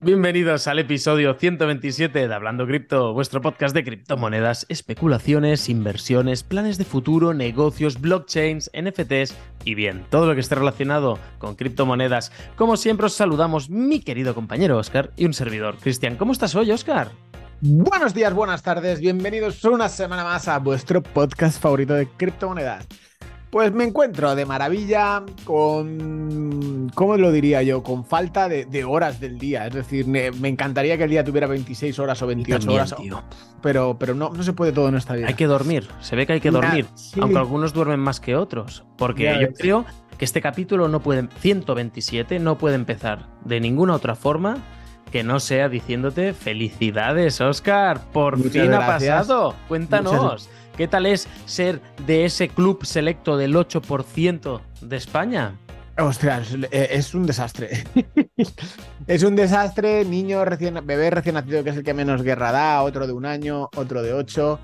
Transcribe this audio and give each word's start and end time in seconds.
Bienvenidos 0.00 0.68
al 0.68 0.78
episodio 0.78 1.34
127 1.34 2.28
de 2.28 2.32
Hablando 2.32 2.68
Cripto, 2.68 3.12
vuestro 3.14 3.40
podcast 3.40 3.74
de 3.74 3.82
criptomonedas, 3.82 4.64
especulaciones, 4.68 5.68
inversiones, 5.68 6.44
planes 6.44 6.78
de 6.78 6.84
futuro, 6.84 7.34
negocios, 7.34 8.00
blockchains, 8.00 8.70
NFTs 8.72 9.34
y 9.64 9.74
bien, 9.74 10.06
todo 10.08 10.28
lo 10.28 10.34
que 10.34 10.40
esté 10.40 10.54
relacionado 10.54 11.18
con 11.38 11.56
criptomonedas. 11.56 12.30
Como 12.54 12.76
siempre 12.76 13.06
os 13.06 13.14
saludamos 13.14 13.70
mi 13.70 13.98
querido 13.98 14.36
compañero 14.36 14.78
Oscar 14.78 15.10
y 15.16 15.24
un 15.24 15.34
servidor. 15.34 15.78
Cristian, 15.78 16.14
¿cómo 16.14 16.30
estás 16.30 16.54
hoy, 16.54 16.70
Oscar? 16.70 17.10
Buenos 17.60 18.14
días, 18.14 18.32
buenas 18.32 18.62
tardes, 18.62 19.00
bienvenidos 19.00 19.64
una 19.64 19.88
semana 19.88 20.22
más 20.22 20.46
a 20.46 20.60
vuestro 20.60 21.02
podcast 21.02 21.60
favorito 21.60 21.94
de 21.94 22.06
criptomonedas. 22.06 22.86
Pues 23.50 23.72
me 23.72 23.84
encuentro 23.84 24.34
de 24.34 24.44
maravilla 24.44 25.22
con, 25.44 26.90
¿cómo 26.94 27.16
lo 27.16 27.32
diría 27.32 27.62
yo? 27.62 27.82
Con 27.82 28.04
falta 28.04 28.48
de, 28.48 28.84
horas 28.84 29.20
del 29.20 29.38
día. 29.38 29.66
Es 29.66 29.74
decir, 29.74 30.06
me, 30.06 30.26
encantaría 30.26 30.98
que 30.98 31.04
el 31.04 31.10
día 31.10 31.24
tuviera 31.24 31.46
26 31.46 31.98
horas 31.98 32.20
o 32.20 32.26
28 32.26 32.72
horas. 32.72 32.94
Pero, 33.62 33.96
pero 33.98 34.14
no, 34.14 34.30
no 34.30 34.42
se 34.42 34.52
puede 34.52 34.72
todo 34.72 34.88
en 34.88 34.96
esta 34.96 35.14
vida. 35.14 35.28
Hay 35.28 35.34
que 35.34 35.46
dormir, 35.46 35.88
se 36.00 36.14
ve 36.14 36.26
que 36.26 36.34
hay 36.34 36.40
que 36.40 36.50
dormir. 36.50 36.86
Aunque 37.20 37.38
algunos 37.38 37.72
duermen 37.72 38.00
más 38.00 38.20
que 38.20 38.36
otros. 38.36 38.84
Porque 38.98 39.38
yo 39.40 39.54
creo 39.54 39.84
que 40.18 40.24
este 40.24 40.42
capítulo 40.42 40.88
no 40.88 41.00
puede, 41.00 41.28
127, 41.40 42.38
no 42.40 42.58
puede 42.58 42.74
empezar 42.74 43.28
de 43.44 43.60
ninguna 43.60 43.94
otra 43.94 44.14
forma 44.14 44.58
que 45.10 45.22
no 45.22 45.40
sea 45.40 45.68
diciéndote 45.68 46.34
felicidades, 46.34 47.40
Oscar. 47.40 48.00
Por 48.12 48.38
fin 48.50 48.74
ha 48.74 48.86
pasado. 48.86 49.54
Cuéntanos. 49.68 50.48
¿Qué 50.78 50.86
tal 50.86 51.06
es 51.06 51.26
ser 51.44 51.82
de 52.06 52.24
ese 52.24 52.48
club 52.48 52.84
selecto 52.84 53.36
del 53.36 53.56
8% 53.56 54.60
de 54.80 54.96
España? 54.96 55.58
Ostras, 55.98 56.54
es 56.70 57.14
un 57.14 57.26
desastre. 57.26 57.82
es 59.08 59.24
un 59.24 59.34
desastre, 59.34 60.04
niño 60.04 60.44
recién, 60.44 60.78
bebé 60.86 61.10
recién 61.10 61.34
nacido 61.34 61.64
que 61.64 61.70
es 61.70 61.76
el 61.78 61.82
que 61.82 61.94
menos 61.94 62.22
guerra 62.22 62.52
da, 62.52 62.82
otro 62.84 63.08
de 63.08 63.12
un 63.12 63.26
año, 63.26 63.68
otro 63.74 64.04
de 64.04 64.12
ocho. 64.12 64.60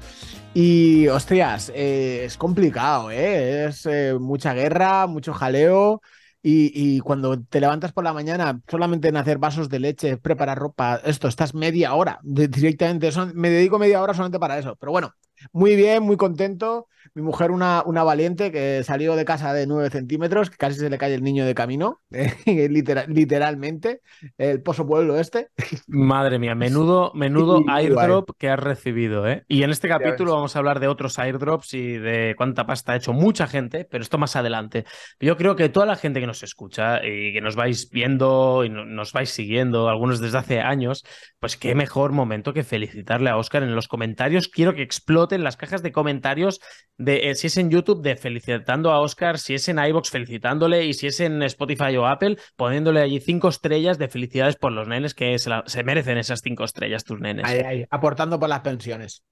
Y, 0.54 1.08
hostias, 1.08 1.72
eh, 1.74 2.26
es 2.26 2.36
complicado, 2.36 3.10
¿eh? 3.10 3.64
Es 3.64 3.84
eh, 3.86 4.14
mucha 4.16 4.54
guerra, 4.54 5.08
mucho 5.08 5.34
jaleo. 5.34 6.00
Y, 6.46 7.00
cuando 7.00 7.40
te 7.40 7.58
levantas 7.58 7.92
por 7.92 8.04
la 8.04 8.12
mañana, 8.12 8.60
solamente 8.68 9.08
en 9.08 9.16
hacer 9.16 9.38
vasos 9.38 9.70
de 9.70 9.80
leche, 9.80 10.18
preparar 10.18 10.58
ropa, 10.58 11.00
esto, 11.02 11.26
estás 11.26 11.54
media 11.54 11.94
hora 11.94 12.20
directamente. 12.22 13.10
me 13.34 13.48
dedico 13.48 13.78
media 13.78 14.02
hora 14.02 14.12
solamente 14.12 14.38
para 14.38 14.58
eso. 14.58 14.76
Pero 14.76 14.92
bueno, 14.92 15.14
muy 15.52 15.76
bien, 15.76 16.02
muy 16.02 16.16
contento. 16.16 16.88
Mi 17.14 17.22
mujer, 17.22 17.50
una, 17.50 17.82
una 17.86 18.02
valiente 18.02 18.50
que 18.50 18.82
salió 18.82 19.14
de 19.14 19.24
casa 19.24 19.52
de 19.52 19.66
9 19.66 19.90
centímetros, 19.90 20.50
que 20.50 20.56
casi 20.56 20.80
se 20.80 20.90
le 20.90 20.98
cae 20.98 21.14
el 21.14 21.22
niño 21.22 21.44
de 21.44 21.54
camino, 21.54 22.00
literalmente, 22.46 24.00
el 24.38 24.62
Pozo 24.62 24.86
Pueblo 24.86 25.18
este. 25.18 25.48
Madre 25.86 26.38
mía, 26.38 26.54
menudo, 26.54 27.12
menudo 27.14 27.62
airdrop 27.68 28.30
que 28.38 28.48
has 28.48 28.58
recibido, 28.58 29.28
¿eh? 29.28 29.44
Y 29.48 29.62
en 29.62 29.70
este 29.70 29.86
capítulo 29.86 30.32
vamos 30.32 30.56
a 30.56 30.58
hablar 30.58 30.80
de 30.80 30.88
otros 30.88 31.18
airdrops 31.18 31.74
y 31.74 31.98
de 31.98 32.34
cuánta 32.36 32.66
pasta 32.66 32.92
ha 32.92 32.96
hecho 32.96 33.12
mucha 33.12 33.46
gente, 33.46 33.86
pero 33.88 34.02
esto 34.02 34.18
más 34.18 34.34
adelante. 34.34 34.84
Yo 35.20 35.36
creo 35.36 35.56
que 35.56 35.68
toda 35.68 35.86
la 35.86 35.96
gente 35.96 36.20
que 36.20 36.26
nos 36.26 36.42
escucha 36.42 37.04
y 37.04 37.32
que 37.32 37.40
nos 37.40 37.54
vais 37.54 37.90
viendo 37.90 38.64
y 38.64 38.70
nos 38.70 39.12
vais 39.12 39.30
siguiendo, 39.30 39.88
algunos 39.88 40.20
desde 40.20 40.38
hace 40.38 40.60
años, 40.60 41.04
pues 41.38 41.56
qué 41.56 41.74
mejor 41.74 42.12
momento 42.12 42.52
que 42.52 42.64
felicitarle 42.64 43.30
a 43.30 43.36
Oscar 43.36 43.62
en 43.62 43.74
los 43.74 43.88
comentarios. 43.88 44.48
Quiero 44.48 44.74
que 44.74 44.82
exploten 45.24 45.44
las 45.44 45.56
cajas 45.56 45.82
de 45.82 45.92
comentarios 45.92 46.60
de 46.98 47.30
eh, 47.30 47.34
si 47.34 47.46
es 47.46 47.56
en 47.56 47.70
YouTube 47.70 48.02
de 48.02 48.16
felicitando 48.16 48.92
a 48.92 49.00
Oscar, 49.00 49.38
si 49.38 49.54
es 49.54 49.68
en 49.68 49.78
iBox 49.78 50.10
felicitándole 50.10 50.84
y 50.84 50.92
si 50.92 51.06
es 51.06 51.20
en 51.20 51.42
Spotify 51.42 51.96
o 51.96 52.06
Apple 52.06 52.36
poniéndole 52.56 53.00
allí 53.00 53.20
cinco 53.20 53.48
estrellas 53.48 53.98
de 53.98 54.08
felicidades 54.08 54.56
por 54.56 54.72
los 54.72 54.86
nenes 54.86 55.14
que 55.14 55.38
se, 55.38 55.84
merecen 55.84 56.18
esas 56.18 56.40
cinco 56.42 56.64
estrellas 56.64 57.04
tus 57.04 57.20
nenes. 57.20 57.46
aportando 57.90 58.38
por 58.38 58.48
las 58.48 58.60
pensiones. 58.60 59.24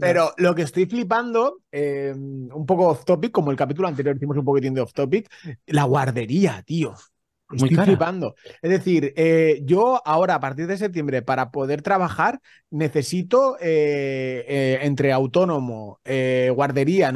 pero 0.00 0.32
lo 0.38 0.54
que 0.54 0.62
estoy 0.62 0.86
flipando, 0.86 1.58
em, 1.70 2.48
un 2.52 2.66
poco 2.66 2.88
off 2.88 3.04
topic, 3.04 3.32
como 3.32 3.50
el 3.50 3.56
capítulo 3.56 3.88
anterior 3.88 4.16
hicimos 4.16 4.36
un 4.36 4.44
poquitín 4.44 4.74
de 4.74 4.80
off 4.80 4.92
topic, 4.92 5.30
la 5.66 5.84
guardería, 5.84 6.62
tío. 6.62 6.94
Estoy 7.52 7.76
flipando. 7.76 8.34
Es 8.60 8.70
decir, 8.70 9.12
eh, 9.16 9.60
yo 9.64 10.02
ahora, 10.04 10.34
a 10.34 10.40
partir 10.40 10.66
de 10.66 10.76
septiembre, 10.76 11.22
para 11.22 11.50
poder 11.50 11.80
trabajar, 11.82 12.40
necesito 12.70 13.56
eh, 13.60 14.44
eh, 14.48 14.78
entre 14.82 15.12
autónomo, 15.12 16.00
guardería, 16.54 17.12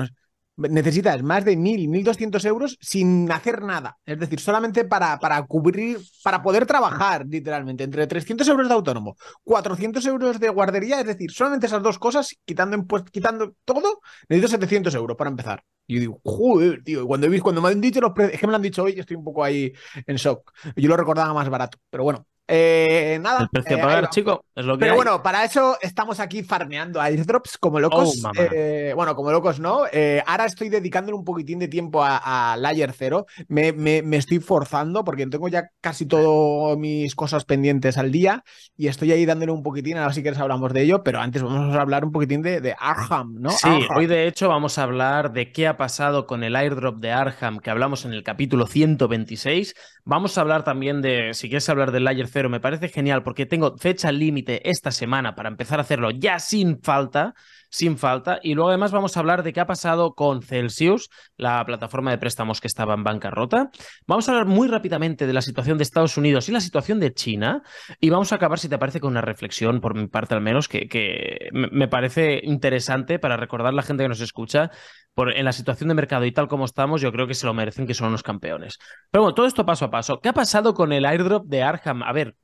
necesitas 0.69 1.23
más 1.23 1.45
de 1.45 1.57
1.000, 1.57 1.89
1.200 1.89 2.45
euros 2.47 2.79
sin 2.81 3.31
hacer 3.31 3.63
nada. 3.63 3.99
Es 4.05 4.19
decir, 4.19 4.41
solamente 4.41 4.85
para, 4.85 5.19
para 5.19 5.43
cubrir, 5.47 5.99
para 6.23 6.43
poder 6.43 6.67
trabajar, 6.67 7.27
literalmente, 7.27 7.85
entre 7.85 8.07
300 8.07 8.47
euros 8.49 8.69
de 8.69 8.75
autónomo, 8.75 9.17
400 9.45 10.05
euros 10.07 10.41
de 10.41 10.49
guardería, 10.49 11.01
es 11.01 11.07
decir, 11.07 11.31
solamente 11.31 11.67
esas 11.67 11.83
dos 11.83 11.99
cosas, 11.99 12.35
quitando, 12.45 12.85
quitando 13.11 13.55
todo, 13.65 14.01
necesito 14.29 14.49
700 14.49 14.95
euros 14.95 15.17
para 15.17 15.31
empezar. 15.31 15.65
Y 15.87 15.95
yo 15.95 16.01
digo, 16.01 16.21
joder, 16.25 16.83
tío. 16.85 17.07
cuando, 17.07 17.27
he 17.27 17.31
visto, 17.31 17.45
cuando 17.45 17.61
me 17.63 17.69
han 17.69 17.81
dicho 17.81 18.01
los 18.01 18.13
precios, 18.13 18.35
es 18.35 18.41
que 18.41 18.47
me 18.47 18.53
lo 18.53 18.57
han 18.57 18.63
dicho 18.63 18.85
hoy, 18.85 18.95
estoy 18.97 19.17
un 19.17 19.25
poco 19.25 19.43
ahí 19.43 19.73
en 20.07 20.17
shock. 20.17 20.53
Yo 20.77 20.89
lo 20.89 20.97
recordaba 20.97 21.35
más 21.35 21.49
barato, 21.49 21.79
pero 21.91 22.05
bueno. 22.05 22.27
Eh, 22.51 23.19
nada. 23.21 23.43
El 23.43 23.49
precio 23.49 23.77
a 23.77 23.81
pagar, 23.81 24.11
chico, 24.11 24.45
es 24.55 24.65
lo 24.65 24.77
que 24.77 24.81
Pero 24.81 24.97
bueno, 24.97 25.23
para 25.23 25.45
eso 25.45 25.79
estamos 25.81 26.19
aquí 26.19 26.43
farmeando 26.43 27.01
airdrops 27.01 27.59
como 27.59 27.79
locos. 27.79 28.23
Oh, 28.25 28.31
eh, 28.37 28.93
bueno, 28.95 29.15
como 29.15 29.31
locos 29.31 29.61
no. 29.61 29.85
Eh, 29.93 30.23
ahora 30.27 30.47
estoy 30.47 30.69
dedicándole 30.69 31.17
un 31.17 31.25
poquitín 31.25 31.61
de 31.61 31.69
tiempo 31.69 32.03
a, 32.03 32.57
Layer 32.59 32.93
Zero. 32.93 33.27
Me, 33.49 33.73
me, 33.73 34.17
estoy 34.17 34.41
forzando 34.41 35.05
porque 35.05 35.27
tengo 35.27 35.49
ya 35.49 35.71
casi 35.81 36.07
todas 36.07 36.77
mis 36.77 37.15
cosas 37.15 37.45
pendientes 37.45 37.99
al 37.99 38.11
día 38.11 38.43
y 38.77 38.89
estoy 38.89 39.13
ahí 39.13 39.25
dándole 39.25 39.53
un 39.53 39.63
poquitín. 39.63 39.97
Ahora 39.97 40.13
si 40.13 40.23
quieres 40.23 40.41
hablamos 40.41 40.73
de 40.73 40.83
ello, 40.83 41.05
pero 41.05 41.21
antes 41.21 41.43
vamos 41.43 41.75
a 41.75 41.81
hablar 41.81 42.05
un 42.05 42.13
poquitín 42.13 42.43
de, 42.43 42.61
de 42.61 42.75
Arham, 42.79 43.37
¿no? 43.39 43.51
Sí, 43.51 43.87
hoy 43.95 44.07
de 44.07 44.27
hecho 44.27 44.49
vamos 44.49 44.79
a 44.79 44.83
hablar 44.83 45.33
de 45.33 45.53
qué 45.53 45.69
ha 45.69 45.77
pasado 45.77 46.27
con 46.27 46.43
el 46.43 46.57
airdrop 46.57 46.99
de 46.99 47.13
Arham 47.13 47.61
que 47.61 47.71
hablamos 47.71 48.05
en 48.05 48.13
el 48.13 48.25
capítulo 48.25 48.67
126. 48.67 49.75
Vamos 50.05 50.37
a 50.37 50.41
hablar 50.41 50.65
también 50.65 51.03
de, 51.03 51.35
si 51.35 51.49
quieres 51.49 51.69
hablar 51.69 51.93
del 51.93 52.05
Layer 52.05 52.29
Zero 52.41 52.49
me 52.49 52.59
parece 52.59 52.89
genial 52.89 53.23
porque 53.23 53.45
tengo 53.45 53.77
fecha 53.77 54.11
límite 54.11 54.67
esta 54.71 54.91
semana 54.91 55.35
para 55.35 55.51
empezar 55.51 55.79
a 55.79 55.83
hacerlo 55.83 56.11
ya 56.11 56.39
sin 56.39 56.81
falta, 56.81 57.35
sin 57.71 57.97
falta. 57.97 58.39
Y 58.43 58.55
luego 58.55 58.69
además 58.69 58.93
vamos 58.93 59.17
a 59.17 59.21
hablar 59.21 59.43
de 59.43 59.53
qué 59.53 59.61
ha 59.61 59.67
pasado 59.67 60.15
con 60.15 60.43
Celsius, 60.43 61.09
la 61.37 61.65
plataforma 61.65 62.11
de 62.11 62.19
préstamos 62.19 62.61
que 62.61 62.67
estaba 62.67 62.95
en 62.95 63.05
bancarrota. 63.05 63.71
Vamos 64.07 64.29
a 64.29 64.33
hablar 64.33 64.47
muy 64.47 64.69
rápidamente 64.69 65.27
de 65.27 65.33
la 65.33 65.43
situación 65.43 65.79
de 65.79 65.85
Estados 65.85 66.17
Unidos 66.17 66.49
y 66.49 66.53
la 66.53 66.61
situación 66.61 67.01
de 67.01 67.15
China. 67.15 67.63
Y 68.01 68.11
vamos 68.11 68.33
a 68.33 68.37
acabar, 68.37 68.59
si 68.59 68.69
te 68.69 68.79
parece, 68.79 69.01
con 69.01 69.13
una 69.13 69.23
reflexión, 69.23 69.81
por 69.81 69.95
mi 69.95 70.09
parte 70.09 70.35
al 70.35 70.41
menos, 70.41 70.69
que, 70.69 70.89
que 70.89 71.49
me 71.53 71.89
parece 71.89 72.41
interesante 72.43 73.19
para 73.19 73.37
recordar 73.37 73.73
a 73.73 73.77
la 73.77 73.83
gente 73.83 74.05
que 74.05 74.09
nos 74.09 74.21
escucha 74.21 74.71
por, 75.15 75.37
en 75.37 75.45
la 75.45 75.53
situación 75.53 75.89
de 75.89 75.95
mercado 75.95 76.25
y 76.25 76.33
tal 76.33 76.49
como 76.49 76.65
estamos, 76.65 77.01
yo 77.01 77.13
creo 77.13 77.27
que 77.27 77.35
se 77.35 77.47
lo 77.47 77.55
merecen, 77.55 77.87
que 77.87 77.95
son 77.95 78.09
unos 78.09 78.23
campeones. 78.23 78.79
Pero 79.11 79.23
bueno, 79.23 79.35
todo 79.35 79.47
esto 79.47 79.65
paso 79.65 79.87
a 79.87 79.91
paso. 79.91 80.21
¿Qué 80.21 80.29
ha 80.29 80.33
pasado 80.33 80.75
con 80.75 80.93
el 80.93 81.05
airdrop 81.05 81.47
de 81.47 81.63
Arkham? 81.63 82.03
A 82.03 82.13
ver, 82.13 82.37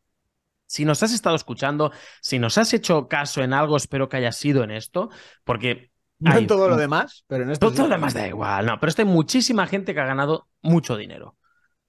si 0.66 0.84
nos 0.84 1.02
has 1.02 1.12
estado 1.12 1.36
escuchando, 1.36 1.92
si 2.20 2.38
nos 2.38 2.58
has 2.58 2.72
hecho 2.74 3.08
caso 3.08 3.42
en 3.42 3.52
algo, 3.52 3.76
espero 3.76 4.08
que 4.08 4.18
haya 4.18 4.32
sido 4.32 4.64
en 4.64 4.70
esto, 4.70 5.10
porque... 5.44 5.90
No 6.18 6.34
en 6.34 6.46
todo 6.46 6.68
lo 6.68 6.76
demás, 6.76 7.24
pero 7.26 7.44
en 7.44 7.50
esto... 7.50 7.70
Todo, 7.70 7.84
lo 7.84 7.94
demás 7.94 8.14
da 8.14 8.26
igual, 8.26 8.64
no, 8.66 8.80
pero 8.80 8.92
hay 8.96 9.04
muchísima 9.04 9.66
gente 9.66 9.92
que 9.92 10.00
ha 10.00 10.06
ganado 10.06 10.48
mucho 10.62 10.96
dinero. 10.96 11.36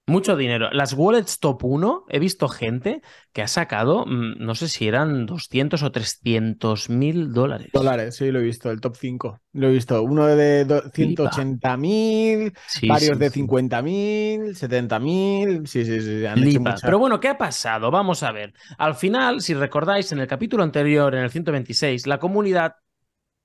Mucho 0.08 0.36
dinero. 0.36 0.70
Las 0.72 0.94
wallets 0.94 1.38
top 1.38 1.64
1, 1.64 2.06
he 2.08 2.18
visto 2.18 2.48
gente 2.48 3.02
que 3.32 3.42
ha 3.42 3.48
sacado, 3.48 4.06
mm, 4.06 4.38
no 4.38 4.54
sé 4.54 4.68
si 4.68 4.88
eran 4.88 5.26
200 5.26 5.82
o 5.82 5.92
300 5.92 6.90
mil 6.90 7.32
dólares. 7.32 7.68
Dólares, 7.72 8.16
sí, 8.16 8.30
lo 8.30 8.40
he 8.40 8.42
visto, 8.42 8.70
el 8.70 8.80
top 8.80 8.96
5. 8.96 9.40
Lo 9.52 9.68
he 9.68 9.72
visto. 9.72 10.02
Uno 10.02 10.26
de 10.26 10.66
180 10.94 11.76
mil, 11.76 12.52
varios 12.88 13.18
de 13.18 13.30
50 13.30 13.82
mil, 13.82 14.56
70 14.56 14.98
mil. 14.98 15.66
Sí, 15.66 15.84
sí, 15.84 16.00
sí. 16.00 16.24
Han 16.24 16.42
hecho 16.42 16.60
Pero 16.82 16.98
bueno, 16.98 17.20
¿qué 17.20 17.28
ha 17.28 17.38
pasado? 17.38 17.90
Vamos 17.90 18.22
a 18.22 18.32
ver. 18.32 18.54
Al 18.78 18.94
final, 18.94 19.40
si 19.42 19.54
recordáis, 19.54 20.10
en 20.12 20.20
el 20.20 20.26
capítulo 20.26 20.62
anterior, 20.62 21.14
en 21.14 21.22
el 21.22 21.30
126, 21.30 22.06
la 22.06 22.18
comunidad 22.18 22.76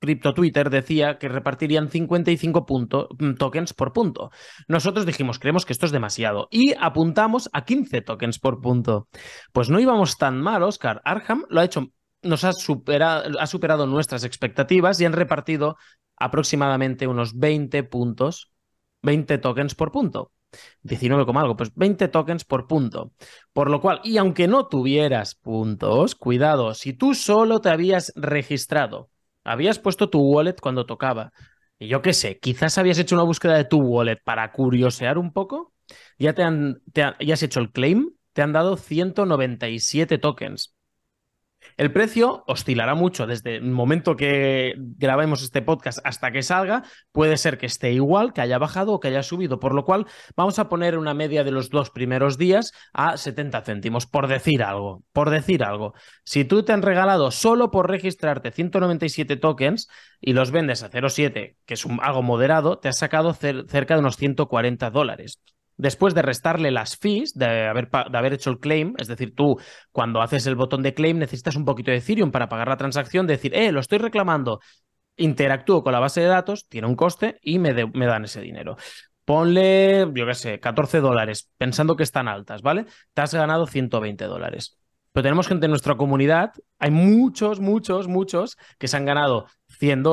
Crypto 0.04 0.34
Twitter 0.34 0.70
decía 0.70 1.18
que 1.18 1.30
repartirían 1.30 1.90
55 1.90 2.66
mm, 2.68 3.36
tokens 3.36 3.74
por 3.74 3.94
punto. 3.94 4.32
Nosotros 4.68 5.06
dijimos, 5.06 5.40
creemos 5.40 5.66
que 5.66 5.72
esto 5.72 5.86
es 5.86 5.94
demasiado 5.94 6.50
y 6.52 6.74
apuntamos 6.78 7.50
a 7.54 7.64
15 7.64 8.02
tokens 8.02 8.38
por 8.38 8.60
punto. 8.60 9.08
Pues 9.54 9.70
no 9.70 9.80
íbamos 9.80 10.18
tan 10.18 10.42
mal, 10.42 10.62
Oscar. 10.64 11.02
Arham 11.06 11.46
lo 11.48 11.62
ha 11.62 11.64
hecho, 11.64 11.94
nos 12.22 12.44
ha 12.44 12.52
superado, 12.52 13.40
ha 13.40 13.48
superado 13.48 13.88
nuestras 13.88 14.26
expectativas 14.26 15.00
y 15.00 15.06
han 15.06 15.14
repartido 15.14 15.78
aproximadamente 16.18 17.08
unos 17.08 17.40
20 17.40 17.84
puntos, 17.84 18.52
20 19.04 19.38
tokens 19.38 19.74
por 19.74 19.94
punto. 19.94 20.34
19, 20.82 21.24
algo, 21.34 21.56
pues 21.56 21.74
20 21.76 22.10
tokens 22.10 22.44
por 22.44 22.68
punto. 22.68 23.14
Por 23.54 23.70
lo 23.70 23.80
cual, 23.80 24.02
y 24.04 24.18
aunque 24.18 24.50
no 24.50 24.68
tuvieras 24.68 25.36
puntos, 25.36 26.16
cuidado, 26.16 26.74
si 26.74 26.92
tú 26.92 27.14
solo 27.16 27.62
te 27.62 27.70
habías 27.70 28.12
registrado 28.18 29.13
habías 29.44 29.80
puesto 29.80 30.10
tu 30.10 30.20
wallet 30.22 30.56
cuando 30.62 30.86
tocaba. 30.86 31.32
Y 31.80 31.88
yo 31.88 32.02
qué 32.02 32.14
sé, 32.14 32.40
quizás 32.40 32.78
habías 32.78 33.00
hecho 33.00 33.16
una 33.16 33.24
búsqueda 33.24 33.56
de 33.58 33.66
tu 33.66 33.80
wallet 33.82 34.18
para 34.24 34.52
curiosear 34.52 35.18
un 35.18 35.34
poco. 35.34 35.74
Ya 36.18 36.34
te 36.34 36.44
han, 36.44 36.82
ya 36.94 37.16
has 37.34 37.44
hecho 37.44 37.60
el 37.60 37.72
claim 37.72 38.12
te 38.34 38.42
han 38.42 38.52
dado 38.54 38.78
197 38.78 40.18
tokens. 40.18 40.76
El 41.78 41.92
precio 41.92 42.44
oscilará 42.48 42.96
mucho 42.96 43.26
desde 43.26 43.56
el 43.56 43.72
momento 43.72 44.16
que 44.16 44.74
grabemos 44.78 45.44
este 45.44 45.62
podcast 45.62 46.00
hasta 46.04 46.32
que 46.32 46.44
salga. 46.44 46.84
Puede 47.12 47.38
ser 47.38 47.58
que 47.58 47.66
esté 47.66 47.92
igual, 47.92 48.34
que 48.34 48.42
haya 48.42 48.58
bajado 48.58 48.94
o 48.94 49.00
que 49.00 49.08
haya 49.08 49.24
subido, 49.24 49.60
por 49.60 49.74
lo 49.74 49.86
cual 49.86 50.06
vamos 50.36 50.60
a 50.60 50.70
poner 50.70 50.98
una 50.98 51.14
media 51.14 51.44
de 51.44 51.52
los 51.52 51.70
dos 51.70 51.90
primeros 51.90 52.38
días 52.38 52.74
a 52.94 53.18
70 53.18 53.62
céntimos, 53.62 54.06
por 54.06 54.28
decir 54.28 54.64
algo, 54.64 55.04
por 55.12 55.30
decir 55.30 55.64
algo. 55.64 55.94
Si 56.24 56.46
tú 56.46 56.64
te 56.64 56.74
han 56.74 56.82
regalado 56.82 57.32
solo 57.32 57.72
por 57.72 57.90
registrarte 57.90 58.52
197 58.52 59.38
tokens 59.38 59.88
y 60.22 60.34
los 60.34 60.52
vendes 60.52 60.84
a 60.84 60.90
0,7, 60.90 61.58
que 61.66 61.74
es 61.74 61.86
algo 62.02 62.22
moderado, 62.22 62.80
te 62.80 62.90
has 62.90 62.98
sacado 62.98 63.34
cerca 63.34 63.96
de 63.96 64.00
unos 64.00 64.18
140 64.18 64.90
dólares 64.92 65.40
después 65.78 66.14
de 66.14 66.22
restarle 66.22 66.72
las 66.72 66.98
fees 66.98 67.34
de 67.34 67.68
haber, 67.68 67.90
de 67.90 68.18
haber, 68.18 68.34
hecho 68.34 68.50
el 68.50 68.60
claim, 68.60 68.94
es 68.98 69.08
decir, 69.08 69.34
tú 69.36 69.58
cuando 69.92 70.22
haces 70.22 70.46
el 70.48 70.56
botón 70.56 70.84
de 70.84 70.94
claim 70.94 71.18
necesitas 71.18 71.56
un 71.56 71.66
poquito 71.66 71.92
de 71.92 71.98
Ethereum 71.98 72.32
para 72.32 72.50
pagar 72.50 72.68
la 72.68 72.78
transacción, 72.78 73.28
decir, 73.28 73.56
eh, 73.56 73.72
lo 73.72 73.80
estoy 73.80 73.98
reclamando, 73.98 74.60
interactúo 75.18 75.84
con 75.84 75.94
la 75.94 76.00
base 76.00 76.22
de 76.22 76.28
datos, 76.28 76.68
tiene 76.68 76.88
un 76.88 76.96
coste 76.96 77.40
y 77.42 77.60
me, 77.60 77.74
me 77.74 78.06
dan 78.06 78.26
ese 78.26 78.42
dinero. 78.42 78.78
Ponle, 79.26 80.06
yo 80.14 80.26
qué 80.26 80.34
sé, 80.34 80.60
14 80.60 81.00
dólares, 81.00 81.50
pensando 81.58 81.96
que 81.96 82.04
están 82.04 82.28
altas, 82.28 82.62
¿vale? 82.62 82.86
Te 83.14 83.22
has 83.22 83.34
ganado 83.34 83.68
120 83.68 84.26
dólares. 84.26 84.78
Pero 85.14 85.24
tenemos 85.24 85.48
gente 85.48 85.68
en 85.68 85.70
nuestra 85.70 85.96
comunidad, 85.96 86.52
hay 86.80 86.90
muchos, 86.90 87.60
muchos, 87.60 88.08
muchos 88.08 88.58
que 88.80 88.88
se 88.88 88.98
han 88.98 89.06
ganado 89.06 89.46
100 89.84 90.04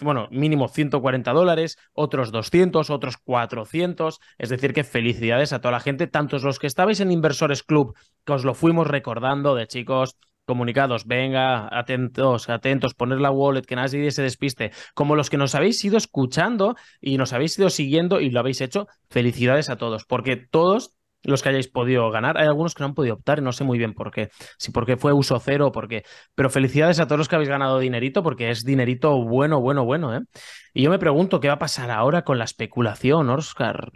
bueno, 0.00 0.26
mínimo 0.32 0.66
140 0.66 1.32
dólares, 1.32 1.78
otros 1.92 2.32
200, 2.32 2.90
otros 2.90 3.16
400. 3.16 4.18
Es 4.38 4.48
decir, 4.48 4.72
que 4.72 4.82
felicidades 4.82 5.52
a 5.52 5.60
toda 5.60 5.70
la 5.70 5.78
gente, 5.78 6.08
tantos 6.08 6.42
los 6.42 6.58
que 6.58 6.66
estabais 6.66 6.98
en 6.98 7.12
Inversores 7.12 7.62
Club, 7.62 7.94
que 8.24 8.32
os 8.32 8.44
lo 8.44 8.54
fuimos 8.54 8.88
recordando 8.88 9.54
de 9.54 9.68
chicos, 9.68 10.16
comunicados, 10.46 11.06
venga, 11.06 11.68
atentos, 11.70 12.48
atentos, 12.48 12.94
poner 12.94 13.20
la 13.20 13.30
wallet, 13.30 13.62
que 13.62 13.76
nadie 13.76 14.10
se 14.10 14.22
despiste, 14.22 14.72
como 14.94 15.14
los 15.14 15.30
que 15.30 15.36
nos 15.36 15.54
habéis 15.54 15.84
ido 15.84 15.96
escuchando 15.96 16.74
y 17.00 17.16
nos 17.16 17.32
habéis 17.32 17.56
ido 17.56 17.70
siguiendo 17.70 18.20
y 18.20 18.30
lo 18.30 18.40
habéis 18.40 18.60
hecho, 18.60 18.88
felicidades 19.10 19.70
a 19.70 19.76
todos, 19.76 20.06
porque 20.06 20.34
todos 20.34 20.96
los 21.22 21.42
que 21.42 21.50
hayáis 21.50 21.68
podido 21.68 22.10
ganar. 22.10 22.38
Hay 22.38 22.46
algunos 22.46 22.74
que 22.74 22.82
no 22.82 22.86
han 22.88 22.94
podido 22.94 23.14
optar 23.14 23.38
y 23.38 23.42
no 23.42 23.52
sé 23.52 23.64
muy 23.64 23.78
bien 23.78 23.94
por 23.94 24.10
qué. 24.10 24.30
Si 24.58 24.70
porque 24.72 24.96
fue 24.96 25.12
uso 25.12 25.38
cero 25.40 25.68
o 25.68 25.72
por 25.72 25.88
qué. 25.88 26.04
Pero 26.34 26.50
felicidades 26.50 27.00
a 27.00 27.06
todos 27.06 27.18
los 27.18 27.28
que 27.28 27.36
habéis 27.36 27.48
ganado 27.50 27.78
dinerito 27.78 28.22
porque 28.22 28.50
es 28.50 28.64
dinerito 28.64 29.16
bueno, 29.24 29.60
bueno, 29.60 29.84
bueno. 29.84 30.16
¿eh? 30.16 30.20
Y 30.74 30.82
yo 30.82 30.90
me 30.90 30.98
pregunto 30.98 31.40
qué 31.40 31.48
va 31.48 31.54
a 31.54 31.58
pasar 31.58 31.90
ahora 31.90 32.22
con 32.22 32.38
la 32.38 32.44
especulación, 32.44 33.28
Oscar. 33.30 33.90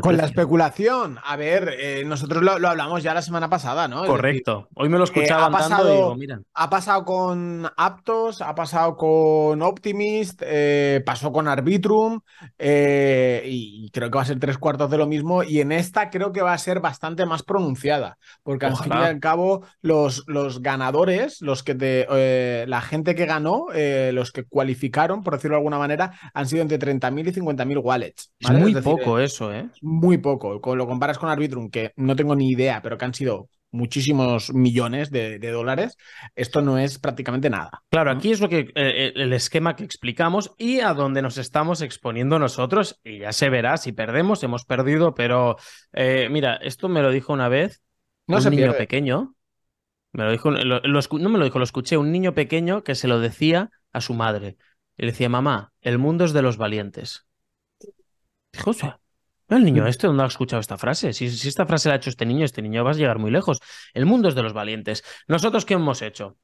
Con 0.00 0.16
la 0.16 0.24
especulación, 0.24 1.18
a 1.24 1.36
ver, 1.36 1.74
eh, 1.78 2.04
nosotros 2.04 2.42
lo, 2.42 2.52
hablamos 2.52 3.02
ya 3.02 3.14
la 3.14 3.22
semana 3.22 3.48
pasada, 3.48 3.88
¿no? 3.88 4.04
Correcto. 4.04 4.68
Hoy 4.74 4.88
me 4.88 4.98
lo 4.98 5.04
escuchaba 5.04 5.48
eh, 5.48 5.68
tanto 5.68 5.88
y 5.88 5.92
digo, 5.92 6.14
mira. 6.16 6.40
Ha 6.54 6.70
pasado 6.70 7.04
con 7.04 7.68
Aptos, 7.76 8.40
ha 8.40 8.54
pasado 8.54 8.96
con 8.96 9.62
Optimist, 9.62 10.42
eh, 10.44 11.02
pasó 11.04 11.32
con 11.32 11.48
Arbitrum 11.48 12.20
y 12.58 13.90
creo 13.90 14.10
que 14.10 14.16
va 14.16 14.22
a 14.22 14.26
ser 14.26 14.38
tres 14.38 14.58
cuartos 14.58 14.90
de 14.90 14.98
lo 14.98 15.06
mismo. 15.06 15.42
Y 15.42 15.60
en 15.60 15.72
esta 15.72 16.10
creo 16.10 16.32
que 16.32 16.42
va 16.42 16.52
a 16.52 16.58
ser 16.58 16.80
bastante 16.80 17.26
más 17.26 17.42
pronunciada, 17.42 18.18
porque 18.42 18.66
al 18.66 18.76
fin 18.76 18.92
y 18.92 18.96
al 18.96 19.20
cabo 19.20 19.64
los, 19.80 20.24
los 20.26 20.62
ganadores, 20.62 21.40
los 21.40 21.62
que 21.62 21.74
te, 21.74 22.66
la 22.66 22.80
gente 22.80 23.14
que 23.14 23.26
ganó, 23.26 23.66
los 24.12 24.32
que 24.32 24.44
cualificaron, 24.44 25.22
por 25.22 25.34
decirlo 25.34 25.56
de 25.56 25.60
alguna 25.60 25.78
manera, 25.78 26.12
han 26.34 26.46
sido 26.46 26.62
entre 26.62 26.78
30.000 26.78 27.28
y 27.28 27.40
50.000 27.40 27.80
wallets. 27.82 28.32
Es 28.38 28.50
muy 28.50 28.74
poco 28.74 29.18
eso, 29.18 29.52
¿eh? 29.52 29.68
Muy 29.82 30.18
poco. 30.18 30.58
Lo 30.74 30.86
comparas 30.86 31.18
con 31.18 31.28
Arbitrum, 31.28 31.70
que 31.70 31.92
no 31.96 32.16
tengo 32.16 32.34
ni 32.34 32.48
idea, 32.48 32.80
pero 32.80 32.96
que 32.96 33.04
han 33.04 33.14
sido 33.14 33.48
muchísimos 33.72 34.52
millones 34.52 35.10
de, 35.10 35.38
dólares, 35.38 35.96
esto 36.36 36.60
no 36.60 36.78
es 36.78 36.98
prácticamente 36.98 37.50
nada. 37.50 37.82
Claro, 37.88 38.10
aquí 38.10 38.30
es 38.30 38.40
lo 38.40 38.48
que 38.48 38.60
eh, 38.60 38.72
eh, 38.74 39.12
el 39.16 39.32
esquema 39.32 39.74
que 39.74 39.84
explicamos 39.84 40.52
y 40.58 40.80
a 40.80 40.92
donde 40.92 41.22
nos 41.22 41.38
estamos 41.38 41.80
exponiendo 41.80 42.38
nosotros, 42.38 43.00
y 43.02 43.20
ya 43.20 43.32
se 43.32 43.48
verá 43.48 43.78
si 43.78 43.92
perdemos, 43.92 44.42
hemos 44.42 44.64
perdido, 44.64 45.14
pero 45.14 45.56
eh, 45.92 46.28
mira, 46.30 46.56
esto 46.56 46.88
me 46.88 47.02
lo 47.02 47.10
dijo 47.10 47.32
una 47.32 47.48
vez 47.48 47.82
un 48.26 48.50
niño 48.50 48.74
pequeño. 48.74 49.34
Me 50.12 50.24
lo 50.24 50.30
dijo, 50.30 50.50
no 50.50 51.28
me 51.30 51.38
lo 51.38 51.44
dijo, 51.44 51.58
lo 51.58 51.64
escuché, 51.64 51.96
un 51.96 52.12
niño 52.12 52.34
pequeño 52.34 52.84
que 52.84 52.94
se 52.94 53.08
lo 53.08 53.18
decía 53.18 53.70
a 53.92 54.02
su 54.02 54.12
madre. 54.12 54.58
Y 54.98 55.06
le 55.06 55.12
decía, 55.12 55.30
mamá, 55.30 55.72
el 55.80 55.98
mundo 55.98 56.26
es 56.26 56.34
de 56.34 56.42
los 56.42 56.58
valientes. 56.58 57.26
Dijo, 58.52 58.70
o 58.70 58.74
sea, 58.74 59.00
el 59.56 59.64
niño 59.64 59.86
este, 59.86 60.06
¿dónde 60.06 60.22
ha 60.22 60.26
escuchado 60.26 60.60
esta 60.60 60.78
frase? 60.78 61.12
Si, 61.12 61.30
si, 61.30 61.48
esta 61.48 61.66
frase 61.66 61.88
la 61.88 61.94
ha 61.94 61.98
hecho 61.98 62.10
este 62.10 62.26
niño, 62.26 62.44
este 62.44 62.62
niño 62.62 62.84
va 62.84 62.90
a 62.90 62.94
llegar 62.94 63.18
muy 63.18 63.30
lejos. 63.30 63.58
El 63.94 64.06
mundo 64.06 64.28
es 64.28 64.34
de 64.34 64.42
los 64.42 64.52
valientes. 64.52 65.04
¿Nosotros 65.26 65.64
qué 65.64 65.74
hemos 65.74 66.02
hecho? 66.02 66.36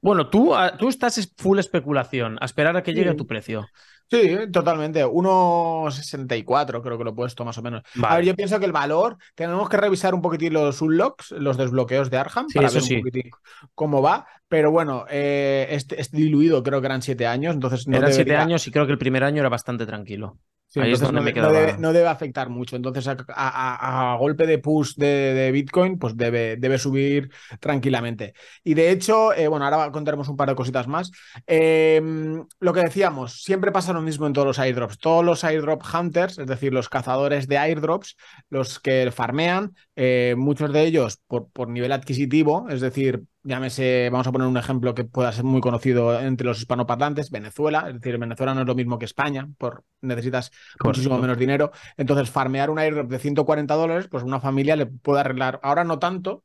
Bueno, 0.00 0.30
tú, 0.30 0.54
ah, 0.54 0.76
tú 0.76 0.88
estás 0.88 1.34
full 1.36 1.58
especulación, 1.58 2.38
a 2.40 2.44
esperar 2.44 2.76
a 2.76 2.82
que 2.82 2.94
llegue 2.94 3.10
a 3.10 3.16
tu 3.16 3.26
precio. 3.26 3.66
Sí, 4.10 4.36
totalmente. 4.50 5.04
1.64 5.04 6.82
creo 6.82 6.98
que 6.98 7.04
lo 7.04 7.10
he 7.10 7.14
puesto 7.14 7.44
más 7.44 7.58
o 7.58 7.62
menos. 7.62 7.82
A 8.02 8.16
ver, 8.16 8.24
yo 8.24 8.34
pienso 8.34 8.58
que 8.58 8.64
el 8.64 8.72
valor, 8.72 9.18
tenemos 9.34 9.68
que 9.68 9.76
revisar 9.76 10.14
un 10.14 10.22
poquitín 10.22 10.54
los 10.54 10.80
unlocks, 10.80 11.32
los 11.32 11.56
desbloqueos 11.56 12.08
de 12.10 12.16
Arham, 12.16 12.46
para 12.54 12.70
ver 12.70 12.82
un 12.82 13.00
poquitín 13.00 13.30
cómo 13.74 14.00
va. 14.00 14.26
Pero 14.48 14.70
bueno, 14.70 15.04
eh, 15.10 15.66
este, 15.70 16.00
es, 16.00 16.10
diluido, 16.10 16.62
creo 16.62 16.80
que 16.80 16.86
eran 16.86 17.02
7 17.02 17.26
años, 17.26 17.54
entonces 17.54 17.86
no 17.86 17.98
Eran 17.98 18.12
7 18.12 18.36
años 18.36 18.66
y 18.66 18.70
creo 18.70 18.86
que 18.86 18.92
el 18.92 18.98
primer 18.98 19.24
año 19.24 19.40
era 19.40 19.50
bastante 19.50 19.84
tranquilo 19.84 20.38
no, 20.76 21.92
debe, 21.92 22.08
afectar 22.08 22.50
mucho. 22.50 22.76
Entonces, 22.76 23.08
a, 23.28 24.16
golpe 24.18 24.46
de 24.46 24.58
push 24.58 24.94
de, 24.96 25.50
Bitcoin, 25.52 25.98
pues 25.98 26.16
debe, 26.16 26.56
debe, 26.56 26.78
subir 26.78 27.30
tranquilamente. 27.60 28.34
Y 28.62 28.74
de 28.74 28.90
hecho, 28.90 29.32
eh, 29.32 29.48
bueno, 29.48 29.64
ahora 29.64 29.90
contaremos 29.90 30.28
un 30.28 30.36
par 30.36 30.48
de 30.48 30.54
cositas 30.54 30.86
más. 30.86 31.10
Em, 31.46 32.44
lo 32.60 32.72
que 32.72 32.80
decíamos, 32.80 33.42
siempre 33.42 33.72
pasa 33.72 33.92
lo 33.92 34.02
mismo 34.02 34.26
en 34.26 34.32
todos 34.32 34.46
los 34.46 34.58
airdrops. 34.58 34.98
Todos 34.98 35.24
los 35.24 35.42
airdrop 35.44 35.82
hunters, 35.92 36.38
es 36.38 36.46
decir, 36.46 36.72
los 36.72 36.88
cazadores 36.88 37.48
de 37.48 37.58
airdrops, 37.58 38.16
los 38.50 38.78
que 38.78 39.10
farmean, 39.10 39.74
eh, 39.96 40.34
muchos 40.36 40.72
de 40.72 40.84
ellos 40.84 41.18
por, 41.26 41.48
por 41.50 41.68
nivel 41.68 41.92
adquisitivo, 41.92 42.66
es 42.68 42.80
decir, 42.80 43.24
llámese, 43.48 44.10
vamos 44.10 44.26
a 44.26 44.32
poner 44.32 44.46
un 44.46 44.56
ejemplo 44.56 44.94
que 44.94 45.04
pueda 45.04 45.32
ser 45.32 45.44
muy 45.44 45.60
conocido 45.60 46.20
entre 46.20 46.46
los 46.46 46.58
hispanoparlantes, 46.58 47.30
Venezuela, 47.30 47.86
es 47.88 47.94
decir, 47.94 48.18
Venezuela 48.18 48.54
no 48.54 48.60
es 48.60 48.66
lo 48.66 48.74
mismo 48.74 48.98
que 48.98 49.06
España, 49.06 49.48
por 49.56 49.84
necesitas 50.02 50.52
muchísimo 50.84 51.18
menos 51.18 51.38
dinero. 51.38 51.72
Entonces, 51.96 52.30
farmear 52.30 52.70
un 52.70 52.78
airdrop 52.78 53.10
de 53.10 53.18
140 53.18 53.74
dólares, 53.74 54.08
pues 54.10 54.22
una 54.22 54.38
familia 54.38 54.76
le 54.76 54.86
puede 54.86 55.20
arreglar, 55.20 55.58
ahora 55.62 55.82
no 55.82 55.98
tanto, 55.98 56.44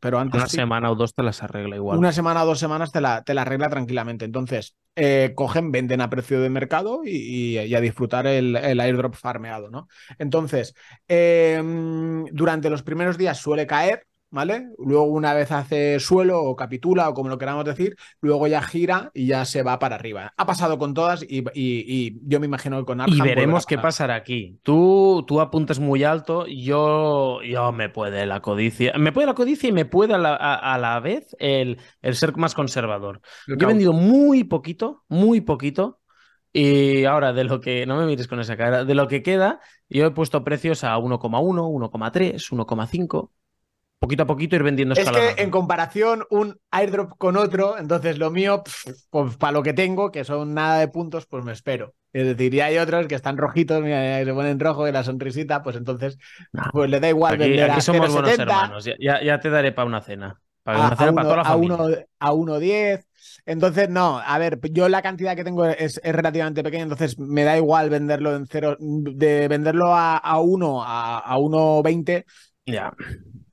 pero 0.00 0.18
antes. 0.18 0.40
Una 0.40 0.48
semana 0.48 0.90
o 0.90 0.94
dos 0.94 1.14
te 1.14 1.22
las 1.22 1.42
arregla 1.42 1.76
igual. 1.76 1.98
Una 1.98 2.12
semana 2.12 2.42
o 2.42 2.46
dos 2.46 2.58
semanas 2.58 2.92
te 2.92 3.00
la, 3.00 3.22
te 3.22 3.34
la 3.34 3.42
arregla 3.42 3.68
tranquilamente. 3.68 4.24
Entonces, 4.24 4.76
eh, 4.96 5.32
cogen, 5.34 5.72
venden 5.72 6.00
a 6.00 6.10
precio 6.10 6.40
de 6.40 6.50
mercado 6.50 7.02
y, 7.04 7.74
a 7.74 7.80
disfrutar 7.80 8.26
el, 8.26 8.56
airdrop 8.56 9.14
farmeado, 9.14 9.70
¿no? 9.70 9.88
Entonces, 10.18 10.74
em, 11.08 12.24
durante 12.26 12.70
los 12.70 12.82
primeros 12.82 13.16
días 13.18 13.38
suele 13.38 13.66
caer, 13.66 14.06
¿vale? 14.30 14.68
Luego 14.78 15.04
una 15.04 15.34
vez 15.34 15.50
hace 15.52 15.98
suelo 16.00 16.42
o 16.42 16.56
capitula 16.56 17.08
o 17.08 17.14
como 17.14 17.28
lo 17.28 17.38
queramos 17.38 17.64
decir, 17.64 17.96
luego 18.20 18.46
ya 18.46 18.62
gira 18.62 19.10
y 19.12 19.26
ya 19.26 19.44
se 19.44 19.62
va 19.62 19.78
para 19.78 19.96
arriba. 19.96 20.32
Ha 20.36 20.46
pasado 20.46 20.78
con 20.78 20.94
todas 20.94 21.24
y, 21.28 22.20
yo 22.28 22.40
me 22.40 22.46
imagino 22.46 22.78
que 22.78 22.84
con 22.84 23.00
Arkham 23.00 23.18
Y 23.18 23.20
veremos 23.20 23.66
qué 23.66 23.78
pasará 23.78 24.14
aquí. 24.14 24.58
Tú, 24.62 25.24
tú 25.26 25.40
apuntas 25.40 25.78
muy 25.78 26.04
alto, 26.04 26.46
yo, 26.46 27.42
yo 27.42 27.72
me 27.72 27.88
puede 27.88 28.26
la 28.26 28.40
codicia. 28.40 28.92
Me 28.98 29.12
puede 29.12 29.26
la 29.26 29.34
codicia 29.34 29.68
y 29.68 29.72
me 29.72 29.84
puede 29.84 30.14
a 30.14 30.18
la, 30.18 31.00
vez 31.00 31.36
el, 31.38 31.78
el, 32.02 32.14
ser 32.14 32.36
más 32.36 32.54
conservador. 32.54 33.20
Yo 33.46 33.56
he 33.58 33.66
vendido 33.66 33.92
muy 33.92 34.44
poquito, 34.44 35.04
muy 35.08 35.40
poquito. 35.40 35.98
Y 36.52 37.04
ahora, 37.04 37.32
de 37.32 37.44
lo 37.44 37.60
que, 37.60 37.86
no 37.86 37.96
me 37.96 38.06
mires 38.06 38.26
con 38.26 38.40
esa 38.40 38.56
cara, 38.56 38.84
de 38.84 38.94
lo 38.94 39.06
que 39.06 39.22
queda, 39.22 39.60
yo 39.88 40.04
he 40.04 40.10
puesto 40.10 40.42
precios 40.42 40.82
a 40.82 40.98
1,1, 40.98 41.20
1,3, 41.30 42.50
1,5 42.50 43.30
poquito 44.00 44.22
a 44.22 44.26
poquito 44.26 44.56
ir 44.56 44.62
vendiendo 44.62 44.94
Es 44.94 45.08
que 45.10 45.42
en 45.42 45.50
comparación 45.50 46.24
un 46.30 46.58
airdrop 46.70 47.16
con 47.18 47.36
otro, 47.36 47.78
entonces 47.78 48.18
lo 48.18 48.30
mío, 48.30 48.62
pues 49.10 49.36
para 49.36 49.52
lo 49.52 49.62
que 49.62 49.74
tengo, 49.74 50.10
que 50.10 50.24
son 50.24 50.54
nada 50.54 50.78
de 50.78 50.88
puntos, 50.88 51.26
pues 51.26 51.44
me 51.44 51.52
espero. 51.52 51.94
Es 52.12 52.26
decir, 52.26 52.52
y 52.54 52.60
hay 52.60 52.78
otros 52.78 53.06
que 53.06 53.14
están 53.14 53.36
rojitos, 53.36 53.82
mira, 53.82 54.24
se 54.24 54.32
ponen 54.32 54.58
rojo 54.58 54.88
y 54.88 54.92
la 54.92 55.04
sonrisita, 55.04 55.62
pues 55.62 55.76
entonces 55.76 56.18
pues 56.72 56.90
le 56.90 56.98
da 56.98 57.10
igual 57.10 57.34
aquí, 57.34 57.50
vender 57.50 57.70
aquí 57.70 57.80
somos 57.82 58.12
buenos 58.12 58.38
hermanos, 58.38 58.88
ya, 58.98 59.38
te 59.38 59.50
daré 59.50 59.70
para 59.72 59.86
una 59.86 60.00
cena. 60.00 60.40
Para 60.62 60.78
una 60.78 60.96
cena 60.96 61.12
para 61.12 61.24
toda 61.24 61.36
la 61.36 61.44
familia. 61.44 62.06
A 62.18 62.32
1.10. 62.32 63.04
Entonces, 63.46 63.88
no, 63.88 64.18
a 64.18 64.38
ver, 64.38 64.58
yo 64.72 64.88
la 64.88 65.02
cantidad 65.02 65.36
que 65.36 65.44
tengo 65.44 65.66
es, 65.66 66.00
relativamente 66.02 66.62
pequeña, 66.62 66.84
entonces 66.84 67.18
me 67.18 67.44
da 67.44 67.56
igual 67.56 67.90
venderlo 67.90 68.34
en 68.34 68.46
cero, 68.46 68.76
de 68.78 69.46
venderlo 69.48 69.94
a, 69.94 70.16
a 70.16 70.40
1 70.40 70.82
a, 70.82 71.18
a 71.18 71.38
1.20. 71.38 72.24
Ya. 72.66 72.92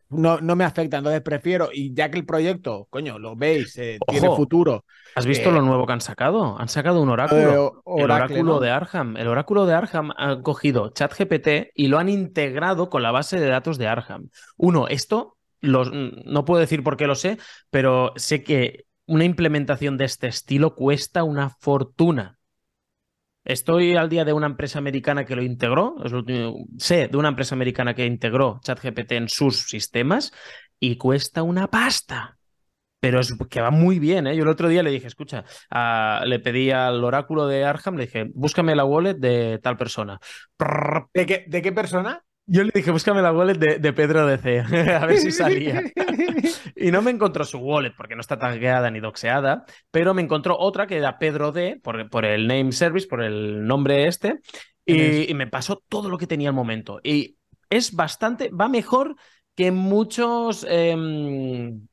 No, 0.10 0.40
no 0.40 0.56
me 0.56 0.64
afecta. 0.64 0.98
Entonces 0.98 1.22
prefiero, 1.22 1.70
y 1.72 1.94
ya 1.94 2.10
que 2.10 2.18
el 2.18 2.26
proyecto, 2.26 2.88
coño, 2.90 3.20
lo 3.20 3.36
veis, 3.36 3.78
eh, 3.78 3.98
tiene 4.08 4.28
futuro. 4.36 4.86
¿Has 5.16 5.26
visto 5.26 5.52
lo 5.52 5.62
nuevo 5.62 5.86
que 5.86 5.94
han 5.94 6.02
sacado? 6.02 6.60
Han 6.60 6.70
sacado 6.70 7.02
un 7.02 7.10
oráculo. 7.10 7.84
el 7.86 8.04
oráculo 8.04 8.60
de 8.60 8.70
Arham. 8.70 9.18
El 9.18 9.28
oráculo 9.28 9.66
de 9.66 9.74
Arham 9.74 10.12
ha 10.16 10.42
cogido 10.42 10.90
ChatGPT 10.90 11.72
y 11.74 11.88
lo 11.88 11.98
han 11.98 12.10
integrado 12.10 12.90
con 12.90 13.02
la 13.02 13.12
base 13.12 13.40
de 13.40 13.48
datos 13.48 13.78
de 13.78 13.88
Arham. 13.88 14.30
Uno, 14.58 14.88
esto 14.88 15.38
no 15.62 16.46
puedo 16.46 16.60
decir 16.60 16.84
por 16.84 16.98
qué 16.98 17.08
lo 17.08 17.16
sé, 17.16 17.38
pero 17.70 18.14
sé 18.16 18.44
que 18.44 18.86
una 19.06 19.24
implementación 19.24 19.98
de 19.98 20.06
este 20.06 20.28
estilo 20.28 20.76
cuesta 20.76 21.24
una 21.24 21.50
fortuna. 21.50 22.37
Estoy 23.48 23.96
al 23.96 24.10
día 24.10 24.25
de 24.25 24.34
una 24.34 24.48
empresa 24.48 24.77
americana 24.77 25.24
que 25.25 25.34
lo 25.34 25.42
integró, 25.42 25.96
sé 26.77 27.08
de 27.08 27.16
una 27.16 27.30
empresa 27.30 27.56
americana 27.56 27.96
que 27.96 28.06
integró 28.06 28.60
ChatGPT 28.62 29.13
en 29.13 29.30
sus 29.30 29.70
sistemas 29.70 30.34
y 30.82 30.98
cuesta 30.98 31.44
una 31.44 31.70
pasta. 31.70 32.38
Pero 33.00 33.22
es 33.22 33.34
que 33.50 33.62
va 33.62 33.72
muy 33.72 34.00
bien, 34.00 34.27
¿eh? 34.27 34.36
Yo 34.36 34.44
el 34.44 34.50
otro 34.50 34.68
día 34.68 34.84
le 34.84 34.92
dije, 34.92 35.08
escucha, 35.08 35.46
le 36.25 36.39
pedí 36.39 36.72
al 36.72 37.01
oráculo 37.01 37.48
de 37.48 37.63
Arham, 37.63 37.96
le 37.96 38.08
dije, 38.08 38.30
búscame 38.34 38.75
la 38.75 38.84
wallet 38.84 39.13
de 39.13 39.60
tal 39.63 39.77
persona. 39.77 40.20
¿De 41.13 41.25
qué, 41.25 41.46
de 41.48 41.62
qué 41.62 41.72
persona? 41.72 42.25
Yo 42.50 42.63
le 42.63 42.72
dije, 42.74 42.92
búscame 42.92 43.22
la 43.22 43.34
wallet 43.34 43.58
de, 43.58 43.94
Pedro 43.94 44.25
DC, 44.25 44.60
a 44.96 45.06
ver 45.06 45.18
si 45.18 45.32
salía. 45.32 45.84
y 46.77 46.92
no 46.92 47.01
me 47.01 47.12
encontró 47.12 47.44
su 47.44 47.58
wallet 47.58 47.94
porque 47.96 48.16
no 48.16 48.22
está 48.22 48.39
tagueada 48.39 48.89
ni 48.89 49.01
doxeada, 49.01 49.66
pero 49.92 50.13
me 50.13 50.22
encontró 50.22 50.58
otra 50.58 50.88
que 50.88 50.98
era 50.98 51.20
Pedro 51.20 51.51
D, 51.51 51.77
por, 51.84 52.10
por 52.10 52.24
el 52.24 52.48
name 52.48 52.72
service, 52.72 53.06
por 53.06 53.22
el 53.22 53.68
nombre 53.68 54.08
este, 54.08 54.39
y, 54.86 55.34
me 55.34 55.48
pasó 55.48 55.84
todo 55.89 56.10
lo 56.10 56.18
que 56.18 56.27
tenía 56.27 56.48
al 56.48 56.56
momento. 56.56 57.01
Y 57.04 57.36
es 57.70 57.94
bastante, 57.94 58.50
va 58.50 58.70
mejor 58.70 59.18
que 59.54 59.72
muchos 59.72 60.66
em, 60.70 61.86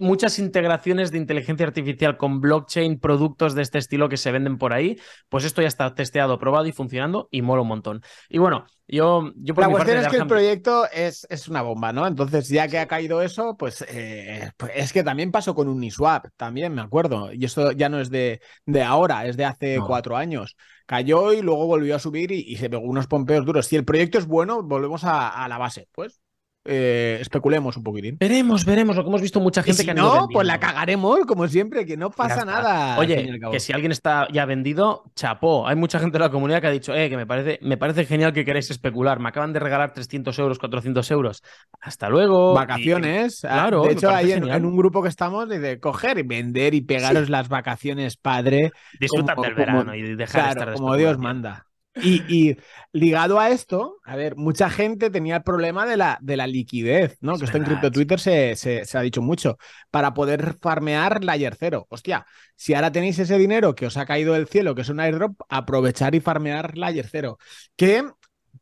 muchas 0.00 0.38
integraciones 0.38 1.12
de 1.12 1.18
inteligencia 1.18 1.66
artificial 1.66 2.16
con 2.16 2.40
blockchain, 2.40 2.98
productos 2.98 3.54
de 3.54 3.62
este 3.62 3.78
estilo 3.78 4.08
que 4.08 4.16
se 4.16 4.32
venden 4.32 4.58
por 4.58 4.72
ahí, 4.72 4.98
pues 5.28 5.44
esto 5.44 5.62
ya 5.62 5.68
está 5.68 5.94
testeado, 5.94 6.38
probado 6.38 6.66
y 6.66 6.72
funcionando 6.72 7.28
y 7.30 7.42
mola 7.42 7.62
un 7.62 7.68
montón. 7.68 8.02
Y 8.28 8.38
bueno, 8.38 8.66
yo, 8.88 9.30
yo 9.36 9.54
por 9.54 9.64
La 9.64 9.70
cuestión 9.70 9.98
es 9.98 10.08
que 10.08 10.16
el 10.16 10.26
proyecto 10.26 10.90
es, 10.90 11.26
es, 11.30 11.46
una 11.46 11.62
bomba, 11.62 11.92
¿no? 11.92 12.06
Entonces, 12.06 12.48
ya 12.48 12.66
que 12.66 12.78
ha 12.78 12.88
caído 12.88 13.22
eso, 13.22 13.56
pues, 13.56 13.84
eh, 13.88 14.50
pues, 14.56 14.72
es 14.74 14.92
que 14.92 15.04
también 15.04 15.30
pasó 15.30 15.54
con 15.54 15.68
Uniswap, 15.68 16.26
también 16.36 16.74
me 16.74 16.82
acuerdo. 16.82 17.32
Y 17.32 17.44
esto 17.44 17.70
ya 17.72 17.88
no 17.88 18.00
es 18.00 18.10
de, 18.10 18.40
de 18.66 18.82
ahora, 18.82 19.26
es 19.26 19.36
de 19.36 19.44
hace 19.44 19.78
cuatro 19.86 20.16
años. 20.16 20.56
Cayó 20.86 21.32
y 21.32 21.40
luego 21.40 21.66
volvió 21.66 21.94
a 21.94 22.00
subir 22.00 22.32
y, 22.32 22.56
se 22.56 22.68
pegó 22.68 22.82
unos 22.82 23.06
pompeos 23.06 23.44
duros. 23.46 23.66
Si 23.66 23.76
el 23.76 23.84
proyecto 23.84 24.18
es 24.18 24.26
bueno, 24.26 24.62
volvemos 24.62 25.04
a, 25.04 25.28
a 25.28 25.46
la 25.46 25.58
base. 25.58 25.88
Pues 25.92 26.20
eh, 26.64 27.18
especulemos 27.20 27.76
un 27.76 27.82
poquitín. 27.82 28.16
Veremos, 28.18 28.64
veremos, 28.66 28.94
lo 28.94 29.02
que 29.02 29.08
hemos 29.08 29.22
visto 29.22 29.40
mucha 29.40 29.62
gente 29.62 29.84
que 29.84 29.94
no, 29.94 30.28
pues 30.30 30.46
la 30.46 30.60
cagaremos, 30.60 31.20
como 31.26 31.48
siempre, 31.48 31.86
que 31.86 31.96
no 31.96 32.10
pasa 32.10 32.44
nada. 32.44 32.98
Oye, 32.98 33.38
que 33.50 33.60
si 33.60 33.72
alguien 33.72 33.92
está 33.92 34.28
ya 34.30 34.44
vendido, 34.44 35.04
chapó. 35.14 35.66
Hay 35.66 35.76
mucha 35.76 35.98
gente 35.98 36.18
de 36.18 36.24
la 36.24 36.30
comunidad 36.30 36.60
que 36.60 36.66
ha 36.66 36.70
dicho, 36.70 36.94
eh, 36.94 37.08
que 37.08 37.16
me 37.16 37.26
parece, 37.26 37.58
me 37.62 37.78
parece 37.78 38.04
genial 38.04 38.32
que 38.32 38.44
queréis 38.44 38.70
especular. 38.70 39.20
Me 39.20 39.30
acaban 39.30 39.52
de 39.52 39.60
regalar 39.60 39.94
300 39.94 40.38
euros, 40.38 40.58
400 40.58 41.10
euros. 41.10 41.42
Hasta 41.80 42.10
luego. 42.10 42.52
Vacaciones. 42.52 43.44
Ah, 43.44 43.48
claro. 43.48 43.84
De 43.84 43.92
hecho, 43.92 44.10
hay 44.10 44.32
en, 44.32 44.64
un 44.64 44.76
grupo 44.76 45.02
que 45.02 45.08
estamos 45.08 45.48
de 45.48 45.80
coger 45.80 46.18
y 46.18 46.22
vender 46.22 46.74
y 46.74 46.82
pegaros 46.82 47.30
las 47.30 47.48
vacaciones, 47.48 48.16
padre. 48.16 48.72
Disfrutar 48.98 49.38
del 49.38 49.54
verano 49.54 49.94
y 49.94 50.14
dejar 50.14 50.44
de 50.44 50.50
estar 50.50 50.74
como 50.74 50.96
Dios 50.96 51.16
manda. 51.16 51.69
Y, 51.96 52.56
ligado 52.92 53.40
a 53.40 53.50
esto, 53.50 53.98
a 54.04 54.16
ver, 54.16 54.36
mucha 54.36 54.70
gente 54.70 55.10
tenía 55.10 55.36
el 55.36 55.42
problema 55.42 55.86
de 55.86 55.96
la, 55.96 56.18
de 56.20 56.36
la 56.36 56.46
liquidez, 56.46 57.16
¿no? 57.20 57.36
que 57.36 57.44
esto 57.44 57.56
en 57.56 57.64
Crypto 57.64 57.90
Twitter 57.90 58.20
se, 58.20 58.54
se, 58.56 58.98
ha 58.98 59.00
dicho 59.00 59.22
mucho, 59.22 59.58
para 59.90 60.14
poder 60.14 60.56
farmear 60.60 61.24
Layer 61.24 61.56
0. 61.58 61.86
Hostia, 61.88 62.26
si 62.54 62.74
ahora 62.74 62.92
tenéis 62.92 63.18
ese 63.18 63.38
dinero 63.38 63.74
que 63.74 63.86
os 63.86 63.96
ha 63.96 64.06
caído 64.06 64.34
del 64.34 64.46
cielo, 64.46 64.74
que 64.74 64.82
es 64.82 64.88
un 64.88 65.00
airdrop, 65.00 65.40
aprovechar 65.48 66.14
y 66.14 66.20
farmear 66.20 66.78
Layer 66.78 67.08
0. 67.10 67.38
Que 67.76 68.04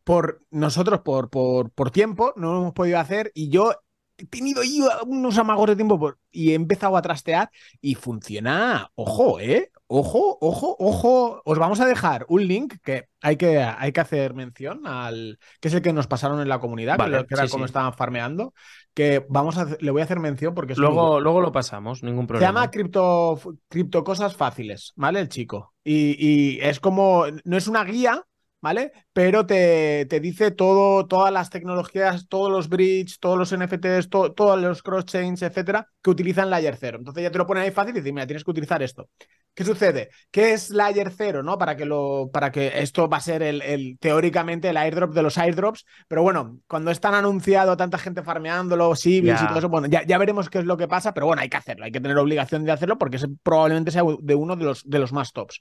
por 0.04 0.42
nosotros, 0.50 1.00
por, 1.00 1.28
por, 1.28 1.70
por 1.70 1.90
tiempo, 1.90 2.32
no 2.36 2.52
lo 2.52 2.58
hemos 2.60 2.72
podido 2.72 2.98
hacer 2.98 3.30
y 3.34 3.50
yo 3.50 3.74
he 4.18 4.26
tenido 4.26 4.62
unos 5.06 5.38
amagos 5.38 5.68
de 5.68 5.76
tiempo 5.76 6.14
y 6.30 6.50
he 6.50 6.54
empezado 6.54 6.96
a 6.96 7.02
trastear 7.02 7.50
y 7.80 7.94
funciona, 7.94 8.90
ojo, 8.96 9.38
¿eh? 9.40 9.70
Ojo, 9.90 10.36
ojo, 10.42 10.76
ojo. 10.78 11.40
Os 11.46 11.58
vamos 11.58 11.80
a 11.80 11.86
dejar 11.86 12.26
un 12.28 12.46
link 12.46 12.74
que 12.82 13.08
hay 13.22 13.36
que, 13.36 13.58
hay 13.58 13.92
que 13.92 14.00
hacer 14.00 14.34
mención 14.34 14.86
al, 14.86 15.38
que 15.60 15.68
es 15.68 15.74
el 15.74 15.80
que 15.80 15.94
nos 15.94 16.06
pasaron 16.06 16.40
en 16.40 16.48
la 16.48 16.58
comunidad, 16.58 16.98
que, 16.98 17.34
era 17.34 17.48
como 17.48 17.64
estaban 17.64 17.94
farmeando, 17.94 18.52
que 18.92 19.24
vamos 19.30 19.56
a, 19.56 19.66
le 19.80 19.90
voy 19.90 20.02
a 20.02 20.04
hacer 20.04 20.20
mención 20.20 20.54
porque 20.54 20.74
luego, 20.74 21.20
luego 21.20 21.40
lo 21.40 21.52
pasamos, 21.52 22.02
ningún 22.02 22.26
problema. 22.26 22.46
Se 22.46 22.52
llama 22.52 22.70
cripto, 22.70 23.40
cripto 23.68 24.04
cosas 24.04 24.36
fáciles, 24.36 24.92
¿vale? 24.96 25.20
El 25.20 25.28
chico. 25.28 25.72
Y, 25.82 26.16
y 26.18 26.58
es 26.60 26.80
como, 26.80 27.24
no 27.44 27.56
es 27.56 27.66
una 27.66 27.84
guía, 27.84 28.26
¿vale? 28.60 28.92
Pero 29.12 29.46
te, 29.46 30.06
te, 30.06 30.20
dice 30.20 30.50
todo, 30.50 31.06
todas 31.06 31.32
las 31.32 31.50
tecnologías, 31.50 32.28
todos 32.28 32.50
los 32.50 32.68
bridge, 32.68 33.18
todos 33.20 33.38
los 33.38 33.52
NFTs, 33.56 34.08
todos 34.10 34.60
los 34.60 34.82
cross-chains, 34.82 35.42
etcétera, 35.42 35.88
que 36.02 36.10
utilizan 36.10 36.50
Layer 36.50 36.76
0. 36.76 36.98
Entonces 36.98 37.22
ya 37.22 37.30
te 37.30 37.38
lo 37.38 37.46
pone 37.46 37.60
ahí 37.60 37.70
fácil 37.70 37.96
y 37.96 38.00
dice, 38.00 38.12
mira, 38.12 38.26
tienes 38.26 38.44
que 38.44 38.50
utilizar 38.50 38.82
esto. 38.82 39.08
¿Qué 39.54 39.64
sucede? 39.64 40.10
¿Qué 40.30 40.52
es 40.52 40.70
Layer 40.70 41.10
0, 41.10 41.42
no? 41.42 41.58
Para 41.58 41.76
que, 41.76 41.84
lo, 41.84 42.30
para 42.32 42.52
que 42.52 42.80
esto 42.80 43.08
va 43.08 43.16
a 43.16 43.20
ser 43.20 43.42
el, 43.42 43.98
teóricamente 43.98 44.68
el 44.68 44.76
airdrop 44.76 45.12
de 45.12 45.22
los 45.22 45.36
airdrops, 45.36 45.84
pero 46.06 46.22
bueno, 46.22 46.60
cuando 46.68 46.92
están 46.92 47.14
anunciado 47.14 47.76
tanta 47.76 47.98
gente 47.98 48.22
farmeándolo, 48.22 48.94
Sibils 48.94 49.42
y 49.42 49.46
todo 49.48 49.58
eso, 49.58 49.68
bueno, 49.68 49.88
ya, 49.88 50.06
ya, 50.06 50.16
veremos 50.16 50.48
qué 50.48 50.60
es 50.60 50.64
lo 50.64 50.76
que 50.76 50.86
pasa, 50.86 51.12
pero 51.12 51.26
bueno, 51.26 51.42
hay 51.42 51.48
que 51.48 51.56
hacerlo, 51.56 51.84
hay 51.84 51.90
que 51.90 52.00
tener 52.00 52.16
obligación 52.18 52.64
de 52.64 52.70
hacerlo 52.70 52.98
porque 52.98 53.18
probablemente 53.42 53.90
sea 53.90 54.02
de 54.20 54.34
uno 54.36 54.54
de 54.54 54.64
los, 54.64 54.88
de 54.88 54.98
los 55.00 55.12
más 55.12 55.32
tops. 55.32 55.60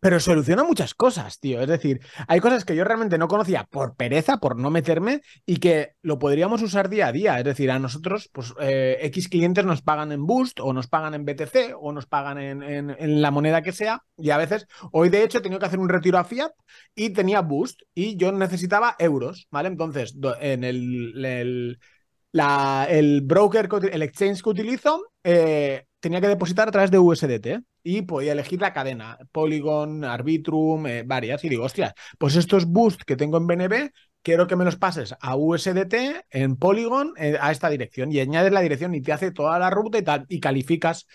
Pero 0.00 0.20
soluciona 0.20 0.64
muchas 0.64 0.94
cosas, 0.94 1.40
tío. 1.40 1.60
Es 1.60 1.68
decir, 1.68 2.00
hay 2.26 2.40
cosas 2.40 2.64
que 2.64 2.76
yo 2.76 2.84
realmente 2.84 3.18
no 3.18 3.28
conocía 3.28 3.64
por 3.64 3.96
pereza, 3.96 4.38
por 4.38 4.56
no 4.56 4.70
meterme, 4.70 5.22
y 5.44 5.56
que 5.56 5.94
lo 6.02 6.18
podríamos 6.18 6.62
usar 6.62 6.88
día 6.88 7.08
a 7.08 7.12
día. 7.12 7.38
Es 7.38 7.44
decir, 7.44 7.70
a 7.70 7.78
nosotros, 7.78 8.30
pues, 8.32 8.54
eh, 8.60 8.98
X 9.02 9.28
clientes 9.28 9.64
nos 9.64 9.82
pagan 9.82 10.12
en 10.12 10.26
Boost, 10.26 10.60
o 10.60 10.72
nos 10.72 10.86
pagan 10.86 11.14
en 11.14 11.24
BTC, 11.24 11.74
o 11.78 11.92
nos 11.92 12.06
pagan 12.06 12.38
en, 12.38 13.22
la 13.22 13.30
moneda 13.30 13.62
que 13.62 13.72
sea. 13.72 14.02
Y 14.16 14.30
a 14.30 14.36
veces, 14.36 14.66
hoy 14.92 15.08
de 15.08 15.24
hecho, 15.24 15.38
he 15.38 15.42
tenido 15.42 15.58
que 15.58 15.66
hacer 15.66 15.78
un 15.80 15.88
retiro 15.88 16.18
a 16.18 16.24
Fiat 16.24 16.52
y 16.94 17.10
tenía 17.10 17.40
Boost, 17.40 17.82
y 17.94 18.16
yo 18.16 18.32
necesitaba 18.32 18.96
euros, 18.98 19.48
¿vale? 19.50 19.68
Entonces, 19.68 20.14
en 20.40 20.64
el, 20.64 21.24
el, 21.24 21.78
el 22.32 23.20
broker, 23.22 23.68
el 23.90 24.02
exchange 24.02 24.42
que 24.42 24.50
utilizo, 24.50 25.02
eh, 25.24 25.86
tenía 26.00 26.20
que 26.20 26.28
depositar 26.28 26.68
a 26.68 26.72
través 26.72 26.90
de 26.90 26.98
USDT 26.98 27.62
y 27.88 28.02
podía 28.02 28.32
elegir 28.32 28.60
la 28.60 28.74
cadena, 28.74 29.18
Polygon, 29.32 30.04
Arbitrum, 30.04 30.86
eh, 30.86 31.04
varias. 31.06 31.42
Y 31.44 31.48
digo, 31.48 31.64
hostia, 31.64 31.94
pues 32.18 32.36
estos 32.36 32.66
boosts 32.66 33.04
que 33.06 33.16
tengo 33.16 33.38
en 33.38 33.46
BNB, 33.46 33.90
quiero 34.22 34.46
que 34.46 34.56
me 34.56 34.66
los 34.66 34.76
pases 34.76 35.14
a 35.18 35.36
USDT 35.36 35.94
en 36.28 36.56
Polygon 36.56 37.14
eh, 37.16 37.38
a 37.40 37.50
esta 37.50 37.70
dirección 37.70 38.12
y 38.12 38.20
añades 38.20 38.52
la 38.52 38.60
dirección 38.60 38.94
y 38.94 39.00
te 39.00 39.12
hace 39.12 39.30
toda 39.30 39.58
la 39.58 39.70
ruta 39.70 39.96
y 39.96 40.02
tal, 40.02 40.26
y 40.28 40.38
calificas. 40.38 41.06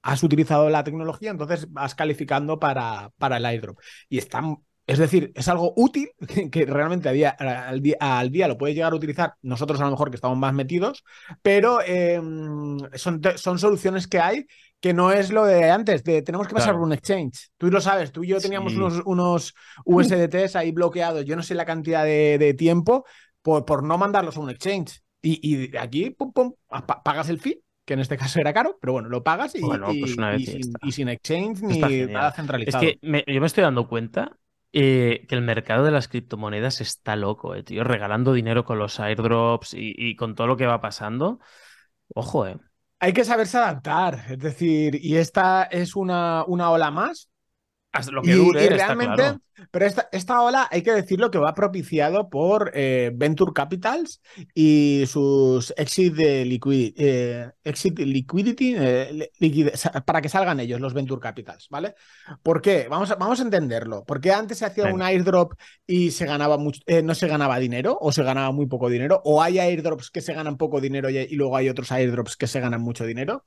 Has 0.00 0.22
utilizado 0.22 0.70
la 0.70 0.84
tecnología, 0.84 1.30
entonces 1.30 1.70
vas 1.70 1.94
calificando 1.94 2.58
para, 2.58 3.10
para 3.18 3.36
el 3.36 3.44
airdrop. 3.44 3.78
Y 4.08 4.16
está 4.16 4.40
es 4.86 4.98
decir, 4.98 5.32
es 5.34 5.48
algo 5.48 5.72
útil 5.76 6.10
que, 6.52 6.64
realmente 6.64 7.08
a 7.08 7.12
día, 7.12 7.30
al, 7.30 7.82
día, 7.82 7.96
al, 7.98 8.30
día, 8.30 8.48
lo 8.48 8.56
puedes 8.56 8.76
llegar 8.76 8.92
a 8.92 8.96
utilizar 8.96 9.34
nosotros 9.42 9.80
a 9.80 9.84
lo 9.84 9.90
mejor 9.90 10.10
que 10.10 10.16
estamos 10.16 10.38
más 10.38 10.54
metidos, 10.54 11.04
pero 11.42 11.80
em, 11.84 12.78
son, 12.94 13.20
son 13.36 13.58
soluciones 13.58 14.06
que 14.06 14.20
hay 14.20 14.46
que 14.78 14.92
no 14.92 15.10
es 15.10 15.30
lo 15.30 15.44
de 15.44 15.70
antes, 15.70 16.04
de 16.04 16.22
tenemos 16.22 16.46
que 16.46 16.54
pasar 16.54 16.74
por 16.74 16.82
un 16.82 16.92
exchange. 16.92 17.50
Tú 17.56 17.70
lo 17.70 17.80
sabes, 17.80 18.12
tú 18.12 18.22
y 18.22 18.28
yo 18.28 18.40
teníamos 18.40 18.74
unos, 18.74 19.02
unos 19.06 19.54
USDTs 19.84 20.54
ahí 20.54 20.70
bloqueados, 20.70 21.24
yo 21.24 21.34
no 21.34 21.42
sé 21.42 21.54
la 21.54 21.64
cantidad 21.64 22.04
de, 22.04 22.54
tiempo 22.56 23.04
por, 23.42 23.64
por, 23.64 23.82
no 23.82 23.96
mandarlos 23.98 24.36
a 24.36 24.40
un 24.40 24.50
exchange. 24.50 25.00
Y, 25.22 25.40
y 25.42 25.76
aquí, 25.76 26.10
pum, 26.10 26.30
pum, 26.32 26.52
pagas 27.02 27.30
el 27.30 27.40
fee 27.40 27.62
que 27.86 27.94
en 27.94 28.00
este 28.00 28.16
caso 28.16 28.40
era 28.40 28.52
caro, 28.52 28.76
pero 28.80 28.92
bueno, 28.92 29.08
lo 29.08 29.22
pagas 29.22 29.54
y, 29.54 29.60
pues 29.60 30.16
sin, 30.94 31.08
exchange 31.08 31.62
ni 31.62 31.78
nada 31.78 32.32
centralizado. 32.32 32.84
Es 32.84 32.98
que 33.00 33.32
yo 33.32 33.40
me 33.40 33.46
estoy 33.46 33.62
dando 33.62 33.88
cuenta 33.88 34.36
eh, 34.78 35.24
que 35.26 35.34
el 35.34 35.40
mercado 35.40 35.84
de 35.84 35.90
las 35.90 36.06
criptomonedas 36.06 36.82
está 36.82 37.16
loco, 37.16 37.54
eh, 37.54 37.62
tío, 37.62 37.82
regalando 37.82 38.34
dinero 38.34 38.66
con 38.66 38.78
los 38.78 39.00
airdrops 39.00 39.72
y, 39.72 40.14
con 40.16 40.34
todo 40.34 40.46
lo 40.46 40.58
que 40.58 40.66
va 40.66 40.82
pasando. 40.82 41.40
Ojo, 42.14 42.46
eh. 42.46 42.58
Hay 43.00 43.14
que 43.14 43.24
saberse 43.24 43.56
adaptar, 43.56 44.26
es 44.28 44.38
decir, 44.38 45.02
y 45.02 45.16
esta 45.16 45.62
es 45.62 45.96
una, 45.96 46.44
una 46.46 46.70
ola 46.70 46.90
más. 46.90 47.30
Lo 48.12 48.22
que 48.22 48.34
dure, 48.34 48.64
y, 48.64 48.68
realmente, 48.68 49.38
pero 49.70 49.86
esta, 49.86 50.08
esta, 50.12 50.42
ola 50.42 50.68
hay 50.70 50.82
que 50.82 50.92
decirlo 50.92 51.30
que 51.30 51.38
va 51.38 51.54
propiciado 51.54 52.28
por 52.28 52.70
eh, 52.74 53.10
Venture 53.14 53.52
Capitals 53.54 54.20
y 54.54 55.04
sus 55.06 55.72
exit, 55.76 56.14
de 56.14 56.42
eh, 56.96 57.50
exit 57.64 57.98
liquidity 57.98 58.74
eh, 58.76 59.30
para 60.04 60.20
que 60.20 60.28
salgan 60.28 60.60
ellos, 60.60 60.80
los 60.80 60.94
Venture 60.94 61.20
Capitals, 61.20 61.68
¿vale? 61.70 61.94
¿Por 62.42 62.60
qué? 62.60 62.86
Vamos 62.88 63.10
a, 63.10 63.14
vamos 63.14 63.40
a 63.40 63.42
entenderlo. 63.42 64.04
Porque 64.06 64.32
antes 64.32 64.58
se 64.58 64.66
hacía 64.66 64.92
un 64.92 65.02
airdrop 65.02 65.54
y 65.86 66.10
se 66.10 66.26
ganaba 66.26 66.58
mucho, 66.58 66.80
no 67.02 67.14
se 67.14 67.28
ganaba 67.28 67.58
dinero 67.58 67.96
o 68.00 68.12
se 68.12 68.22
ganaba 68.22 68.52
muy 68.52 68.66
poco 68.66 68.90
dinero, 68.90 69.20
o 69.24 69.42
hay 69.42 69.58
airdrops 69.58 70.10
que 70.10 70.20
se 70.20 70.34
ganan 70.34 70.56
poco 70.56 70.80
dinero 70.80 71.08
y 71.08 71.34
luego 71.34 71.56
hay 71.56 71.68
otros 71.68 71.90
airdrops 71.92 72.36
que 72.36 72.46
se 72.46 72.60
ganan 72.60 72.82
mucho 72.82 73.04
dinero. 73.04 73.44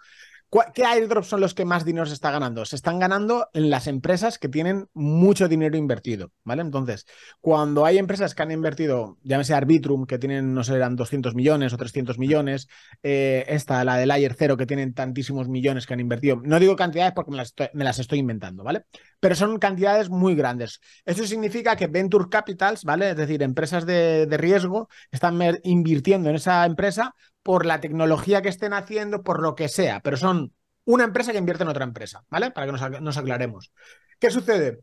¿Qué 0.73 0.83
airdrops 0.83 1.27
son 1.27 1.41
los 1.41 1.53
que 1.53 1.63
más 1.63 1.85
dinero 1.85 2.07
se 2.07 2.13
está 2.13 2.31
ganando? 2.31 2.65
Se 2.65 2.75
están 2.75 2.97
ganando 2.97 3.49
en 3.53 3.69
las 3.69 3.85
empresas 3.85 4.39
que 4.39 4.49
tienen 4.49 4.87
mucho 4.93 5.47
dinero 5.47 5.77
invertido, 5.77 6.31
¿vale? 6.43 6.63
Entonces, 6.63 7.05
cuando 7.39 7.85
hay 7.85 7.99
empresas 7.99 8.33
que 8.33 8.41
han 8.41 8.49
invertido, 8.51 9.19
llámese 9.21 9.53
Arbitrum, 9.53 10.07
que 10.07 10.17
tienen, 10.17 10.55
no 10.55 10.63
sé, 10.63 10.75
eran 10.75 10.95
200 10.95 11.35
millones 11.35 11.71
o 11.73 11.77
300 11.77 12.17
millones, 12.17 12.67
eh, 13.03 13.45
esta, 13.47 13.83
la 13.83 13.97
de 13.97 14.07
Layer 14.07 14.33
Zero, 14.33 14.57
que 14.57 14.65
tienen 14.65 14.95
tantísimos 14.95 15.47
millones 15.47 15.85
que 15.85 15.93
han 15.93 15.99
invertido, 15.99 16.41
no 16.43 16.59
digo 16.59 16.75
cantidades 16.75 17.13
porque 17.13 17.29
me 17.29 17.37
las 17.37 17.49
estoy, 17.49 17.67
me 17.73 17.83
las 17.83 17.99
estoy 17.99 18.17
inventando, 18.17 18.63
¿vale? 18.63 18.85
Pero 19.19 19.35
son 19.35 19.59
cantidades 19.59 20.09
muy 20.09 20.35
grandes. 20.35 20.79
Eso 21.05 21.25
significa 21.25 21.75
que 21.75 21.87
Venture 21.87 22.29
Capitals, 22.29 22.83
¿vale? 22.83 23.09
Es 23.11 23.17
decir, 23.17 23.43
empresas 23.43 23.85
de, 23.85 24.25
de 24.25 24.37
riesgo, 24.37 24.87
están 25.11 25.39
invirtiendo 25.63 26.29
en 26.29 26.35
esa 26.35 26.65
empresa 26.65 27.15
por 27.43 27.65
la 27.65 27.79
tecnología 27.79 28.41
que 28.41 28.49
estén 28.49 28.73
haciendo, 28.73 29.23
por 29.23 29.41
lo 29.41 29.55
que 29.55 29.69
sea, 29.69 29.99
pero 30.01 30.17
son 30.17 30.53
una 30.85 31.03
empresa 31.03 31.31
que 31.31 31.37
invierte 31.37 31.63
en 31.63 31.69
otra 31.69 31.83
empresa, 31.83 32.23
¿vale? 32.29 32.49
Para 32.51 32.65
que 32.65 32.71
nos, 33.01 33.17
aclaremos. 33.17 33.71
¿Qué 34.19 34.31
sucede? 34.31 34.79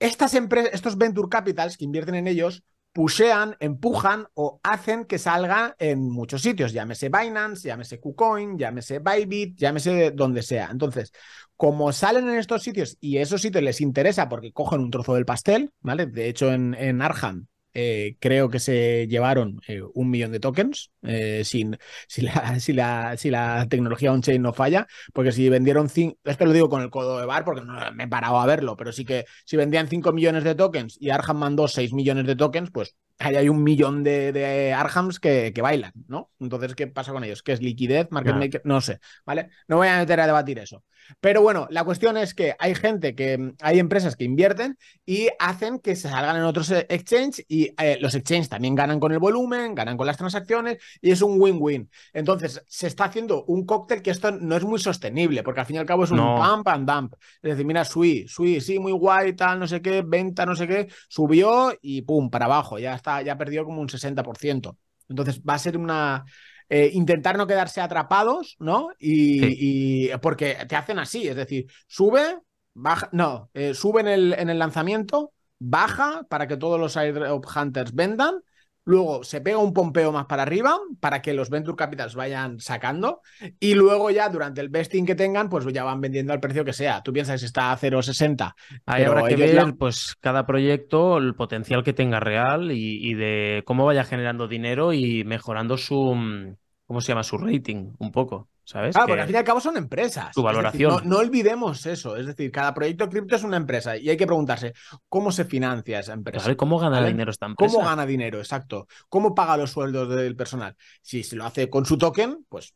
Estas 0.00 0.34
empresas, 0.34 0.72
estos 0.74 0.98
venture 0.98 1.28
capitals 1.30 1.76
que 1.76 1.84
invierten 1.84 2.16
en 2.16 2.26
ellos, 2.26 2.64
pushean, 2.92 3.56
empujan 3.60 4.26
o 4.34 4.60
hacen 4.62 5.04
que 5.06 5.18
salga 5.18 5.74
en 5.78 6.10
muchos 6.10 6.42
sitios, 6.42 6.72
llámese 6.72 7.08
Binance, 7.08 7.68
llámese 7.68 7.98
KuCoin, 8.00 8.58
llámese 8.58 8.98
Bybit, 8.98 9.58
llámese 9.58 10.10
donde 10.10 10.42
sea. 10.42 10.68
Entonces, 10.70 11.12
como 11.56 11.92
salen 11.92 12.28
en 12.28 12.38
estos 12.38 12.62
sitios 12.62 12.98
y 13.00 13.18
esos 13.18 13.40
sitios 13.40 13.64
les 13.64 13.80
interesa 13.80 14.28
porque 14.28 14.52
cogen 14.52 14.80
un 14.80 14.90
trozo 14.90 15.14
del 15.14 15.24
pastel, 15.24 15.70
¿vale? 15.80 16.06
De 16.06 16.28
hecho, 16.28 16.52
en, 16.52 16.74
en 16.74 17.02
Arham 17.02 17.46
eh, 17.74 18.16
creo 18.20 18.48
que 18.48 18.58
se 18.60 19.06
llevaron 19.08 19.60
eh, 19.66 19.82
un 19.94 20.10
millón 20.10 20.32
de 20.32 20.40
tokens 20.40 20.90
eh, 21.02 21.42
sin, 21.44 21.78
si, 22.08 22.22
la, 22.22 22.60
si, 22.60 22.72
la, 22.72 23.16
si 23.16 23.30
la 23.30 23.66
tecnología 23.68 24.12
on-chain 24.12 24.42
no 24.42 24.52
falla, 24.52 24.86
porque 25.12 25.32
si 25.32 25.48
vendieron, 25.48 25.86
esto 26.24 26.46
lo 26.46 26.52
digo 26.52 26.68
con 26.68 26.82
el 26.82 26.90
codo 26.90 27.18
de 27.18 27.26
bar 27.26 27.44
porque 27.44 27.62
no 27.62 27.92
me 27.92 28.04
he 28.04 28.08
parado 28.08 28.38
a 28.38 28.46
verlo, 28.46 28.76
pero 28.76 28.92
sí 28.92 29.04
que 29.04 29.24
si 29.44 29.56
vendían 29.56 29.88
5 29.88 30.12
millones 30.12 30.44
de 30.44 30.54
tokens 30.54 30.96
y 31.00 31.10
Arham 31.10 31.38
mandó 31.38 31.68
6 31.68 31.92
millones 31.92 32.26
de 32.26 32.36
tokens, 32.36 32.70
pues 32.70 32.96
ahí 33.22 33.36
hay 33.36 33.48
un 33.48 33.62
millón 33.62 34.02
de, 34.02 34.32
de 34.32 34.72
Arhams 34.72 35.20
que, 35.20 35.52
que, 35.54 35.62
bailan, 35.62 35.92
¿no? 36.08 36.30
Entonces, 36.40 36.74
¿qué 36.74 36.86
pasa 36.86 37.12
con 37.12 37.24
ellos? 37.24 37.42
¿Qué 37.42 37.52
es 37.52 37.60
liquidez, 37.60 38.08
market 38.10 38.36
maker? 38.36 38.62
No 38.64 38.80
sé, 38.80 39.00
¿vale? 39.24 39.50
No 39.68 39.76
voy 39.76 39.88
a 39.88 39.98
meter 39.98 40.20
a 40.20 40.26
debatir 40.26 40.58
eso. 40.58 40.84
Pero 41.20 41.42
bueno, 41.42 41.66
la 41.70 41.84
cuestión 41.84 42.16
es 42.16 42.34
que 42.34 42.54
hay 42.58 42.74
gente 42.74 43.14
que, 43.14 43.54
hay 43.60 43.78
empresas 43.78 44.16
que 44.16 44.24
invierten 44.24 44.78
y 45.04 45.28
hacen 45.38 45.78
que 45.78 45.96
se 45.96 46.08
salgan 46.08 46.36
en 46.36 46.42
otros 46.42 46.70
exchanges 46.70 47.44
y 47.48 47.74
eh, 47.78 47.98
los 48.00 48.14
exchanges 48.14 48.48
también 48.48 48.74
ganan 48.74 49.00
con 49.00 49.12
el 49.12 49.18
volumen, 49.18 49.74
ganan 49.74 49.96
con 49.96 50.06
las 50.06 50.16
transacciones 50.16 50.78
y 51.00 51.10
es 51.10 51.22
un 51.22 51.40
win-win. 51.40 51.90
Entonces, 52.12 52.64
se 52.66 52.86
está 52.86 53.04
haciendo 53.04 53.44
un 53.44 53.64
cóctel 53.66 54.02
que 54.02 54.10
esto 54.10 54.30
no 54.30 54.56
es 54.56 54.64
muy 54.64 54.78
sostenible 54.78 55.42
porque 55.42 55.60
al 55.60 55.66
fin 55.66 55.76
y 55.76 55.78
al 55.78 55.86
cabo 55.86 56.04
es 56.04 56.10
un 56.10 56.18
pump 56.18 56.68
and 56.68 56.90
dump. 56.90 57.14
Es 57.42 57.50
decir, 57.50 57.66
mira, 57.66 57.84
Sui, 57.84 58.26
Sui, 58.28 58.60
sí, 58.60 58.78
muy 58.78 58.92
guay, 58.92 59.34
tal, 59.34 59.58
no 59.58 59.66
sé 59.66 59.82
qué, 59.82 60.02
venta, 60.02 60.46
no 60.46 60.56
sé 60.56 60.66
qué, 60.66 60.88
subió 61.08 61.72
y 61.80 62.02
pum, 62.02 62.30
para 62.30 62.46
abajo, 62.46 62.78
ya 62.78 62.94
está, 62.94 63.11
ya 63.20 63.36
perdió 63.36 63.64
como 63.64 63.82
un 63.82 63.88
60%. 63.88 64.78
Entonces, 65.08 65.42
va 65.42 65.54
a 65.54 65.58
ser 65.58 65.76
una 65.76 66.24
eh, 66.70 66.90
intentar 66.94 67.36
no 67.36 67.46
quedarse 67.46 67.82
atrapados, 67.82 68.56
¿no? 68.58 68.88
Y, 68.98 70.08
porque 70.22 70.56
te 70.66 70.74
hacen 70.74 70.98
así, 70.98 71.28
es 71.28 71.36
decir, 71.36 71.66
sube, 71.86 72.38
baja, 72.72 73.10
no, 73.12 73.50
eh, 73.52 73.74
sube 73.74 74.00
en 74.00 74.08
el, 74.08 74.32
en 74.32 74.48
el 74.48 74.58
lanzamiento, 74.58 75.34
baja 75.58 76.22
para 76.30 76.48
que 76.48 76.56
todos 76.56 76.80
los 76.80 76.96
airdrop 76.96 77.44
hunters 77.54 77.94
vendan 77.94 78.36
Luego 78.84 79.22
se 79.22 79.40
pega 79.40 79.58
un 79.58 79.72
pompeo 79.72 80.10
más 80.10 80.26
para 80.26 80.42
arriba 80.42 80.76
para 81.00 81.22
que 81.22 81.34
los 81.34 81.50
venture 81.50 81.76
capitals 81.76 82.16
vayan 82.16 82.58
sacando 82.58 83.22
y 83.60 83.74
luego 83.74 84.10
ya 84.10 84.28
durante 84.28 84.60
el 84.60 84.70
vesting 84.70 85.06
que 85.06 85.14
tengan 85.14 85.48
pues 85.48 85.64
ya 85.72 85.84
van 85.84 86.00
vendiendo 86.00 86.32
al 86.32 86.40
precio 86.40 86.64
que 86.64 86.72
sea. 86.72 87.02
Tú 87.02 87.12
piensas 87.12 87.40
que 87.40 87.46
está 87.46 87.72
a 87.72 87.78
0,60. 87.78 88.54
Ahí 88.86 89.04
habrá 89.04 89.28
que 89.28 89.36
ver 89.36 89.74
pues 89.78 90.16
cada 90.20 90.46
proyecto 90.46 91.18
el 91.18 91.34
potencial 91.34 91.84
que 91.84 91.92
tenga 91.92 92.18
real 92.18 92.72
y, 92.72 93.10
y, 93.10 93.14
de 93.14 93.62
cómo 93.64 93.84
vaya 93.84 94.04
generando 94.04 94.48
dinero 94.48 94.92
y 94.92 95.24
mejorando 95.24 95.76
su, 95.76 96.14
mm, 96.14 96.56
¿cómo 96.86 97.00
se 97.00 97.08
llama? 97.08 97.22
Su 97.22 97.38
rating 97.38 97.92
un 97.98 98.10
poco. 98.10 98.48
¿Sabes? 98.72 98.96
Ah, 98.96 99.04
porque 99.06 99.20
al 99.20 99.26
fin 99.26 99.34
y 99.34 99.38
al 99.38 99.44
cabo 99.44 99.60
son 99.60 99.76
empresas. 99.76 100.34
Su 100.34 100.42
valoración. 100.42 101.02
no, 101.04 101.18
olvidemos 101.18 101.84
eso. 101.84 102.16
Es 102.16 102.24
decir, 102.24 102.50
cada 102.50 102.72
proyecto 102.72 103.06
cripto 103.10 103.36
es 103.36 103.44
una 103.44 103.58
empresa 103.58 103.98
y 103.98 104.08
hay 104.08 104.16
que 104.16 104.26
preguntarse 104.26 104.72
cómo 105.10 105.30
se 105.30 105.44
financia 105.44 106.00
esa 106.00 106.14
empresa. 106.14 106.56
¿Cómo 106.56 106.78
gana 106.78 107.04
dinero 107.04 107.30
esta 107.30 107.44
empresa? 107.44 107.70
¿Cómo 107.70 107.86
gana 107.86 108.06
dinero? 108.06 108.38
Exacto. 108.38 108.88
¿Cómo 109.10 109.34
paga 109.34 109.58
los 109.58 109.72
sueldos 109.72 110.08
del 110.08 110.36
personal? 110.36 110.74
Si 111.02 111.22
se 111.22 111.36
lo 111.36 111.44
hace 111.44 111.68
con 111.68 111.84
su 111.84 111.98
token, 111.98 112.46
pues 112.48 112.72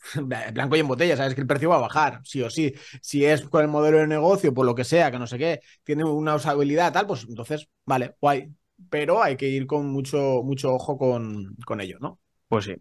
blanco 0.52 0.74
y 0.74 0.80
en 0.80 0.88
botella, 0.88 1.16
sabes 1.16 1.36
que 1.36 1.42
el 1.42 1.46
precio 1.46 1.68
va 1.68 1.76
a 1.76 1.80
bajar, 1.80 2.22
sí 2.24 2.42
o 2.42 2.50
sí. 2.50 2.74
Si 3.00 3.24
es 3.24 3.42
con 3.42 3.62
el 3.62 3.68
modelo 3.68 3.98
de 3.98 4.08
negocio, 4.08 4.52
por 4.52 4.66
lo 4.66 4.74
que 4.74 4.82
sea, 4.82 5.12
que 5.12 5.18
no 5.20 5.28
sé 5.28 5.38
qué, 5.38 5.60
tiene 5.84 6.02
una 6.02 6.34
usabilidad 6.34 6.92
tal, 6.92 7.06
pues 7.06 7.24
entonces, 7.28 7.68
vale, 7.84 8.16
guay. 8.20 8.52
Pero 8.90 9.22
hay 9.22 9.36
que 9.36 9.46
ir 9.46 9.68
con 9.68 9.86
mucho, 9.86 10.42
mucho 10.42 10.74
ojo 10.74 10.98
con, 10.98 11.54
con 11.64 11.80
ello, 11.80 11.98
¿no? 12.00 12.18
Pues 12.48 12.64
sí. 12.64 12.74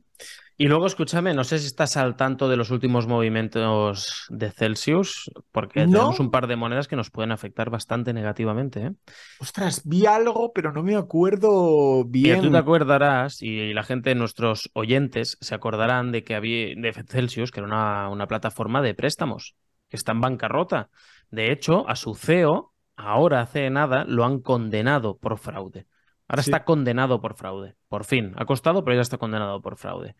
Y 0.57 0.67
luego, 0.67 0.85
escúchame, 0.85 1.33
no 1.33 1.43
sé 1.43 1.59
si 1.59 1.67
estás 1.67 1.97
al 1.97 2.15
tanto 2.15 2.47
de 2.47 2.55
los 2.55 2.71
últimos 2.71 3.07
movimientos 3.07 4.25
de 4.29 4.51
Celsius, 4.51 5.29
porque 5.51 5.81
tenemos 5.81 6.21
un 6.21 6.31
par 6.31 6.47
de 6.47 6.55
monedas 6.55 6.87
que 6.87 6.95
nos 6.95 7.11
pueden 7.11 7.33
afectar 7.33 7.69
bastante 7.69 8.13
negativamente. 8.13 8.85
¿eh? 8.85 8.91
Ostras, 9.39 9.81
vi 9.83 10.05
algo, 10.05 10.53
pero 10.53 10.71
no 10.71 10.81
me 10.81 10.95
acuerdo 10.95 12.05
bien. 12.05 12.41
tú 12.41 12.51
te 12.51 12.57
acordarás, 12.57 13.41
y 13.41 13.73
la 13.73 13.83
gente, 13.83 14.15
nuestros 14.15 14.69
oyentes, 14.73 15.37
se 15.41 15.55
acordarán 15.55 16.13
de 16.13 16.23
que 16.23 16.35
había 16.35 16.67
de 16.75 16.93
Celsius, 17.05 17.51
que 17.51 17.59
era 17.59 17.67
una, 17.67 18.09
una 18.09 18.27
plataforma 18.27 18.81
de 18.81 18.93
préstamos, 18.93 19.55
que 19.89 19.97
está 19.97 20.13
en 20.13 20.21
bancarrota. 20.21 20.89
De 21.31 21.51
hecho, 21.51 21.85
a 21.89 21.97
su 21.97 22.15
CEO, 22.15 22.73
ahora 22.95 23.41
hace 23.41 23.69
nada, 23.69 24.05
lo 24.05 24.23
han 24.23 24.39
condenado 24.39 25.17
por 25.17 25.37
fraude. 25.37 25.85
Ahora 26.27 26.41
está 26.41 26.63
condenado 26.63 27.21
por 27.21 27.35
fraude. 27.35 27.75
Por 27.87 28.03
fin. 28.03 28.33
Ha 28.35 28.45
costado, 28.45 28.83
pero 28.83 28.95
ya 28.95 29.01
está 29.01 29.17
condenado 29.17 29.61
por 29.61 29.77
fraude. 29.77 30.15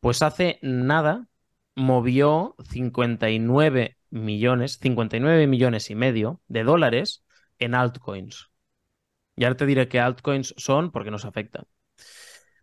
Pues 0.00 0.22
hace 0.22 0.58
nada 0.62 1.28
movió 1.74 2.56
59 2.70 3.96
millones, 4.10 4.78
59 4.80 5.46
millones 5.46 5.90
y 5.90 5.94
medio 5.94 6.40
de 6.48 6.64
dólares 6.64 7.24
en 7.58 7.74
altcoins. 7.74 8.50
Y 9.36 9.44
ahora 9.44 9.56
te 9.56 9.66
diré 9.66 9.88
qué 9.88 10.00
altcoins 10.00 10.54
son 10.56 10.90
porque 10.90 11.10
nos 11.10 11.24
afectan. 11.24 11.64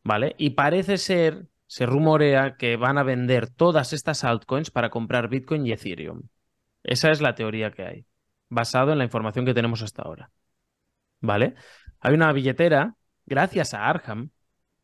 ¿Vale? 0.03 0.35
Y 0.37 0.51
parece 0.51 0.97
ser, 0.97 1.47
se 1.65 1.85
rumorea 1.85 2.55
que 2.57 2.77
van 2.77 2.97
a 2.97 3.03
vender 3.03 3.49
todas 3.49 3.93
estas 3.93 4.23
altcoins 4.23 4.71
para 4.71 4.89
comprar 4.89 5.27
Bitcoin 5.29 5.65
y 5.65 5.71
Ethereum. 5.71 6.23
Esa 6.83 7.11
es 7.11 7.21
la 7.21 7.35
teoría 7.35 7.71
que 7.71 7.83
hay, 7.83 8.05
basado 8.49 8.91
en 8.91 8.99
la 8.99 9.03
información 9.03 9.45
que 9.45 9.53
tenemos 9.53 9.81
hasta 9.81 10.03
ahora. 10.03 10.31
¿Vale? 11.19 11.55
Hay 11.99 12.13
una 12.13 12.31
billetera, 12.31 12.95
gracias 13.25 13.73
a 13.73 13.89
Arham, 13.89 14.29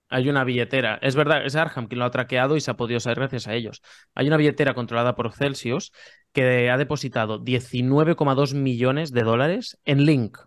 hay 0.09 0.29
una 0.29 0.43
billetera, 0.43 0.99
es 1.01 1.15
verdad, 1.15 1.45
es 1.45 1.55
Arham 1.55 1.87
quien 1.87 1.99
lo 1.99 2.05
ha 2.05 2.11
traqueado 2.11 2.55
y 2.55 2.61
se 2.61 2.71
ha 2.71 2.75
podido 2.75 2.99
saber 2.99 3.19
gracias 3.19 3.47
a 3.47 3.53
ellos. 3.53 3.81
Hay 4.13 4.27
una 4.27 4.37
billetera 4.37 4.73
controlada 4.73 5.15
por 5.15 5.31
Celsius 5.33 5.91
que 6.31 6.69
ha 6.69 6.77
depositado 6.77 7.43
19,2 7.43 8.53
millones 8.53 9.11
de 9.11 9.23
dólares 9.23 9.79
en 9.85 10.05
Link, 10.05 10.37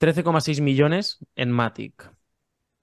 13,6 0.00 0.60
millones 0.62 1.18
en 1.34 1.50
Matic. 1.52 2.12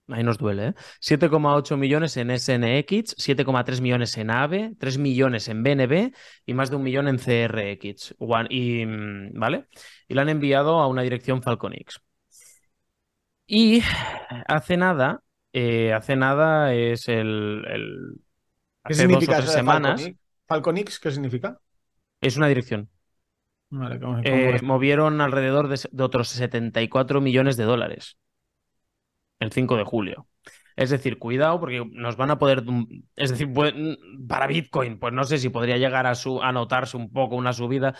Ahí 0.07 0.23
nos 0.23 0.37
duele, 0.37 0.67
¿eh? 0.67 0.73
7,8 1.01 1.77
millones 1.77 2.15
en 2.17 2.29
SNX, 2.29 3.15
7,3 3.17 3.81
millones 3.81 4.15
en 4.17 4.29
AVE, 4.29 4.73
3 4.77 4.97
millones 4.99 5.47
en 5.47 5.63
BNB 5.63 6.11
y 6.45 6.53
más 6.53 6.69
de 6.69 6.75
un 6.75 6.83
millón 6.83 7.07
en 7.07 7.17
CRX. 7.17 8.13
y, 8.49 8.85
mm, 8.85 9.39
¿Vale? 9.39 9.67
Y 10.07 10.13
la 10.13 10.21
han 10.21 10.29
enviado 10.29 10.79
a 10.79 10.87
una 10.87 11.01
dirección 11.01 11.41
Falconix. 11.41 11.99
Y 13.47 13.81
hace 14.47 14.77
nada, 14.77 15.21
eh, 15.57 15.93
hace 15.93 16.17
nada 16.17 16.73
es 16.73 17.07
el. 17.07 18.19
¿Qué 18.85 18.93
significa 18.93 19.39
dos 19.39 19.53
semanas. 19.53 20.05
Falconix? 20.49 20.99
¿Qué 20.99 21.11
significa? 21.11 21.61
Es 22.19 22.35
una 22.35 22.47
dirección. 22.47 22.89
Eh, 24.25 24.59
movieron 24.63 25.21
alrededor 25.21 25.69
de, 25.69 26.03
otros 26.03 26.27
74 26.27 27.21
millones 27.21 27.55
de 27.55 27.63
dólares 27.63 28.17
el 29.39 29.53
5 29.53 29.77
de 29.77 29.83
julio. 29.85 30.27
Es 30.75 30.89
decir, 30.89 31.19
cuidado 31.19 31.57
porque 31.61 31.85
nos 31.89 32.17
van 32.17 32.31
a 32.31 32.37
poder. 32.37 32.65
Es 33.15 33.29
decir, 33.29 33.47
para 34.27 34.47
Bitcoin, 34.47 34.99
pues 34.99 35.13
no 35.13 35.23
sé 35.23 35.37
si 35.37 35.47
podría 35.47 35.77
llegar 35.77 36.05
a, 36.05 36.15
su, 36.15 36.41
a 36.41 36.51
notarse 36.51 36.97
un 36.97 37.13
poco 37.13 37.37
una 37.37 37.53
subida 37.53 37.95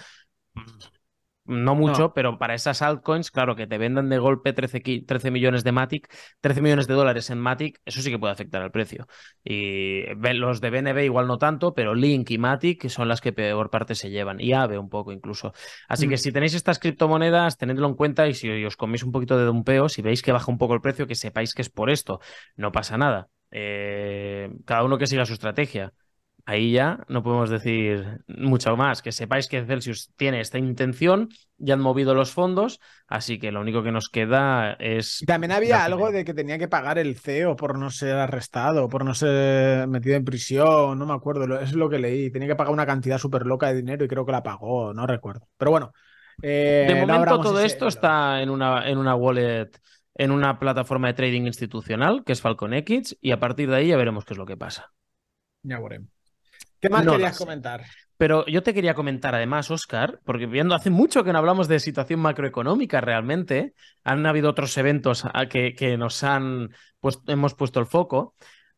no 1.46 1.76
mucho, 1.76 2.14
pero 2.14 2.38
para 2.38 2.56
esas 2.56 2.82
altcoins, 2.82 3.30
claro, 3.30 3.56
que 3.56 3.68
te 3.68 3.78
vendan 3.78 4.10
de 4.10 4.18
golpe 4.18 4.54
13, 4.54 5.04
13, 5.06 5.32
millones 5.32 5.64
de 5.64 5.72
Matic, 5.72 6.14
13 6.42 6.62
millones 6.62 6.88
de 6.88 6.94
dólares 6.96 7.30
en 7.30 7.40
Matic, 7.40 7.80
eso 7.86 8.02
sí 8.02 8.10
que 8.10 8.18
puede 8.18 8.34
afectar 8.34 8.62
al 8.62 8.72
precio. 8.72 9.08
Y 9.44 10.04
los 10.16 10.62
de 10.62 10.70
BNB 10.70 11.04
igual 11.04 11.28
no 11.28 11.38
tanto, 11.38 11.74
pero 11.74 11.94
Link 11.94 12.32
y 12.32 12.38
Matic 12.38 12.88
son 12.90 13.08
las 13.08 13.22
que 13.22 13.32
peor 13.34 13.70
parte 13.70 13.96
se 13.96 14.10
llevan. 14.10 14.40
Y 14.40 14.54
AVE 14.54 14.78
un 14.78 14.90
poco 14.90 15.12
incluso. 15.12 15.54
Así 15.88 16.08
que 16.08 16.16
mm. 16.16 16.20
si 16.20 16.32
tenéis 16.32 16.54
estas 16.56 16.80
criptomonedas, 16.80 17.58
tenedlo 17.58 17.88
en 17.88 17.96
cuenta 17.96 18.28
y 18.28 18.34
si 18.34 18.66
os 18.66 18.76
coméis 18.76 19.04
un 19.04 19.12
poquito 19.12 19.38
de 19.38 19.46
dumpeo, 19.46 19.90
si 19.90 20.02
veis 20.02 20.22
que 20.22 20.32
baja 20.32 20.52
un 20.52 20.58
poco 20.58 20.74
el 20.74 20.82
precio, 20.82 21.08
que 21.08 21.16
sepáis 21.16 21.54
que 21.54 21.62
es 21.62 21.70
por 21.70 21.90
esto. 21.90 22.20
No 22.56 22.72
pasa 22.72 22.98
nada. 22.98 23.30
Eh, 23.52 24.50
cada 24.66 24.84
uno 24.84 24.98
que 24.98 25.08
siga 25.08 25.26
su 25.26 25.34
estrategia 25.34 25.94
ahí 26.46 26.72
ya 26.72 27.00
no 27.08 27.24
podemos 27.24 27.50
decir 27.50 28.24
mucho 28.28 28.76
más. 28.78 29.02
Que 29.02 29.12
sepáis 29.12 29.48
que 29.48 29.66
Celsius 29.66 30.12
tiene 30.16 30.40
esta 30.40 30.58
intención, 30.58 31.30
ya 31.58 31.74
han 31.74 31.82
movido 31.82 32.14
los 32.14 32.32
fondos, 32.32 32.80
así 33.08 33.40
que 33.40 33.52
lo 33.52 33.62
único 33.62 33.84
que 33.84 33.92
nos 33.92 34.10
queda 34.10 34.74
es. 34.74 35.24
También 35.26 35.52
había 35.52 35.84
algo 35.84 36.12
de 36.12 36.24
que 36.24 36.34
tenía 36.34 36.58
que 36.58 36.68
pagar 36.68 36.98
el 36.98 37.18
CEO 37.18 37.56
por 37.56 37.78
no 37.78 37.90
ser 37.90 38.16
arrestado, 38.16 38.88
por 38.88 39.04
no 39.04 39.14
ser 39.14 39.88
metido 39.88 40.16
en 40.16 40.26
prisión, 40.26 40.98
no 40.98 41.06
me 41.06 41.14
acuerdo, 41.14 41.60
es 41.60 41.74
lo 41.74 41.90
que 41.90 42.00
leí. 42.00 42.32
Tenía 42.32 42.48
que 42.48 42.56
pagar 42.56 42.74
una 42.74 42.86
cantidad 42.86 43.18
súper 43.18 43.46
loca 43.46 43.68
de 43.68 43.76
dinero 43.76 44.06
y 44.06 44.08
creo 44.08 44.26
que 44.26 44.32
la 44.32 44.44
pagó, 44.44 44.94
no 44.94 45.08
recuerdo. 45.08 45.48
Pero 45.58 45.72
bueno. 45.72 45.92
Eh, 46.42 46.86
de 46.88 46.96
momento 46.96 47.40
todo 47.40 47.62
esto 47.62 47.88
está 47.88 48.42
en 48.42 48.50
una, 48.50 48.90
en 48.90 48.98
una 48.98 49.16
wallet 49.16 49.70
en 50.18 50.32
una 50.32 50.60
plataforma 50.60 51.08
de 51.08 51.14
trading 51.14 51.44
institucional 51.44 52.24
que 52.26 52.34
es 52.34 52.42
Falcon 52.42 52.74
X 52.74 53.18
y 53.22 53.32
a 53.32 53.40
partir 53.40 53.70
de 53.70 53.78
ahí 53.78 53.88
ya 53.88 53.98
veremos 53.98 54.26
qué 54.26 54.34
es 54.34 54.38
lo 54.38 54.46
que 54.46 54.58
pasa. 54.58 54.94
Ya 55.64 55.80
veremos. 55.80 56.15
¿Qué 56.80 56.90
más 56.90 57.06
querías 57.06 57.38
comentar? 57.38 57.84
Pero 58.18 58.46
yo 58.46 58.64
te 58.64 58.74
quería 58.74 58.94
comentar 58.94 59.36
además, 59.36 59.70
Oscar, 59.72 60.20
porque 60.24 60.46
viendo 60.46 60.74
hace 60.74 60.90
mucho 60.90 61.24
que 61.24 61.34
no 61.34 61.40
hablamos 61.40 61.68
de 61.68 61.80
situación 61.80 62.22
macroeconómica 62.22 63.02
realmente, 63.02 63.74
han 64.04 64.26
habido 64.26 64.50
otros 64.50 64.78
eventos 64.78 65.26
a 65.26 65.48
que, 65.48 65.74
que 65.74 65.98
nos 65.98 66.24
han 66.24 66.70
pues, 67.02 67.20
hemos 67.28 67.56
puesto 67.56 67.82
el 67.82 67.86
foco, 67.86 68.36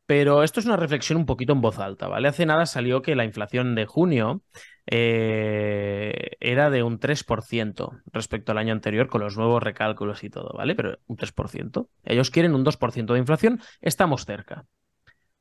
pero 0.07 0.41
esto 0.41 0.59
es 0.59 0.65
una 0.65 0.77
reflexión 0.77 1.19
un 1.19 1.25
poquito 1.25 1.53
en 1.53 1.61
voz 1.61 1.77
alta, 1.77 2.07
¿vale? 2.07 2.29
Hace 2.29 2.45
nada 2.45 2.65
salió 2.65 3.01
que 3.01 3.15
la 3.15 3.25
inflación 3.25 3.75
de 3.75 3.85
junio 3.85 4.41
eh, 4.87 6.31
era 6.39 6.69
de 6.71 6.81
un 6.81 6.99
3% 6.99 8.01
respecto 8.11 8.53
al 8.53 8.57
año 8.57 8.73
anterior 8.73 9.07
con 9.07 9.21
los 9.21 9.37
nuevos 9.37 9.61
recálculos 9.61 10.23
y 10.23 10.29
todo, 10.29 10.51
¿vale? 10.57 10.73
Pero 10.75 10.97
un 11.05 11.17
3%. 11.17 11.89
Ellos 12.05 12.31
quieren 12.31 12.55
un 12.55 12.63
2% 12.63 13.13
de 13.13 13.19
inflación, 13.19 13.61
estamos 13.81 14.25
cerca 14.25 14.65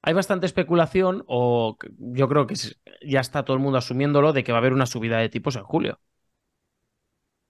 hay 0.07 0.15
bastante 0.15 0.47
especulación, 0.47 1.25
o 1.27 1.77
yo 1.99 2.29
creo 2.29 2.47
que 2.47 2.55
ya 3.03 3.19
está 3.19 3.45
todo 3.45 3.57
el 3.57 3.63
mundo 3.63 3.79
asumiéndolo, 3.79 4.33
de 4.33 4.45
que 4.45 4.53
va 4.53 4.59
a 4.59 4.61
haber 4.61 4.73
una 4.73 4.87
subida 4.87 5.19
de 5.19 5.29
tipos 5.29 5.57
en 5.57 5.65
julio. 5.65 6.01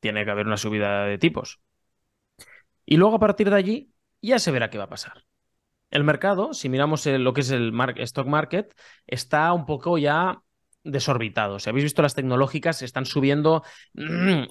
Tiene 0.00 0.24
que 0.24 0.30
haber 0.30 0.46
una 0.46 0.56
subida 0.56 1.04
de 1.04 1.18
tipos. 1.18 1.60
Y 2.86 2.96
luego 2.96 3.16
a 3.16 3.20
partir 3.20 3.50
de 3.50 3.56
allí 3.56 3.92
ya 4.22 4.38
se 4.38 4.50
verá 4.52 4.70
qué 4.70 4.78
va 4.78 4.84
a 4.84 4.88
pasar. 4.88 5.24
El 5.90 6.02
mercado, 6.02 6.54
si 6.54 6.70
miramos 6.70 7.04
lo 7.04 7.34
que 7.34 7.42
es 7.42 7.50
el 7.50 7.74
stock 7.98 8.26
market, 8.26 8.74
está 9.06 9.52
un 9.52 9.66
poco 9.66 9.98
ya 9.98 10.40
desorbitado. 10.82 11.58
Si 11.58 11.68
habéis 11.68 11.84
visto 11.84 12.00
las 12.00 12.14
tecnológicas, 12.14 12.80
están 12.80 13.04
subiendo. 13.04 13.64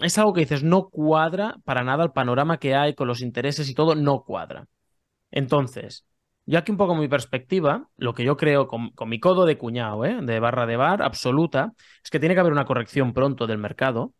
Es 0.04 0.20
algo 0.20 0.34
que 0.34 0.42
dices, 0.42 0.64
no 0.64 0.90
cuadra 0.90 1.58
para 1.64 1.84
nada 1.84 2.04
el 2.04 2.12
panorama 2.12 2.60
que 2.60 2.76
hay 2.76 2.94
con 2.94 3.08
los 3.08 3.22
intereses 3.22 3.68
y 3.68 3.74
todo, 3.74 3.96
no 3.96 4.24
cuadra. 4.24 4.68
Entonces, 5.32 6.06
yo 6.46 6.60
aquí 6.60 6.72
un 6.72 6.78
poco 6.78 6.96
mi 6.96 7.08
perspectiva, 7.08 7.90
lo 7.98 8.14
que 8.14 8.24
yo 8.24 8.38
creo 8.38 8.68
con, 8.68 8.92
mi 9.08 9.20
codo 9.20 9.46
de 9.46 9.58
cuñado, 9.58 10.06
¿eh? 10.06 10.18
de 10.22 10.40
barra 10.40 10.66
de 10.66 10.78
bar 10.78 11.02
absoluta, 11.02 11.74
es 12.04 12.10
que 12.10 12.20
tiene 12.20 12.36
que 12.36 12.42
haber 12.42 12.54
una 12.54 12.66
corrección 12.66 13.14
pronto 13.14 13.48
del 13.48 13.58
mercado 13.58 14.14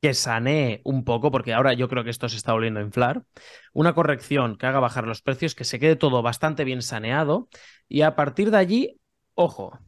que 0.00 0.12
sanee 0.14 0.82
un 0.84 1.04
poco, 1.04 1.30
porque 1.30 1.54
ahora 1.54 1.72
yo 1.72 1.88
creo 1.88 2.04
que 2.04 2.10
esto 2.10 2.28
se 2.28 2.36
está 2.36 2.52
volviendo 2.52 2.80
a 2.80 2.82
inflar, 2.82 3.24
una 3.72 3.94
corrección 3.94 4.58
que 4.58 4.66
haga 4.66 4.80
bajar 4.80 5.06
los 5.06 5.22
precios, 5.22 5.54
que 5.54 5.64
se 5.64 5.78
quede 5.78 5.96
todo 5.96 6.22
bastante 6.22 6.64
bien 6.64 6.82
saneado 6.82 7.48
y 7.88 8.02
a 8.02 8.14
partir 8.14 8.50
de 8.50 8.58
allí, 8.58 9.00
ojo, 9.34 9.78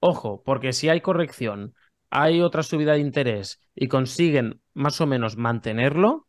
ojo, 0.00 0.42
porque 0.44 0.72
si 0.72 0.88
hay 0.88 1.00
corrección, 1.00 1.74
hay 2.10 2.42
otra 2.42 2.62
subida 2.62 2.92
de 2.92 3.00
interés 3.00 3.60
y 3.74 3.88
consiguen 3.88 4.60
más 4.74 5.00
o 5.00 5.06
menos 5.06 5.36
mantenerlo, 5.36 6.28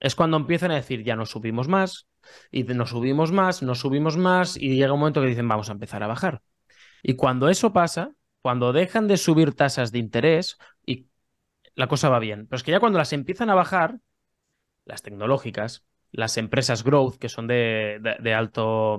es 0.00 0.14
cuando 0.14 0.36
empiezan 0.36 0.70
a 0.70 0.76
decir 0.76 1.04
ya 1.04 1.16
no 1.16 1.26
subimos 1.26 1.68
más, 1.68 2.06
y 2.50 2.64
nos 2.64 2.90
subimos 2.90 3.32
más, 3.32 3.62
nos 3.62 3.80
subimos 3.80 4.16
más 4.16 4.56
y 4.56 4.76
llega 4.76 4.92
un 4.92 5.00
momento 5.00 5.20
que 5.20 5.28
dicen 5.28 5.48
vamos 5.48 5.68
a 5.68 5.72
empezar 5.72 6.02
a 6.02 6.06
bajar. 6.06 6.42
Y 7.02 7.14
cuando 7.14 7.48
eso 7.48 7.72
pasa, 7.72 8.12
cuando 8.42 8.72
dejan 8.72 9.08
de 9.08 9.16
subir 9.16 9.54
tasas 9.54 9.92
de 9.92 9.98
interés 9.98 10.58
y 10.86 11.08
la 11.74 11.86
cosa 11.88 12.08
va 12.08 12.18
bien, 12.18 12.46
pero 12.46 12.58
es 12.58 12.62
que 12.62 12.72
ya 12.72 12.80
cuando 12.80 12.98
las 12.98 13.12
empiezan 13.12 13.50
a 13.50 13.54
bajar, 13.54 13.98
las 14.84 15.02
tecnológicas, 15.02 15.84
las 16.10 16.36
empresas 16.36 16.84
growth 16.84 17.16
que 17.16 17.28
son 17.28 17.46
de, 17.46 18.00
de 18.20 18.34
alto 18.34 18.98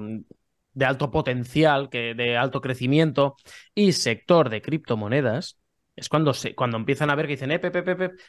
de 0.74 0.86
alto 0.86 1.12
potencial, 1.12 1.90
que, 1.90 2.14
de 2.16 2.38
alto 2.38 2.62
crecimiento 2.62 3.36
y 3.76 3.94
sector 3.94 4.50
de 4.50 4.62
criptomonedas, 4.62 5.60
es 5.96 6.10
cuando, 6.10 6.34
se, 6.34 6.56
cuando 6.56 6.78
empiezan 6.78 7.10
a 7.10 7.16
ver 7.16 7.28
que 7.28 7.34
dicen, 7.34 7.52
eh, 7.52 7.60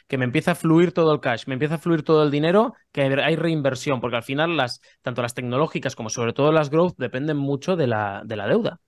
que 0.07 0.17
me 0.17 0.25
empieza 0.25 0.51
a 0.51 0.55
fluir 0.55 0.91
todo 0.91 1.13
el 1.13 1.19
cash, 1.19 1.45
me 1.47 1.53
empieza 1.53 1.75
a 1.75 1.77
fluir 1.79 2.03
todo 2.03 2.23
el 2.23 2.31
dinero, 2.31 2.73
que 2.91 3.01
hay 3.01 3.35
reinversión, 3.35 4.01
porque 4.01 4.17
al 4.17 4.23
final 4.23 4.55
las, 4.55 4.81
tanto 5.01 5.21
las 5.21 5.33
tecnológicas 5.33 5.95
como 5.95 6.09
sobre 6.09 6.33
todo 6.33 6.51
las 6.51 6.69
growth 6.69 6.95
dependen 6.97 7.37
mucho 7.37 7.75
de 7.75 7.87
la, 7.87 8.21
de 8.25 8.35
la 8.35 8.47
deuda. 8.47 8.81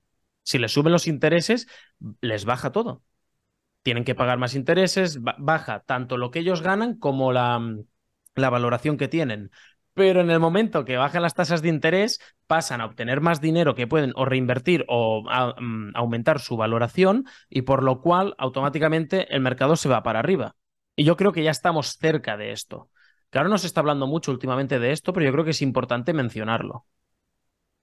Si 0.43 0.59
les 0.59 0.71
suben 0.71 0.93
los 0.93 1.07
intereses, 1.07 1.67
les 2.21 2.45
baja 2.45 2.71
todo. 2.71 3.03
Tienen 3.81 4.03
que 4.03 4.15
pagar 4.15 4.37
más 4.37 4.53
intereses, 4.53 5.19
baja 5.21 5.81
tanto 5.81 6.17
lo 6.17 6.29
que 6.29 6.39
ellos 6.39 6.61
ganan 6.61 6.97
como 6.97 7.31
la, 7.33 7.59
la 8.35 8.49
valoración 8.49 8.97
que 8.97 9.07
tienen 9.07 9.51
pero 9.97 10.21
en 10.21 10.29
el 10.29 10.39
momento 10.39 10.85
que 10.85 10.95
bajan 10.95 11.23
las 11.23 11.33
tasas 11.33 11.63
de 11.63 11.69
interés, 11.69 12.19
pasan 12.45 12.81
a 12.81 12.85
obtener 12.85 13.19
más 13.19 13.41
dinero 13.41 13.73
que 13.73 13.87
pueden 13.87 14.13
o 14.15 14.25
reinvertir 14.25 14.85
o 14.87 15.23
mm, 15.23 15.95
aumentar 15.95 16.39
su 16.39 16.55
valoración 16.55 17.25
y 17.49 17.63
por 17.63 17.81
lo 17.81 17.99
cual 17.99 18.35
automáticamente 18.37 19.33
el 19.33 19.41
mercado 19.41 19.75
se 19.75 19.89
va 19.89 20.03
para 20.03 20.19
arriba. 20.19 20.55
Y 20.95 21.03
yo 21.03 21.17
creo 21.17 21.31
que 21.31 21.41
ya 21.41 21.49
estamos 21.49 21.97
cerca 21.97 22.37
de 22.37 22.51
esto. 22.51 22.91
Claro, 23.31 23.49
no 23.49 23.57
se 23.57 23.65
está 23.65 23.79
hablando 23.79 24.05
mucho 24.05 24.31
últimamente 24.31 24.77
de 24.77 24.91
esto, 24.91 25.13
pero 25.13 25.25
yo 25.25 25.31
creo 25.31 25.43
que 25.43 25.51
es 25.51 25.63
importante 25.63 26.13
mencionarlo. 26.13 26.85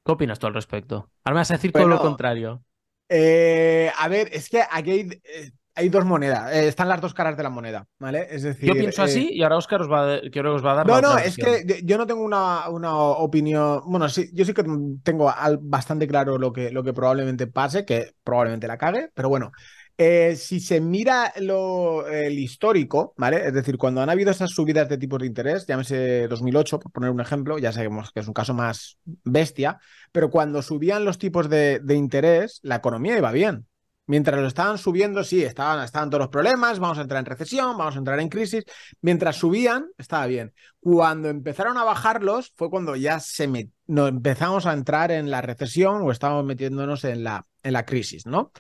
¿Qué 0.05 0.13
opinas 0.13 0.39
tú 0.39 0.47
al 0.47 0.55
respecto? 0.55 1.11
Ahora 1.25 1.35
me 1.35 1.41
vas 1.41 1.51
a 1.51 1.55
decir 1.55 1.73
todo 1.73 1.89
lo 1.89 1.99
contrario. 1.99 2.63
Eh, 3.09 3.91
a 3.99 4.07
ver, 4.07 4.29
es 4.31 4.49
que 4.49 4.63
aquí 4.71 4.91
hay, 4.93 5.09
eh, 5.25 5.51
hay 5.77 5.89
dos 5.89 6.05
monedas, 6.05 6.53
eh, 6.53 6.69
están 6.69 6.89
las 6.89 7.01
dos 7.01 7.15
caras 7.15 7.37
de 7.37 7.43
la 7.43 7.51
moneda, 7.51 7.87
¿vale? 7.99 8.29
Es 8.31 8.43
decir. 8.43 8.69
Yo 8.69 8.75
pienso 8.75 9.03
así 9.03 9.29
eh, 9.29 9.35
y 9.35 9.43
ahora 9.43 9.57
Oscar 9.57 9.83
os 9.83 9.91
va, 9.91 10.15
a, 10.15 10.19
os 10.19 10.65
va 10.65 10.73
a 10.73 10.75
dar. 10.75 10.87
No, 10.87 11.01
no, 11.01 11.19
es 11.19 11.37
que 11.37 11.83
yo 11.85 11.99
no 11.99 12.07
tengo 12.07 12.23
una, 12.23 12.69
una, 12.69 12.95
opinión. 12.95 13.83
Bueno, 13.87 14.09
sí, 14.09 14.31
yo 14.33 14.45
sí 14.45 14.55
que 14.55 14.65
tengo 15.03 15.33
bastante 15.63 16.07
claro 16.07 16.39
lo 16.39 16.53
que, 16.53 16.71
lo 16.71 16.85
que 16.85 16.93
probablemente 16.93 17.49
pase, 17.49 17.85
que 17.85 18.13
probablemente 18.23 18.69
la 18.69 18.79
cague, 18.79 19.11
pero 19.15 19.29
bueno. 19.29 19.53
Eh, 19.97 20.35
si 20.35 20.59
se 20.59 20.81
mira 20.81 21.33
lo, 21.39 22.09
el 22.09 22.37
histórico, 22.37 23.15
¿vale? 23.17 23.47
Es 23.47 23.55
decir, 23.55 23.79
cuando 23.79 24.01
han 24.01 24.11
habido 24.11 24.33
esas 24.33 24.51
subidas 24.51 24.89
de 24.89 24.99
tipos 24.99 25.21
de 25.21 25.27
interés, 25.27 25.69
llámese 25.69 26.27
2008, 26.27 26.81
por 26.81 26.91
poner 26.91 27.11
un 27.11 27.21
ejemplo, 27.21 27.59
ya 27.59 27.71
sabemos 27.71 28.11
que 28.11 28.19
es 28.19 28.27
un 28.27 28.35
caso 28.35 28.55
más 28.55 28.99
bestia, 29.05 29.79
pero 30.11 30.31
cuando 30.31 30.63
subían 30.63 31.05
los 31.05 31.19
tipos 31.19 31.49
de, 31.49 31.79
de 31.79 31.95
interés, 31.95 32.59
la 32.65 32.75
economía 32.75 33.17
iba 33.17 33.31
bien. 33.31 33.69
Mientras 34.07 34.39
lo 34.39 34.47
estaban 34.47 34.77
subiendo, 34.77 35.25
sí, 35.25 35.43
estaban, 35.43 35.83
estaban 35.83 36.11
todos 36.11 36.21
los 36.21 36.29
problemas, 36.29 36.79
vamos 36.79 36.99
a 36.99 37.03
entrar 37.03 37.21
en 37.21 37.27
recesión, 37.27 37.79
vamos 37.79 37.95
a 37.95 37.99
entrar 37.99 38.21
en 38.21 38.29
crisis. 38.29 38.65
Mientras 39.01 39.37
subían, 39.37 39.87
estaba 39.97 40.27
bien. 40.27 40.53
Cuando 40.81 41.29
empezaron 41.31 41.79
a 41.79 41.85
bajarlos, 41.85 42.53
fue 42.55 42.69
cuando 42.69 42.97
ya 42.97 43.19
se 43.21 43.49
empezamos 43.87 44.67
a 44.67 44.75
entrar 44.75 45.11
en 45.11 45.31
la 45.31 45.41
recesión 45.41 46.03
o 46.03 46.11
estábamos 46.11 46.45
metiéndonos 46.45 47.05
en 47.05 47.25
la, 47.25 47.47
en 47.63 47.73
la 47.73 47.87
crisis, 47.87 48.27
¿no? 48.27 48.53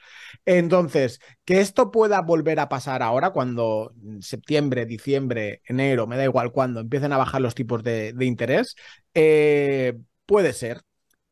Entonces, 0.47 1.21
que 1.45 1.61
esto 1.61 1.91
pueda 1.91 2.23
volver 2.23 2.59
a 2.59 2.69
pasar 2.71 3.03
ahora, 3.03 3.31
cuando 3.31 3.93
septiembre, 4.21 4.87
diciembre, 4.87 5.61
enero, 5.67 6.07
me 6.07 6.17
da 6.17 6.25
igual 6.25 6.53
cuando, 6.53 6.81
empiecen 6.81 7.13
a 7.13 7.19
bajar 7.19 7.43
los 7.43 7.55
tipos 7.55 7.83
de, 7.83 8.15
interés, 8.21 8.77
eh, 9.13 9.99
puede 10.27 10.55
ser, 10.55 10.83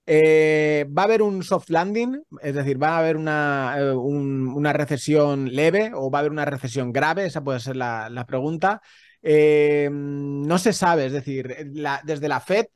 eh, 0.04 0.84
¿Va 0.96 1.02
a 1.02 1.04
haber 1.04 1.22
un 1.22 1.42
soft 1.42 1.70
landing? 1.70 2.22
Es 2.40 2.54
decir, 2.54 2.82
¿va 2.82 2.96
a 2.96 2.98
haber 2.98 3.16
una, 3.16 3.74
eh, 3.78 3.92
una, 3.92 4.72
recesión 4.72 5.52
leve 5.52 5.92
o 5.94 6.10
va 6.10 6.18
a 6.18 6.20
haber 6.20 6.32
una 6.32 6.44
recesión 6.44 6.92
grave? 6.92 7.26
Esa 7.26 7.44
puede 7.44 7.60
ser 7.60 7.76
la, 7.76 8.24
pregunta. 8.26 8.80
Eh, 9.22 9.88
no 9.92 10.58
se 10.58 10.72
sabe, 10.72 11.06
es 11.06 11.12
decir, 11.12 11.72
desde 12.04 12.28
la 12.28 12.40
Fed 12.40 12.66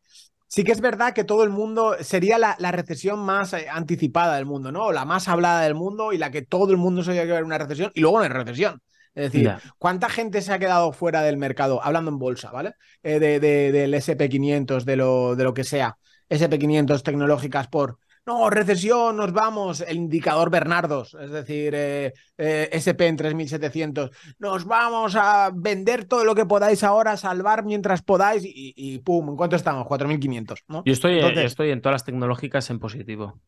sí 0.46 0.62
que 0.62 0.70
es 0.70 0.80
verdad 0.80 1.12
que 1.12 1.24
todo 1.24 1.42
el 1.42 1.50
mundo 1.50 1.96
sería 2.00 2.38
la, 2.38 2.54
recesión 2.70 3.18
más 3.18 3.52
anticipada 3.54 4.36
del 4.36 4.46
mundo, 4.46 4.70
¿no? 4.70 4.92
la 4.92 5.04
más 5.04 5.26
hablada 5.26 5.62
del 5.62 5.74
mundo 5.74 6.12
y 6.12 6.18
la 6.18 6.30
que 6.30 6.42
todo 6.42 6.70
el 6.70 6.76
mundo 6.76 7.02
sabía 7.02 7.22
que 7.22 7.28
iba 7.28 7.34
a 7.34 7.38
haber 7.38 7.46
una 7.46 7.58
recesión 7.58 7.90
y 7.94 8.00
luego 8.00 8.18
no 8.18 8.24
hay 8.24 8.30
recesión. 8.30 8.80
Es 9.16 9.32
decir, 9.32 9.50
¿cuánta 9.78 10.08
gente 10.10 10.42
se 10.42 10.52
ha 10.52 10.58
quedado 10.58 10.92
fuera 10.92 11.22
del 11.22 11.38
mercado, 11.38 11.82
hablando 11.82 12.10
en 12.10 12.18
bolsa, 12.18 12.50
¿vale? 12.52 12.74
de, 13.02 13.40
del 13.40 13.94
SP500, 13.94 14.84
de 14.84 14.96
lo, 14.96 15.34
de 15.34 15.44
lo 15.44 15.54
que 15.54 15.64
sea. 15.64 15.96
SP500 16.28 17.02
tecnológicas 17.02 17.68
por, 17.68 17.98
no, 18.26 18.50
recesión, 18.50 19.16
nos 19.16 19.32
vamos, 19.32 19.80
el 19.82 19.96
indicador 19.96 20.50
Bernardos, 20.50 21.16
es 21.20 21.30
decir, 21.30 21.72
eh, 21.76 22.12
eh, 22.36 22.68
SP 22.74 23.06
en 23.06 23.16
3700, 23.16 24.10
nos 24.40 24.64
vamos 24.64 25.14
a 25.14 25.52
vender 25.54 26.06
todo 26.06 26.24
lo 26.24 26.34
que 26.34 26.44
podáis 26.44 26.82
ahora, 26.82 27.16
salvar 27.16 27.64
mientras 27.64 28.02
podáis 28.02 28.42
y, 28.44 28.98
pum, 28.98 29.28
¿en 29.30 29.36
cuánto 29.36 29.54
estamos? 29.54 29.86
4500, 29.86 30.64
¿no? 30.66 30.82
Yo 30.84 30.92
estoy, 30.92 31.20
estoy 31.20 31.70
en 31.70 31.80
todas 31.80 31.94
las 31.94 32.04
tecnológicas 32.04 32.68
en 32.70 32.80
positivo. 32.80 33.40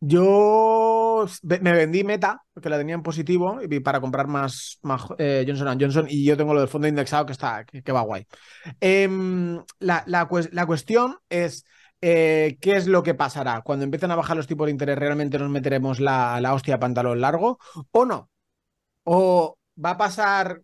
Yo 0.00 1.26
me 1.42 1.72
vendí 1.72 2.04
Meta, 2.04 2.42
porque 2.52 2.68
la 2.68 2.78
tenía 2.78 2.94
en 2.94 3.02
positivo, 3.02 3.60
y 3.68 3.80
para 3.80 4.00
comprar 4.00 4.28
más, 4.28 4.80
eh, 5.18 5.44
Johnson 5.46 5.78
Johnson, 5.80 6.06
y 6.08 6.24
yo 6.24 6.36
tengo 6.36 6.54
lo 6.54 6.60
del 6.60 6.68
fondo 6.68 6.86
indexado 6.86 7.26
que 7.26 7.32
está, 7.32 7.64
que, 7.64 7.92
va 7.92 8.02
guay. 8.02 8.26
Em, 8.80 9.60
la, 9.80 10.04
la, 10.06 10.26
cuestión 10.66 11.16
es. 11.28 11.64
Eh, 12.00 12.58
¿Qué 12.60 12.76
es 12.76 12.86
lo 12.86 13.02
que 13.02 13.14
pasará? 13.14 13.62
Cuando 13.62 13.84
empiecen 13.84 14.10
a 14.10 14.16
bajar 14.16 14.36
los 14.36 14.46
tipos 14.46 14.66
de 14.66 14.72
interés, 14.72 14.98
¿realmente 14.98 15.38
nos 15.38 15.50
meteremos 15.50 16.00
la, 16.00 16.40
la 16.40 16.54
hostia 16.54 16.76
a 16.76 16.80
pantalón 16.80 17.20
largo 17.20 17.58
o 17.90 18.04
no? 18.04 18.30
¿O 19.04 19.58
va 19.82 19.90
a 19.90 19.98
pasar 19.98 20.62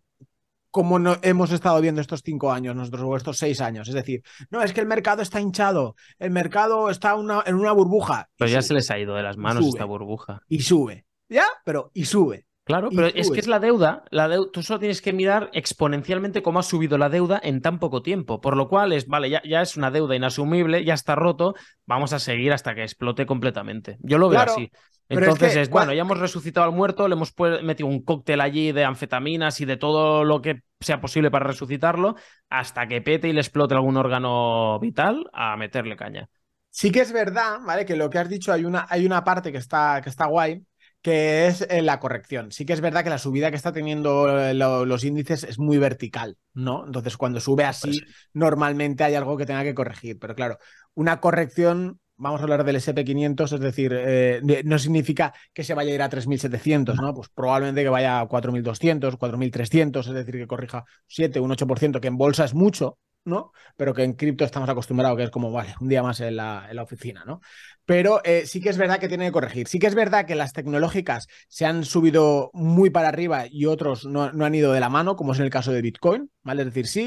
como 0.74 0.98
no 0.98 1.16
hemos 1.22 1.52
estado 1.52 1.80
viendo 1.80 2.00
estos 2.00 2.22
cinco 2.24 2.50
años, 2.50 2.74
nosotros, 2.74 3.04
o 3.04 3.16
estos 3.16 3.38
seis 3.38 3.60
años. 3.60 3.86
Es 3.86 3.94
decir, 3.94 4.24
no, 4.50 4.60
es 4.60 4.72
que 4.72 4.80
el 4.80 4.88
mercado 4.88 5.22
está 5.22 5.40
hinchado, 5.40 5.94
el 6.18 6.32
mercado 6.32 6.90
está 6.90 7.14
en 7.46 7.54
una 7.54 7.70
burbuja. 7.70 8.28
Pero 8.36 8.50
ya 8.50 8.60
se 8.60 8.74
les 8.74 8.90
ha 8.90 8.98
ido 8.98 9.14
de 9.14 9.22
las 9.22 9.36
manos 9.36 9.64
esta 9.64 9.84
burbuja. 9.84 10.42
Y 10.48 10.62
sube. 10.62 11.06
¿Ya? 11.28 11.44
Pero, 11.64 11.92
y 11.94 12.06
sube. 12.06 12.48
Claro, 12.64 12.88
pero 12.94 13.08
es 13.08 13.30
que 13.30 13.40
es 13.40 13.46
la 13.46 13.60
deuda, 13.60 14.04
la 14.10 14.26
deuda. 14.26 14.48
Tú 14.50 14.62
solo 14.62 14.80
tienes 14.80 15.02
que 15.02 15.12
mirar 15.12 15.50
exponencialmente 15.52 16.42
cómo 16.42 16.58
ha 16.58 16.62
subido 16.62 16.96
la 16.96 17.10
deuda 17.10 17.38
en 17.42 17.60
tan 17.60 17.78
poco 17.78 18.00
tiempo. 18.00 18.40
Por 18.40 18.56
lo 18.56 18.68
cual 18.68 18.92
es, 18.94 19.06
vale, 19.06 19.28
ya, 19.28 19.42
ya 19.44 19.60
es 19.60 19.76
una 19.76 19.90
deuda 19.90 20.16
inasumible, 20.16 20.82
ya 20.82 20.94
está 20.94 21.14
roto, 21.14 21.54
vamos 21.84 22.14
a 22.14 22.18
seguir 22.18 22.54
hasta 22.54 22.74
que 22.74 22.82
explote 22.82 23.26
completamente. 23.26 23.98
Yo 24.00 24.16
lo 24.16 24.30
veo 24.30 24.40
así. 24.40 24.70
Entonces 25.10 25.56
es, 25.56 25.68
bueno, 25.68 25.92
ya 25.92 26.00
hemos 26.00 26.18
resucitado 26.18 26.64
al 26.64 26.72
muerto, 26.72 27.06
le 27.06 27.14
hemos 27.14 27.34
metido 27.62 27.88
un 27.88 28.02
cóctel 28.02 28.40
allí 28.40 28.72
de 28.72 28.84
anfetaminas 28.84 29.60
y 29.60 29.66
de 29.66 29.76
todo 29.76 30.24
lo 30.24 30.40
que 30.40 30.62
sea 30.80 31.00
posible 31.00 31.30
para 31.30 31.46
resucitarlo, 31.46 32.16
hasta 32.48 32.86
que 32.86 33.02
pete 33.02 33.28
y 33.28 33.34
le 33.34 33.40
explote 33.40 33.74
algún 33.74 33.98
órgano 33.98 34.78
vital 34.80 35.28
a 35.34 35.56
meterle 35.56 35.96
caña. 35.96 36.28
Sí 36.70 36.90
que 36.90 37.00
es 37.00 37.12
verdad, 37.12 37.58
¿vale? 37.64 37.84
Que 37.84 37.96
lo 37.96 38.08
que 38.08 38.18
has 38.18 38.28
dicho, 38.28 38.52
hay 38.52 38.64
una, 38.64 38.86
hay 38.88 39.04
una 39.04 39.22
parte 39.22 39.52
que 39.52 39.58
está, 39.58 40.00
que 40.02 40.08
está 40.08 40.26
guay, 40.26 40.64
que 41.04 41.46
es 41.48 41.60
eh, 41.68 41.82
la 41.82 42.00
corrección. 42.00 42.50
Sí 42.50 42.64
que 42.64 42.72
es 42.72 42.80
verdad 42.80 43.04
que 43.04 43.10
la 43.10 43.18
subida 43.18 43.50
que 43.50 43.56
está 43.56 43.74
teniendo 43.74 44.40
eh, 44.40 44.54
los 44.54 45.04
índices 45.04 45.44
es 45.44 45.58
muy 45.58 45.76
vertical, 45.76 46.38
¿no? 46.54 46.86
Entonces, 46.86 47.18
cuando 47.18 47.40
sube 47.40 47.64
así, 47.66 47.92
normalmente 48.32 49.04
hay 49.04 49.14
algo 49.14 49.36
que 49.36 49.44
tenga 49.44 49.62
que 49.64 49.74
corregir. 49.74 50.18
Pero 50.18 50.34
claro, 50.34 50.58
una 50.94 51.20
corrección, 51.20 52.00
vamos 52.16 52.40
a 52.40 52.44
hablar 52.44 52.64
del 52.64 52.76
SP500, 52.76 53.52
es 53.52 53.60
decir, 53.60 53.92
eh, 53.94 54.62
no 54.64 54.78
significa 54.78 55.34
que 55.52 55.62
se 55.62 55.74
vaya 55.74 55.92
a 55.92 55.94
ir 55.94 56.02
a 56.02 56.08
3.700, 56.08 56.94
¿no? 56.98 57.12
Pues 57.12 57.28
probablemente 57.28 57.82
que 57.82 57.90
vaya 57.90 58.20
a 58.20 58.26
4.200, 58.26 59.18
4.300, 59.18 60.08
es 60.08 60.14
decir, 60.14 60.36
que 60.36 60.46
corrija 60.46 60.86
7, 61.06 61.38
un 61.38 61.50
8%, 61.50 62.00
que 62.00 62.08
en 62.08 62.16
bolsa 62.16 62.46
es 62.46 62.54
mucho, 62.54 62.96
¿no? 63.24 63.52
Pero 63.76 63.92
que 63.92 64.04
en 64.04 64.14
cripto 64.14 64.44
estamos 64.44 64.68
acostumbrados, 64.68 65.16
que 65.16 65.24
es 65.24 65.30
como, 65.30 65.50
vale, 65.50 65.74
un 65.80 65.88
día 65.88 66.02
más 66.02 66.20
en 66.20 66.36
la, 66.36 66.66
en 66.68 66.76
la 66.76 66.82
oficina, 66.82 67.24
¿no? 67.26 67.40
Pero 67.86 68.20
eh, 68.24 68.46
sí 68.46 68.60
que 68.60 68.70
es 68.70 68.78
verdad 68.78 68.98
que 68.98 69.08
tiene 69.08 69.26
que 69.26 69.32
corregir. 69.32 69.68
Sí 69.68 69.78
que 69.78 69.86
es 69.86 69.94
verdad 69.94 70.26
que 70.26 70.34
las 70.34 70.52
tecnológicas 70.52 71.26
se 71.48 71.66
han 71.66 71.84
subido 71.84 72.50
muy 72.54 72.90
para 72.90 73.08
arriba 73.08 73.44
y 73.50 73.66
otros 73.66 74.06
no, 74.06 74.22
han 74.22 74.54
ido 74.54 74.72
de 74.72 74.80
la 74.80 74.88
mano, 74.88 75.16
como 75.16 75.32
es 75.32 75.38
en 75.38 75.44
el 75.44 75.50
caso 75.50 75.72
de 75.72 75.82
Bitcoin, 75.82 76.30
¿vale? 76.42 76.62
Es 76.62 76.66
decir, 76.66 76.86
sí, 76.86 77.06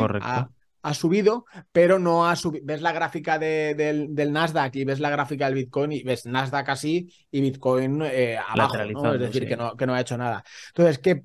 ha, 0.82 0.94
subido, 0.94 1.46
pero 1.72 2.00
no 2.00 2.30
ha 2.30 2.36
subido. 2.36 2.64
Ves 2.66 2.82
la 2.82 2.94
gráfica 2.94 3.40
del, 3.40 4.14
Nasdaq 4.32 4.76
y 4.76 4.86
ves 4.86 5.00
la 5.00 5.10
gráfica 5.10 5.46
del 5.46 5.56
Bitcoin 5.56 5.92
y 5.92 6.04
ves 6.04 6.26
Nasdaq 6.26 6.70
así 6.70 7.12
y 7.32 7.42
Bitcoin 7.42 8.02
eh, 8.04 8.38
abajo, 8.38 9.14
Es 9.14 9.20
decir, 9.20 9.48
que, 9.48 9.58
no, 9.58 9.76
que 9.76 9.86
no 9.86 9.96
ha 9.96 10.02
hecho 10.02 10.18
nada. 10.18 10.44
Entonces, 10.70 11.00
que 11.00 11.24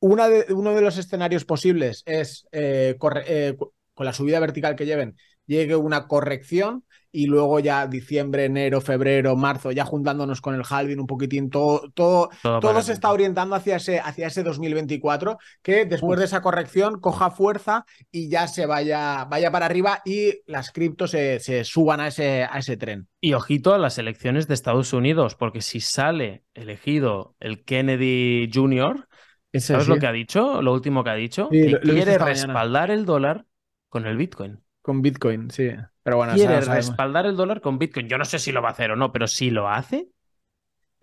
una 0.00 0.28
de, 0.28 0.52
uno 0.52 0.74
de 0.74 0.80
los 0.80 0.98
escenarios 0.98 1.44
posibles 1.44 2.02
es 2.04 2.46
eh, 2.52 2.96
eh 3.26 3.56
con 3.94 4.06
la 4.06 4.12
subida 4.12 4.38
vertical 4.38 4.76
que 4.76 4.86
lleven, 4.86 5.16
llegue 5.44 5.74
una 5.74 6.06
corrección 6.06 6.84
y 7.18 7.26
luego 7.26 7.58
ya 7.58 7.88
diciembre, 7.88 8.44
enero, 8.44 8.80
febrero, 8.80 9.34
marzo, 9.34 9.72
ya 9.72 9.84
juntándonos 9.84 10.40
con 10.40 10.54
el 10.54 10.62
halving 10.62 11.00
un 11.00 11.06
poquitín, 11.08 11.50
todo, 11.50 11.90
todo, 11.92 12.30
todo, 12.42 12.80
se 12.80 12.92
está 12.92 13.10
orientando 13.10 13.56
hacia 13.56 13.74
ese, 13.74 13.98
hacia 13.98 14.28
ese 14.28 14.44
2024, 14.44 15.36
que 15.60 15.84
después 15.84 16.20
de 16.20 16.26
esa 16.26 16.42
corrección 16.42 17.00
coja 17.00 17.32
fuerza 17.32 17.84
y 18.12 18.28
ya 18.28 18.46
se 18.46 18.66
vaya, 18.66 19.24
vaya 19.24 19.50
para 19.50 19.66
arriba 19.66 20.00
y 20.04 20.42
las 20.46 20.70
criptos 20.70 21.10
se, 21.10 21.40
se 21.40 21.64
suban 21.64 21.98
a 21.98 22.06
ese, 22.06 22.44
a 22.44 22.56
ese 22.56 22.76
tren. 22.76 23.08
Y 23.20 23.32
ojito 23.32 23.74
a 23.74 23.78
las 23.78 23.98
elecciones 23.98 24.46
de 24.46 24.54
Estados 24.54 24.92
Unidos, 24.92 25.34
porque 25.34 25.60
si 25.60 25.80
sale 25.80 26.44
elegido 26.54 27.34
el 27.40 27.64
Kennedy 27.64 28.48
Jr., 28.54 29.08
¿sabes 29.54 29.88
lo 29.88 29.98
que 29.98 30.06
ha 30.06 30.12
dicho? 30.12 30.62
Lo 30.62 30.72
último 30.72 31.02
que 31.02 31.10
ha 31.10 31.14
dicho, 31.14 31.48
que 31.50 31.80
quiere 31.82 32.16
respaldar 32.16 32.92
el 32.92 33.04
dólar 33.04 33.44
con 33.88 34.06
el 34.06 34.16
Bitcoin. 34.16 34.60
Con 34.88 35.02
Bitcoin, 35.02 35.50
sí. 35.50 35.70
Pero 36.02 36.16
bueno, 36.16 36.32
quiere 36.32 36.62
respaldar 36.62 37.26
el 37.26 37.36
dólar 37.36 37.60
con 37.60 37.78
Bitcoin. 37.78 38.08
Yo 38.08 38.16
no 38.16 38.24
sé 38.24 38.38
si 38.38 38.52
lo 38.52 38.62
va 38.62 38.70
a 38.70 38.72
hacer 38.72 38.90
o 38.90 38.96
no, 38.96 39.12
pero 39.12 39.26
si 39.26 39.50
lo 39.50 39.68
hace. 39.68 40.08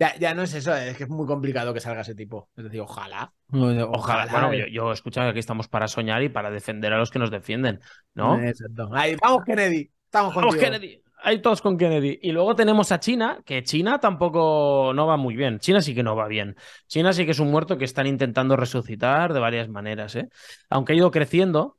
Ya, 0.00 0.18
ya 0.18 0.34
no 0.34 0.42
es 0.42 0.54
eso, 0.54 0.74
es 0.74 0.96
que 0.96 1.04
es 1.04 1.08
muy 1.08 1.24
complicado 1.24 1.72
que 1.72 1.78
salga 1.78 2.00
ese 2.00 2.16
tipo. 2.16 2.50
Es 2.56 2.64
decir, 2.64 2.80
ojalá. 2.80 3.32
Ojalá. 3.52 4.26
Bueno, 4.26 4.54
yo, 4.54 4.66
yo 4.66 4.90
escucho 4.90 5.20
que 5.20 5.28
aquí 5.28 5.38
estamos 5.38 5.68
para 5.68 5.86
soñar 5.86 6.20
y 6.24 6.28
para 6.28 6.50
defender 6.50 6.92
a 6.94 6.98
los 6.98 7.12
que 7.12 7.20
nos 7.20 7.30
defienden, 7.30 7.78
¿no? 8.12 8.42
Exacto. 8.42 8.90
Ahí, 8.92 9.14
vamos, 9.22 9.44
Kennedy. 9.44 9.88
Estamos 10.06 10.34
Vamos, 10.34 10.56
Kennedy. 10.56 11.00
Ahí 11.22 11.40
todos 11.40 11.62
con 11.62 11.78
Kennedy. 11.78 12.18
Y 12.22 12.32
luego 12.32 12.56
tenemos 12.56 12.90
a 12.90 12.98
China, 12.98 13.38
que 13.44 13.62
China 13.62 14.00
tampoco 14.00 14.90
no 14.96 15.06
va 15.06 15.16
muy 15.16 15.36
bien. 15.36 15.60
China 15.60 15.80
sí 15.80 15.94
que 15.94 16.02
no 16.02 16.16
va 16.16 16.26
bien. 16.26 16.56
China 16.88 17.12
sí 17.12 17.24
que 17.24 17.30
es 17.30 17.38
un 17.38 17.52
muerto 17.52 17.78
que 17.78 17.84
están 17.84 18.08
intentando 18.08 18.56
resucitar 18.56 19.32
de 19.32 19.38
varias 19.38 19.68
maneras, 19.68 20.16
¿eh? 20.16 20.28
Aunque 20.70 20.92
ha 20.92 20.96
ido 20.96 21.12
creciendo, 21.12 21.78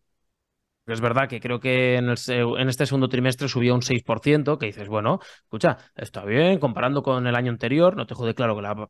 es 0.87 1.01
verdad 1.01 1.27
que 1.27 1.39
creo 1.39 1.59
que 1.59 1.95
en, 1.97 2.09
en, 2.09 2.69
este 2.69 2.85
segundo 2.85 3.09
trimestre 3.09 3.47
subió 3.47 3.75
un 3.75 3.81
6%, 3.81 4.57
que 4.57 4.67
dices, 4.67 4.87
bueno, 4.87 5.19
escucha, 5.43 5.77
está 5.95 6.23
bien, 6.25 6.59
comparando 6.59 7.03
con 7.03 7.27
el 7.27 7.35
año 7.35 7.51
anterior, 7.51 7.95
no 7.95 8.05
te 8.05 8.15
jode 8.15 8.33
claro 8.33 8.55
que 8.55 8.61
la 8.61 8.89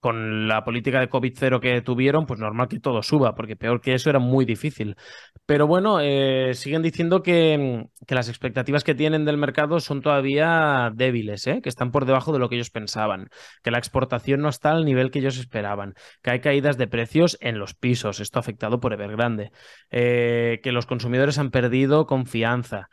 con 0.00 0.46
la 0.46 0.64
política 0.64 1.00
de 1.00 1.10
COVID-0 1.10 1.60
que 1.60 1.82
tuvieron, 1.82 2.26
pues 2.26 2.38
normal 2.38 2.68
que 2.68 2.78
todo 2.78 3.02
suba, 3.02 3.34
porque 3.34 3.56
peor 3.56 3.80
que 3.80 3.94
eso 3.94 4.10
era 4.10 4.18
muy 4.20 4.44
difícil. 4.44 4.96
Pero 5.44 5.66
bueno, 5.66 5.98
eh, 6.00 6.54
siguen 6.54 6.82
diciendo 6.82 7.22
que, 7.22 7.88
que, 8.06 8.14
las 8.14 8.28
expectativas 8.28 8.84
que 8.84 8.94
tienen 8.94 9.24
del 9.24 9.38
mercado 9.38 9.80
son 9.80 10.00
todavía 10.00 10.92
débiles, 10.94 11.46
¿eh? 11.46 11.60
que 11.62 11.68
están 11.68 11.90
por 11.90 12.04
debajo 12.04 12.32
de 12.32 12.38
lo 12.38 12.48
que 12.48 12.56
ellos 12.56 12.70
pensaban, 12.70 13.28
que 13.62 13.70
la 13.70 13.78
exportación 13.78 14.40
no 14.40 14.48
está 14.48 14.70
al 14.70 14.84
nivel 14.84 15.10
que 15.10 15.18
ellos 15.18 15.38
esperaban, 15.38 15.94
que 16.22 16.30
hay 16.30 16.40
caídas 16.40 16.78
de 16.78 16.86
precios 16.86 17.36
en 17.40 17.58
los 17.58 17.74
pisos, 17.74 18.20
esto 18.20 18.38
afectado 18.38 18.78
por 18.80 18.92
Evergrande, 18.92 19.50
eh, 19.90 20.60
que 20.62 20.72
los 20.72 20.86
consumidores 20.86 21.38
han 21.38 21.50
perdido 21.50 22.06
confianza, 22.06 22.88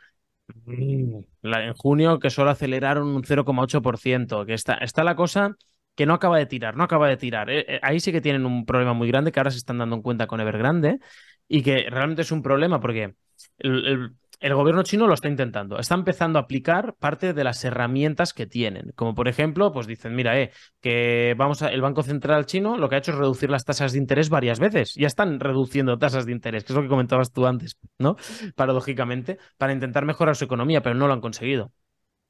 mm, 0.64 1.20
en 1.42 1.74
junio 1.74 2.18
que 2.18 2.30
solo 2.30 2.50
aceleraron 2.50 3.08
un 3.08 3.22
0,8%, 3.22 4.44
que 4.46 4.54
está, 4.54 4.74
está 4.74 5.04
la 5.04 5.14
cosa 5.16 5.56
que 5.96 6.06
no 6.06 6.14
acaba 6.14 6.38
de 6.38 6.46
tirar, 6.46 6.76
no 6.76 6.84
acaba 6.84 7.08
de 7.08 7.16
tirar. 7.16 7.50
Eh, 7.50 7.64
eh, 7.66 7.80
ahí 7.82 7.98
sí 7.98 8.12
que 8.12 8.20
tienen 8.20 8.46
un 8.46 8.66
problema 8.66 8.92
muy 8.92 9.08
grande 9.08 9.32
que 9.32 9.40
ahora 9.40 9.50
se 9.50 9.58
están 9.58 9.78
dando 9.78 9.96
en 9.96 10.02
cuenta 10.02 10.26
con 10.26 10.40
Evergrande 10.40 11.00
y 11.48 11.62
que 11.62 11.86
realmente 11.90 12.22
es 12.22 12.30
un 12.30 12.42
problema 12.42 12.80
porque 12.80 13.14
el, 13.58 14.14
gobierno 14.54 14.82
chino 14.82 15.06
lo 15.06 15.14
está 15.14 15.28
intentando. 15.28 15.78
Está 15.78 15.94
empezando 15.94 16.38
a 16.38 16.42
aplicar 16.42 16.94
parte 16.98 17.32
de 17.32 17.44
las 17.44 17.64
herramientas 17.64 18.34
que 18.34 18.46
tienen. 18.46 18.92
Como 18.94 19.14
por 19.14 19.26
ejemplo, 19.26 19.72
pues 19.72 19.86
dicen, 19.86 20.14
mira, 20.14 20.38
eh, 20.38 20.50
que 20.82 21.34
vamos 21.36 21.62
a, 21.62 21.68
el 21.68 21.80
Banco 21.80 22.02
Central 22.02 22.44
chino 22.44 22.76
lo 22.76 22.88
que 22.88 22.96
ha 22.96 22.98
hecho 22.98 23.12
es 23.12 23.18
reducir 23.18 23.50
las 23.50 23.64
tasas 23.64 23.92
de 23.92 23.98
interés 23.98 24.28
varias 24.28 24.60
veces. 24.60 24.94
Ya 24.94 25.06
están 25.06 25.40
reduciendo 25.40 25.98
tasas 25.98 26.26
de 26.26 26.32
interés, 26.32 26.64
que 26.64 26.72
es 26.74 26.76
lo 26.76 26.82
que 26.82 26.88
comentabas 26.88 27.32
tú 27.32 27.46
antes, 27.46 27.78
¿no? 27.98 28.16
Paradójicamente, 28.54 29.38
para 29.56 29.72
intentar 29.72 30.04
mejorar 30.04 30.36
su 30.36 30.44
economía, 30.44 30.82
pero 30.82 30.94
no 30.94 31.06
lo 31.06 31.14
han 31.14 31.20
conseguido. 31.22 31.72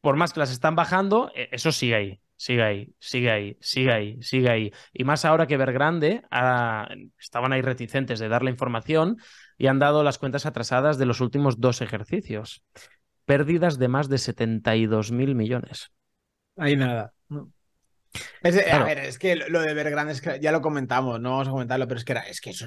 Por 0.00 0.16
más 0.16 0.32
que 0.32 0.40
las 0.40 0.52
están 0.52 0.76
bajando, 0.76 1.32
e, 1.34 1.48
eso 1.52 1.72
sigue 1.72 1.96
ahí. 1.96 2.20
Sigue 2.36 2.62
ahí, 2.62 2.94
sigue 2.98 3.30
ahí, 3.30 3.56
sigue 3.60 3.92
ahí, 3.92 4.22
sigue 4.22 4.50
ahí. 4.50 4.72
Y 4.92 5.04
más 5.04 5.24
ahora 5.24 5.46
que 5.46 5.56
Vergrande 5.56 6.22
ah, 6.30 6.86
estaban 7.18 7.52
ahí 7.52 7.62
reticentes 7.62 8.18
de 8.18 8.28
dar 8.28 8.42
la 8.42 8.50
información 8.50 9.16
y 9.56 9.68
han 9.68 9.78
dado 9.78 10.04
las 10.04 10.18
cuentas 10.18 10.44
atrasadas 10.44 10.98
de 10.98 11.06
los 11.06 11.20
últimos 11.20 11.60
dos 11.60 11.80
ejercicios. 11.80 12.62
Pérdidas 13.24 13.78
de 13.78 13.88
más 13.88 14.08
de 14.08 14.18
72 14.18 15.12
mil 15.12 15.34
millones. 15.34 15.90
Ahí 16.56 16.76
nada. 16.76 17.12
A 18.42 18.84
ver, 18.84 18.98
es 18.98 19.18
que 19.18 19.36
lo 19.36 19.60
de 19.60 19.74
Vergrande 19.74 20.12
es 20.12 20.20
que 20.20 20.38
ya 20.40 20.52
lo 20.52 20.60
comentamos, 20.60 21.20
no 21.20 21.32
vamos 21.32 21.48
a 21.48 21.50
comentarlo, 21.50 21.86
pero 21.88 21.98
es 21.98 22.04
que 22.04 22.12
era, 22.12 22.22
es 22.22 22.40
que 22.40 22.50
es 22.50 22.64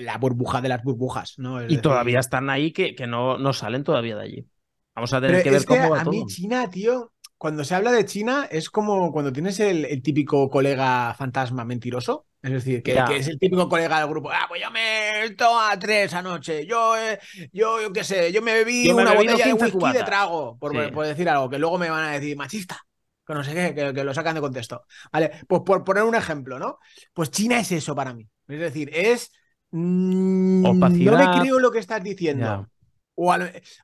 la 0.00 0.18
burbuja 0.18 0.60
de 0.60 0.68
las 0.68 0.82
burbujas, 0.82 1.34
¿no? 1.38 1.66
y 1.66 1.78
todavía 1.78 2.20
están 2.20 2.50
ahí 2.50 2.72
que, 2.72 2.94
que 2.94 3.06
no, 3.06 3.38
no, 3.38 3.52
salen 3.52 3.84
todavía 3.84 4.16
de 4.16 4.22
allí. 4.22 4.46
Vamos 4.94 5.12
a 5.12 5.20
tener 5.20 5.42
que 5.42 5.50
ver 5.50 5.64
cómo 5.64 5.90
va 5.90 6.02
a 6.02 6.04
mí 6.04 6.24
China, 6.26 6.68
tío, 6.70 7.12
cuando 7.42 7.64
se 7.64 7.74
habla 7.74 7.90
de 7.90 8.04
China 8.04 8.46
es 8.48 8.70
como 8.70 9.10
cuando 9.10 9.32
tienes 9.32 9.58
el, 9.58 10.00
típico 10.00 10.48
colega 10.48 11.12
fantasma 11.14 11.64
mentiroso. 11.64 12.28
Es 12.40 12.52
decir, 12.52 12.84
que, 12.84 12.92
es 13.16 13.26
el 13.26 13.40
típico 13.40 13.68
colega 13.68 13.98
del 13.98 14.06
grupo. 14.08 14.30
Ah, 14.30 14.46
pues 14.46 14.62
yo 14.62 14.70
me 14.70 15.24
a 15.24 15.76
tres 15.76 16.14
anoche. 16.14 16.64
Yo, 16.64 16.96
eh, 16.96 17.18
yo, 17.52 17.82
yo 17.82 17.92
qué 17.92 18.04
sé, 18.04 18.30
yo 18.30 18.42
me 18.42 18.52
bebí 18.52 18.88
una 18.92 19.14
botella 19.14 19.44
de 19.44 19.54
whisky 19.54 19.92
de 19.92 20.04
trago, 20.04 20.56
por, 20.56 20.92
por, 20.92 21.04
decir 21.04 21.28
algo, 21.28 21.50
que 21.50 21.58
luego 21.58 21.78
me 21.78 21.90
van 21.90 22.04
a 22.04 22.12
decir 22.12 22.36
machista. 22.36 22.78
que 23.26 23.34
no 23.34 23.42
sé 23.42 23.74
qué, 23.74 23.92
que, 23.92 24.04
lo 24.04 24.14
sacan 24.14 24.36
de 24.36 24.40
contexto. 24.40 24.84
Vale, 25.12 25.32
pues 25.48 25.62
por 25.66 25.82
poner 25.82 26.04
un 26.04 26.14
ejemplo, 26.14 26.60
¿no? 26.60 26.78
Pues 27.12 27.32
China 27.32 27.58
es 27.58 27.72
eso 27.72 27.96
para 27.96 28.14
mí. 28.14 28.24
Es 28.46 28.60
decir, 28.60 28.88
es. 28.94 29.32
Mm, 29.72 30.62
no 30.62 30.74
me 30.74 31.40
creo 31.40 31.58
lo 31.58 31.72
que 31.72 31.80
estás 31.80 32.04
diciendo. 32.04 32.68
O, 33.14 33.34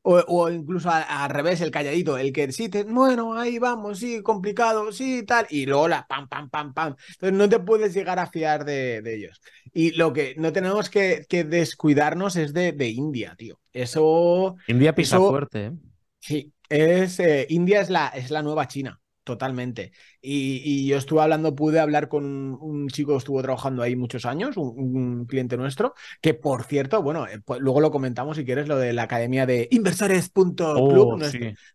o, 0.02 0.50
incluso 0.50 0.90
al, 0.90 1.30
revés, 1.30 1.60
el 1.60 1.70
calladito, 1.70 2.16
el 2.16 2.32
que 2.32 2.50
sí, 2.50 2.68
te, 2.68 2.84
bueno, 2.84 3.38
ahí 3.38 3.58
vamos, 3.58 3.98
sí, 3.98 4.22
complicado, 4.22 4.90
sí, 4.90 5.22
tal, 5.24 5.46
y 5.50 5.66
luego 5.66 5.86
la 5.88 6.06
pam, 6.06 6.28
pam, 6.28 6.48
pam, 6.48 6.72
pam. 6.72 6.96
Entonces 7.10 7.36
no 7.36 7.48
te 7.48 7.58
puedes 7.58 7.92
llegar 7.92 8.18
a 8.18 8.26
fiar 8.26 8.64
de, 8.64 9.02
ellos. 9.04 9.40
Y 9.72 9.92
lo 9.92 10.12
que 10.12 10.34
no 10.38 10.52
tenemos 10.52 10.88
que, 10.88 11.26
descuidarnos 11.28 12.36
es 12.36 12.52
de, 12.52 12.88
India, 12.88 13.34
tío. 13.36 13.60
Eso. 13.72 14.56
India 14.66 14.94
pisa 14.94 15.18
fuerte, 15.18 15.66
¿eh? 15.66 15.72
Sí, 16.20 16.52
es, 16.68 17.20
eh, 17.20 17.46
India 17.50 17.80
es 17.80 17.90
la, 17.90 18.08
es 18.08 18.30
la 18.30 18.42
nueva 18.42 18.66
China. 18.66 18.98
Totalmente. 19.28 19.92
Y, 20.22 20.86
yo 20.86 20.96
estuve 20.96 21.20
hablando, 21.20 21.54
pude 21.54 21.80
hablar 21.80 22.08
con 22.08 22.24
un, 22.24 22.88
chico 22.88 23.12
que 23.12 23.18
estuvo 23.18 23.42
trabajando 23.42 23.82
ahí 23.82 23.94
muchos 23.94 24.24
años, 24.24 24.56
un, 24.56 25.26
cliente 25.26 25.58
nuestro, 25.58 25.92
que 26.22 26.32
por 26.32 26.64
cierto, 26.64 27.02
bueno, 27.02 27.26
eh, 27.26 27.38
pues 27.44 27.60
luego 27.60 27.82
lo 27.82 27.90
comentamos 27.90 28.38
si 28.38 28.46
quieres, 28.46 28.68
lo 28.68 28.78
de 28.78 28.94
la 28.94 29.02
academia 29.02 29.44
de 29.44 29.68
inversores.club, 29.70 30.76
oh, 30.78 31.18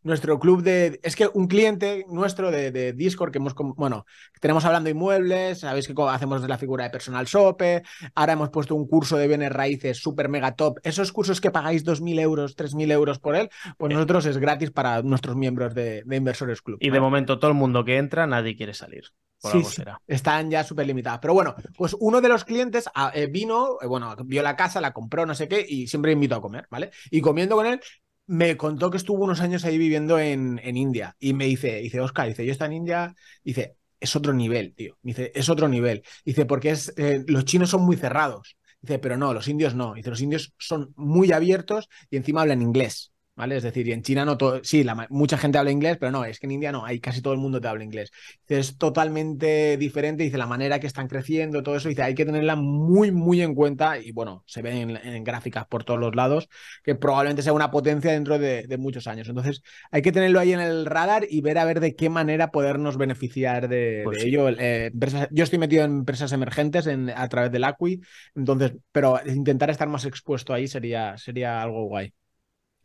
nuestro, 0.02 0.39
club 0.39 0.63
de... 0.63 1.00
Es 1.04 1.16
que 1.16 1.30
un 1.32 1.46
cliente 1.46 2.08
nuestro 2.10 2.50
de, 2.50 2.94
Discord 2.94 3.32
que 3.32 3.38
hemos, 3.38 3.54
bueno, 3.54 4.08
tenemos 4.42 4.66
hablando 4.66 4.89
inmuebles, 4.89 5.60
sabéis 5.60 5.88
que 5.88 5.94
hacemos 6.10 6.42
la 6.50 6.58
figura 6.58 6.86
de 6.86 6.89
personal 6.89 7.28
sope, 7.28 7.84
ahora 8.16 8.34
hemos 8.34 8.50
puesto 8.50 8.74
un 8.74 8.88
curso 8.88 9.16
de 9.16 9.28
bienes 9.28 9.52
raíces 9.52 10.00
súper 10.00 10.28
mega 10.28 10.56
top, 10.56 10.80
esos 10.82 11.12
cursos 11.12 11.39
que 11.39 11.52
pagáis 11.52 11.86
2.000 11.86 12.20
euros, 12.20 12.58
3.000 12.58 12.92
euros 12.92 13.20
por 13.20 13.36
él, 13.36 13.52
pues 13.78 13.92
eh. 13.92 13.94
nosotros 13.94 14.26
es 14.26 14.39
gratis 14.39 14.72
para 14.72 15.04
nuestros 15.04 15.36
miembros 15.36 15.76
de, 15.76 16.04
Inversores 16.24 16.62
Club. 16.62 16.78
Y 16.80 16.89
de 16.89 17.00
momento 17.00 17.39
todo 17.44 17.52
el 17.52 17.58
mundo 17.58 17.84
que 17.84 17.98
entra, 17.98 18.26
nadie 18.26 18.56
quiere 18.56 18.74
salir. 18.74 19.04
sí, 19.38 19.62
están 20.08 20.50
ya 20.50 20.64
súper 20.64 20.88
limitadas. 20.88 21.20
Pero 21.20 21.34
bueno, 21.34 21.56
pues 21.76 21.94
uno 22.00 22.22
de 22.22 22.30
los 22.30 22.46
clientes 22.46 22.86
ah, 22.96 23.12
eh, 23.14 23.28
vino, 23.28 23.80
eh, 23.82 23.88
bueno, 23.88 24.16
vio 24.24 24.42
la 24.42 24.56
casa, 24.56 24.80
la 24.80 24.94
compró, 24.94 25.26
no 25.26 25.36
sé 25.36 25.50
qué, 25.50 25.66
y 25.68 25.88
siempre 25.88 26.14
invito 26.14 26.36
a 26.36 26.42
comer, 26.42 26.68
¿vale? 26.72 26.92
Y 27.12 27.20
comiendo 27.20 27.58
con 27.58 27.66
él, 27.66 27.82
me 28.28 28.56
contó 28.56 28.90
que 28.90 28.96
estuvo 28.96 29.26
unos 29.26 29.42
años 29.42 29.66
ahí 29.66 29.78
viviendo 29.78 30.20
en, 30.20 30.58
en 30.64 30.78
India. 30.78 31.18
Y 31.20 31.34
me 31.34 31.44
dice, 31.48 31.80
dice, 31.80 32.00
Oscar, 32.00 32.30
dice, 32.30 32.46
yo 32.46 32.54
estoy 32.54 32.68
en 32.68 32.74
India, 32.74 33.14
dice, 33.44 33.76
es 34.00 34.16
otro 34.16 34.32
nivel, 34.32 34.74
tío. 34.74 34.98
Dice, 35.02 35.34
es 35.36 35.50
otro 35.50 35.68
nivel. 35.68 36.04
Dice, 36.24 36.46
porque 36.46 36.70
es, 36.70 36.94
eh, 36.96 37.26
los 37.28 37.44
chinos 37.44 37.72
son 37.72 37.82
muy 37.82 37.98
cerrados. 37.98 38.56
Dice, 38.80 39.00
pero 39.00 39.18
no, 39.18 39.34
los 39.34 39.50
indios 39.50 39.76
no. 39.76 39.96
Dice, 39.96 40.12
los 40.12 40.22
indios 40.22 40.54
son 40.58 40.94
muy 40.96 41.34
abiertos 41.34 41.90
y 42.10 42.16
encima 42.16 42.40
hablan 42.40 42.62
inglés. 42.62 43.12
¿Vale? 43.36 43.58
Es 43.58 43.63
decir, 43.63 43.88
y 43.88 43.91
en 43.91 44.04
China 44.04 44.26
no 44.26 44.38
todo, 44.38 44.63
sí, 44.63 44.84
la, 44.84 45.08
mucha 45.10 45.38
gente 45.38 45.58
habla 45.58 45.72
inglés, 45.72 45.98
pero 46.00 46.12
no, 46.12 46.24
es 46.26 46.39
que 46.39 46.46
en 46.46 46.52
India 46.52 46.72
no, 46.72 46.86
hay 46.86 47.00
casi 47.00 47.22
todo 47.22 47.34
el 47.34 47.39
mundo 47.39 47.60
te 47.60 47.67
habla 47.67 47.84
inglés. 47.84 48.12
Es 48.48 48.78
totalmente 48.78 49.78
diferente, 49.78 50.24
dice, 50.24 50.38
la 50.38 50.46
manera 50.46 50.80
que 50.80 50.88
están 50.88 51.08
creciendo, 51.08 51.63
todo 51.63 51.76
eso, 51.76 51.89
dice, 51.89 52.04
hay 52.04 52.15
que 52.15 52.26
tenerla 52.26 52.56
muy, 52.56 53.12
muy 53.12 53.41
en 53.41 53.56
cuenta 53.56 53.98
y 54.00 54.12
bueno, 54.12 54.43
se 54.46 54.62
ven 54.62 54.98
en, 55.04 55.24
gráficas 55.24 55.65
por 55.65 55.84
todos 55.84 56.00
los 56.00 56.15
lados, 56.15 56.50
que 56.84 56.96
probablemente 56.96 57.41
sea 57.41 57.54
una 57.54 57.72
potencia 57.72 58.12
dentro 58.12 58.38
de, 58.38 58.67
muchos 58.78 59.08
años. 59.08 59.30
Entonces, 59.30 59.62
hay 59.91 60.02
que 60.02 60.12
tenerlo 60.12 60.39
ahí 60.39 60.52
en 60.52 60.60
el 60.60 60.86
radar 60.86 61.26
y 61.30 61.41
ver 61.41 61.58
a 61.58 61.65
ver 61.65 61.80
de 61.80 61.96
qué 61.96 62.10
manera 62.10 62.52
podernos 62.52 62.98
beneficiar 62.98 63.69
de, 63.69 64.02
pues 64.04 64.24
ello. 64.24 64.50
Eh, 64.50 64.91
yo 65.32 65.43
estoy 65.43 65.60
metido 65.60 65.86
en 65.86 65.91
empresas 65.91 66.32
emergentes 66.32 66.88
en, 66.88 67.10
a 67.10 67.30
través 67.30 67.52
del 67.52 67.63
ACUI, 67.63 68.02
entonces, 68.36 68.74
pero 68.91 69.19
intentar 69.26 69.69
estar 69.69 69.88
más 69.88 70.06
expuesto 70.06 70.54
ahí 70.54 70.67
sería, 70.67 71.17
sería 71.17 71.62
algo 71.62 71.86
guay. 71.86 72.13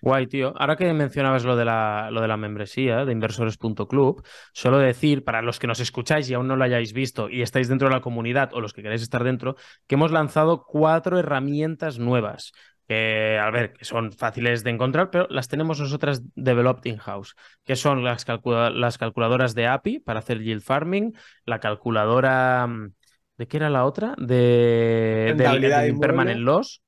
Guay, 0.01 0.27
tío. 0.29 0.55
Ahora 0.57 0.77
que 0.77 0.93
mencionabas 0.93 1.45
lo 1.45 1.57
de 1.57 1.65
la, 1.65 2.11
lo 2.13 2.21
de 2.21 2.29
la 2.29 2.37
membresía 2.37 3.05
de 3.05 3.13
inversores.club, 3.13 4.25
solo 4.53 4.79
decir, 4.79 5.25
para 5.25 5.43
los 5.43 5.59
que 5.59 5.67
nos 5.67 5.81
escucháis 5.81 6.31
y 6.31 6.35
aún 6.35 6.47
no 6.47 6.57
lo 6.57 6.65
hayáis 6.65 6.93
visto 6.93 7.29
y 7.29 7.43
estáis 7.43 7.69
dentro 7.69 7.89
de 7.89 7.95
la 7.95 8.01
comunidad 8.01 8.51
o 8.53 8.61
los 8.61 8.73
que 8.73 8.83
queréis 8.83 9.03
estar 9.03 9.25
dentro, 9.25 9.57
que 9.87 9.97
hemos 9.97 10.13
lanzado 10.13 10.65
cuatro 10.65 11.19
herramientas 11.19 11.99
nuevas. 11.99 12.53
Que, 12.87 13.39
a 13.39 13.51
ver, 13.51 13.75
que 13.75 13.85
son 13.85 14.13
fáciles 14.13 14.65
de 14.65 14.71
encontrar, 14.71 15.11
pero 15.11 15.27
las 15.29 15.49
tenemos 15.49 15.79
nosotras 15.79 16.23
developed 16.35 16.91
in-house, 16.91 17.35
que 17.65 17.77
son 17.77 18.03
las, 18.03 18.25
las 18.73 18.97
calculadoras 18.97 19.55
de 19.55 19.67
API 19.67 19.99
para 19.99 20.21
hacer 20.21 20.41
yield 20.41 20.63
farming, 20.63 21.15
la 21.45 21.61
calculadora... 21.61 22.67
Mm, 22.67 22.93
¿De 23.37 23.47
qué 23.47 23.59
era 23.59 23.71
la 23.71 23.85
otra? 23.85 24.17
De, 24.19 25.33
de, 25.37 25.97
Permanent 26.01 26.41
Loss 26.41 26.83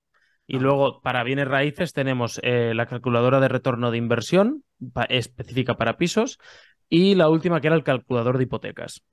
y 0.53 0.59
luego, 0.59 1.01
para 1.01 1.23
bienes 1.23 1.47
raíces, 1.47 1.93
tenemos 1.93 2.41
eh, 2.43 2.75
la 2.75 2.87
calculadora 2.87 3.39
de 3.39 3.47
retorno 3.47 3.93
de 3.93 3.99
inversión 3.99 4.65
específica 5.09 5.77
para 5.77 5.97
pisos 5.97 6.41
y 6.89 7.15
la 7.15 7.29
última 7.29 7.61
que 7.61 7.69
era 7.69 7.77
el 7.77 7.85
calculador 7.85 8.37
de 8.37 8.43
hipotecas. 8.43 9.05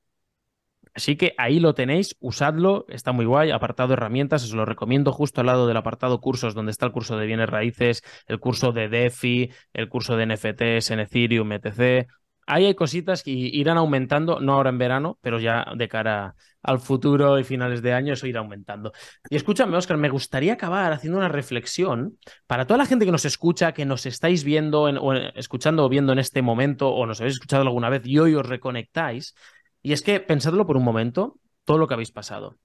Así 0.95 1.15
que 1.15 1.35
ahí 1.37 1.59
lo 1.59 1.75
tenéis, 1.75 2.15
usadlo, 2.19 2.87
está 2.89 3.11
muy 3.11 3.25
guay, 3.25 3.51
apartado 3.51 3.93
herramientas, 3.93 4.45
os 4.45 4.53
lo 4.53 4.65
recomiendo 4.65 5.11
justo 5.11 5.41
al 5.41 5.45
lado 5.45 5.67
del 5.67 5.77
apartado 5.77 6.19
cursos 6.21 6.55
donde 6.55 6.71
está 6.71 6.87
el 6.87 6.91
curso 6.91 7.17
de 7.17 7.27
bienes 7.27 7.49
raíces, 7.51 8.01
el 8.25 8.39
curso 8.39 8.71
de 8.71 8.89
DeFi, 8.89 9.51
el 9.73 9.89
curso 9.89 10.17
de 10.17 10.25
NFTs 10.25 10.89
en 10.89 11.01
Ethereum, 11.01 11.51
etc. 11.51 12.07
Hay 12.49 12.73
cositas 12.75 13.23
que 13.23 13.31
irán 13.31 13.77
aumentando, 13.77 14.39
no 14.39 14.53
ahora 14.53 14.69
en 14.69 14.77
verano, 14.77 15.19
pero 15.21 15.37
ya 15.37 15.65
de 15.75 15.89
cara 15.89 16.35
al 16.63 16.79
futuro 16.79 17.37
y 17.39 17.43
finales 17.43 17.81
de 17.81 17.91
año 17.91 18.13
eso 18.13 18.25
irá 18.25 18.39
aumentando. 18.39 18.93
Y 19.29 19.35
escúchame, 19.35 19.75
Oscar, 19.75 19.97
me 19.97 20.07
gustaría 20.07 20.53
acabar 20.53 20.93
haciendo 20.93 21.17
una 21.17 21.27
reflexión 21.27 22.17
para 22.47 22.65
toda 22.65 22.77
la 22.77 22.85
gente 22.85 23.03
que 23.05 23.11
nos 23.11 23.25
escucha, 23.25 23.73
que 23.73 23.85
nos 23.85 24.05
estáis 24.05 24.45
viendo 24.45 24.83
o 24.83 25.13
escuchando 25.13 25.83
o 25.83 25.89
viendo 25.89 26.13
en 26.13 26.19
este 26.19 26.41
momento 26.41 26.89
o 26.89 27.05
nos 27.05 27.19
habéis 27.19 27.35
escuchado 27.35 27.63
alguna 27.63 27.89
vez 27.89 28.05
y 28.05 28.17
hoy 28.17 28.33
os 28.35 28.45
reconectáis. 28.45 29.35
Y 29.81 29.91
es 29.91 30.01
que 30.01 30.21
pensadlo 30.21 30.65
por 30.65 30.77
un 30.77 30.83
momento, 30.85 31.39
todo 31.65 31.77
lo 31.77 31.87
que 31.87 31.95
habéis 31.95 32.11
pasado. 32.11 32.57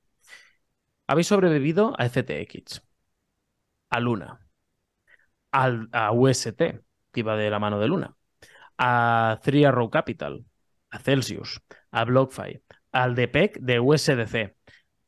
Habéis 1.08 1.26
sobrevivido 1.26 1.94
a 1.98 2.06
FTX, 2.06 2.82
a 3.90 4.00
Luna, 4.00 4.40
a 5.52 6.12
UST, 6.12 6.56
que 7.12 7.20
iba 7.20 7.36
de 7.36 7.50
la 7.50 7.58
mano 7.58 7.78
de 7.80 7.88
Luna 7.88 8.16
a 8.78 9.38
Three 9.42 9.64
Arrow 9.64 9.90
Capital, 9.90 10.44
a 10.90 10.98
Celsius, 10.98 11.60
a 11.90 12.04
BlockFi, 12.04 12.62
al 12.92 13.14
DPEC 13.14 13.58
de 13.60 13.80
USDC, 13.80 14.54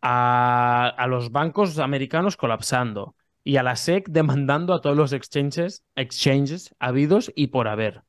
a, 0.03 1.07
los 1.09 1.33
bancos 1.33 1.79
americanos 1.79 2.37
colapsando 2.37 3.17
y 3.43 3.57
a 3.57 3.63
la 3.63 3.77
SEC 3.77 4.09
demandando 4.09 4.75
a 4.75 4.81
todos 4.81 4.97
los 4.97 5.13
exchanges, 5.13 5.83
exchanges 5.97 6.75
habidos 6.79 7.33
y 7.35 7.49
por 7.49 7.69
haber. 7.69 8.03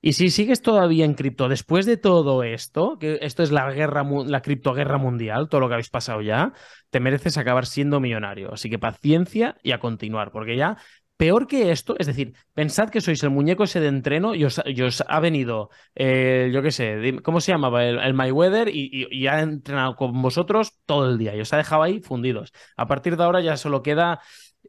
Y 0.00 0.12
si 0.12 0.28
sigues 0.28 0.60
todavía 0.60 1.06
en 1.06 1.14
cripto 1.14 1.48
después 1.48 1.86
de 1.86 1.96
todo 1.96 2.42
esto, 2.42 2.98
que 2.98 3.18
esto 3.22 3.42
es 3.42 3.50
la 3.50 3.72
guerra, 3.72 4.04
la 4.26 4.42
criptoguerra 4.42 4.98
mundial, 4.98 5.48
todo 5.48 5.62
lo 5.62 5.68
que 5.68 5.74
habéis 5.74 5.88
pasado 5.88 6.20
ya, 6.20 6.52
te 6.90 7.00
mereces 7.00 7.38
acabar 7.38 7.64
siendo 7.64 8.00
millonario. 8.00 8.52
Así 8.52 8.68
que 8.68 8.78
paciencia 8.78 9.56
y 9.62 9.72
a 9.72 9.78
continuar, 9.80 10.30
porque 10.30 10.58
ya 10.58 10.76
Peor 11.16 11.46
que 11.46 11.70
esto, 11.70 11.94
es 11.98 12.08
decir, 12.08 12.34
pensad 12.54 12.90
que 12.90 13.00
sois 13.00 13.22
el 13.22 13.30
muñeco 13.30 13.64
ese 13.64 13.78
de 13.78 13.86
entreno 13.86 14.34
y 14.34 14.44
os, 14.44 14.60
ha 15.06 15.20
venido, 15.20 15.70
eh, 15.94 16.50
yo 16.52 16.60
qué 16.60 16.72
sé, 16.72 17.20
¿cómo 17.22 17.40
se 17.40 17.52
llamaba? 17.52 17.84
El, 17.84 18.14
MyWeather 18.14 18.68
y, 18.68 19.06
y, 19.10 19.26
ha 19.28 19.40
entrenado 19.40 19.94
con 19.94 20.20
vosotros 20.20 20.80
todo 20.86 21.08
el 21.08 21.18
día 21.18 21.36
y 21.36 21.40
os 21.40 21.52
ha 21.52 21.56
dejado 21.56 21.84
ahí 21.84 22.00
fundidos. 22.00 22.52
A 22.76 22.88
partir 22.88 23.16
de 23.16 23.22
ahora 23.22 23.40
ya 23.40 23.56
solo 23.56 23.82
queda 23.82 24.20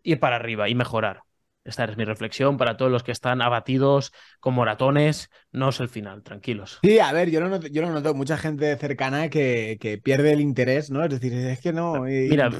ir 0.03 0.19
para 0.19 0.35
arriba 0.35 0.69
y 0.69 0.75
mejorar. 0.75 1.23
Esta 1.65 1.85
es 1.85 1.97
mi 1.97 2.05
reflexión 2.05 2.57
para 2.57 2.77
todos 2.77 2.91
los 2.91 3.01
que 3.01 3.11
están 3.11 3.41
abatidos 3.41 4.13
con 4.39 4.53
moratones. 4.53 5.31
No 5.51 5.69
es 5.69 5.79
el 5.79 5.89
final, 5.89 6.21
tranquilos. 6.21 6.77
Sí, 6.83 6.99
a 6.99 7.11
ver, 7.11 7.31
yo 7.31 7.39
lo 7.39 7.49
noto, 7.49 7.65
yo 7.65 7.81
lo 7.81 7.89
noto 7.89 8.13
mucha 8.13 8.37
gente 8.37 8.77
cercana 8.77 9.29
que, 9.29 9.77
que, 9.81 9.97
pierde 9.97 10.31
el 10.31 10.41
interés, 10.41 10.91
¿no? 10.91 11.03
Es 11.03 11.09
decir, 11.09 11.33
es 11.33 11.59
que 11.59 11.73
no. 11.73 12.03
Mira, 12.03 12.51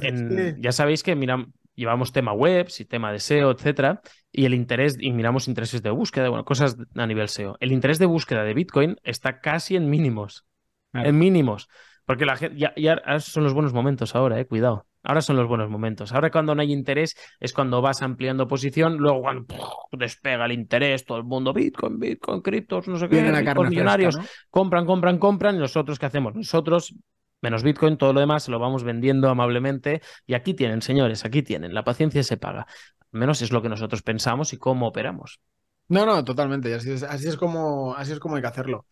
ya 0.58 0.72
sabéis 0.72 1.04
que 1.04 1.14
mira, 1.14 1.46
llevamos 1.76 2.12
tema 2.12 2.32
web, 2.32 2.68
tema 2.88 3.12
de 3.12 3.20
SEO, 3.20 3.52
etcétera, 3.52 4.00
y 4.32 4.46
el 4.46 4.54
interés, 4.54 4.96
y 4.98 5.12
miramos 5.12 5.46
intereses 5.46 5.82
de 5.82 5.90
búsqueda, 5.90 6.28
bueno, 6.28 6.44
cosas 6.44 6.76
a 6.96 7.06
nivel 7.06 7.28
SEO. 7.28 7.56
El 7.60 7.70
interés 7.70 7.98
de 7.98 8.06
búsqueda 8.06 8.42
de 8.42 8.54
Bitcoin 8.54 8.96
está 9.04 9.40
casi 9.40 9.76
en 9.76 9.88
mínimos. 9.88 10.46
En 10.92 11.18
mínimos. 11.18 11.68
Porque 12.06 12.24
la 12.24 12.36
gente, 12.36 12.56
ya, 12.56 12.72
ya, 12.76 13.20
son 13.20 13.44
los 13.44 13.52
buenos 13.52 13.72
momentos 13.72 14.14
ahora, 14.14 14.40
eh, 14.40 14.46
cuidado. 14.46 14.86
Ahora 15.02 15.20
son 15.20 15.36
los 15.36 15.46
buenos 15.46 15.70
momentos. 15.70 16.12
Ahora 16.12 16.30
cuando 16.30 16.54
no 16.54 16.62
hay 16.62 16.72
interés 16.72 17.16
es 17.38 17.52
cuando 17.52 17.80
vas 17.80 18.02
ampliando 18.02 18.48
posición, 18.48 18.96
luego 18.96 19.20
cuando 19.20 19.46
despega 19.92 20.46
el 20.46 20.52
interés, 20.52 21.04
todo 21.04 21.18
el 21.18 21.24
mundo, 21.24 21.52
Bitcoin, 21.52 21.98
Bitcoin, 22.00 22.40
criptos, 22.40 22.88
no 22.88 22.96
sé 22.98 23.08
qué, 23.08 23.22
millonarios, 23.68 24.18
compran, 24.50 24.84
compran, 24.84 25.18
compran, 25.18 25.56
y 25.56 25.58
nosotros 25.58 25.98
qué 25.98 26.06
hacemos? 26.06 26.34
Nosotros 26.34 26.94
menos 27.42 27.62
Bitcoin, 27.62 27.96
todo 27.96 28.12
lo 28.12 28.20
demás 28.20 28.44
se 28.44 28.50
lo 28.50 28.58
vamos 28.58 28.84
vendiendo 28.84 29.28
amablemente 29.28 30.02
y 30.26 30.34
aquí 30.34 30.54
tienen, 30.54 30.82
señores, 30.82 31.24
aquí 31.24 31.42
tienen, 31.42 31.74
la 31.74 31.84
paciencia 31.84 32.22
se 32.22 32.36
paga. 32.36 32.66
Al 33.12 33.20
menos 33.20 33.42
es 33.42 33.52
lo 33.52 33.62
que 33.62 33.68
nosotros 33.68 34.02
pensamos 34.02 34.52
y 34.52 34.58
cómo 34.58 34.88
operamos. 34.88 35.40
No, 35.88 36.04
no, 36.04 36.24
totalmente, 36.24 36.74
así 36.74 36.90
es, 36.90 37.02
así 37.02 37.28
es, 37.28 37.36
como, 37.36 37.94
así 37.94 38.12
es 38.12 38.18
como 38.18 38.36
hay 38.36 38.42
que 38.42 38.48
hacerlo. 38.48 38.86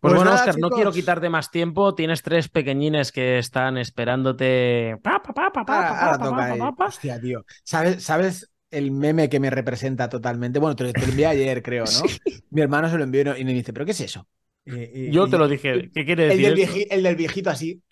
Pues, 0.00 0.12
pues 0.12 0.22
bueno, 0.22 0.32
Oscar, 0.32 0.56
no 0.60 0.70
quiero 0.70 0.92
quitarte 0.92 1.28
más 1.28 1.50
tiempo. 1.50 1.94
Tienes 1.96 2.22
tres 2.22 2.48
pequeñines 2.48 3.10
que 3.10 3.38
están 3.38 3.78
esperándote. 3.78 4.96
Hostia, 6.78 7.20
tío. 7.20 7.44
¿Sabes, 7.64 8.04
¿Sabes 8.04 8.48
el 8.70 8.92
meme 8.92 9.28
que 9.28 9.40
me 9.40 9.50
representa 9.50 10.08
totalmente? 10.08 10.60
Bueno, 10.60 10.76
te, 10.76 10.84
lo 10.84 10.90
envié 10.90 11.26
ayer, 11.26 11.62
creo, 11.64 11.84
¿no? 11.84 11.90
Mi 12.50 12.60
hermano 12.60 12.88
se 12.88 12.96
lo 12.96 13.02
envió 13.02 13.36
y 13.36 13.44
me 13.44 13.52
dice, 13.52 13.72
¿pero 13.72 13.84
qué 13.84 13.90
es 13.90 14.00
eso? 14.00 14.28
Yo 15.10 15.28
te 15.28 15.38
lo 15.38 15.48
dije. 15.48 15.90
¿Qué 15.94 16.04
quiere 16.04 16.26
decir? 16.26 16.38
El 16.38 16.42
del, 16.42 16.54
viejito, 16.54 16.94
el 16.94 17.02
del 17.02 17.16
viejito 17.16 17.50
así. 17.50 17.82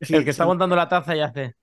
el 0.00 0.24
que 0.24 0.30
está 0.30 0.44
aguantando 0.44 0.76
la 0.76 0.88
taza 0.88 1.16
y 1.16 1.20
hace. 1.20 1.54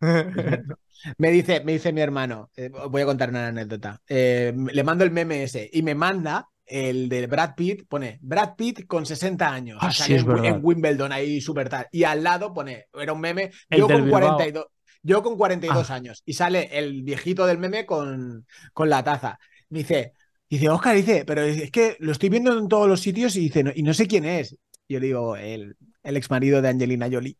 me, 1.18 1.30
dice, 1.30 1.62
me 1.64 1.72
dice 1.72 1.92
mi 1.92 2.00
hermano, 2.00 2.50
eh, 2.56 2.70
voy 2.90 3.02
a 3.02 3.06
contar 3.06 3.30
una 3.30 3.48
anécdota. 3.48 4.00
Eh, 4.08 4.54
le 4.72 4.84
mando 4.84 5.04
el 5.04 5.10
meme 5.10 5.42
ese 5.42 5.68
y 5.72 5.82
me 5.82 5.94
manda 5.94 6.48
el 6.68 7.08
de 7.08 7.26
Brad 7.26 7.54
Pitt, 7.54 7.86
pone 7.88 8.18
Brad 8.20 8.54
Pitt 8.56 8.86
con 8.86 9.06
60 9.06 9.52
años. 9.52 9.78
Ah, 9.80 9.90
en, 10.08 10.60
Wimbledon 10.62 11.12
ahí 11.12 11.40
súper 11.40 11.68
tal. 11.68 11.86
Y 11.90 12.04
al 12.04 12.22
lado 12.22 12.52
pone, 12.52 12.86
era 12.94 13.12
un 13.12 13.20
meme, 13.20 13.50
yo 13.70 13.88
con 13.88 14.08
42. 14.08 14.66
Yo 15.02 15.22
con 15.22 15.36
42 15.36 15.90
ah. 15.90 15.94
años. 15.94 16.22
Y 16.26 16.34
sale 16.34 16.68
el 16.72 17.02
viejito 17.02 17.46
del 17.46 17.58
meme 17.58 17.86
con, 17.86 18.46
con 18.72 18.90
la 18.90 19.02
taza. 19.02 19.38
Me 19.70 19.80
dice, 19.80 20.14
dice, 20.48 20.68
Oscar, 20.68 20.96
dice, 20.96 21.24
pero 21.26 21.42
es 21.42 21.70
que 21.70 21.96
lo 22.00 22.12
estoy 22.12 22.28
viendo 22.28 22.56
en 22.56 22.68
todos 22.68 22.88
los 22.88 23.00
sitios 23.00 23.36
y 23.36 23.40
dice, 23.40 23.64
y 23.74 23.82
no 23.82 23.94
sé 23.94 24.06
quién 24.06 24.24
es. 24.24 24.56
Yo 24.88 25.00
le 25.00 25.06
digo, 25.06 25.36
el, 25.36 25.76
el 26.02 26.16
ex 26.16 26.30
marido 26.30 26.62
de 26.62 26.68
Angelina 26.68 27.08
Jolie. 27.10 27.36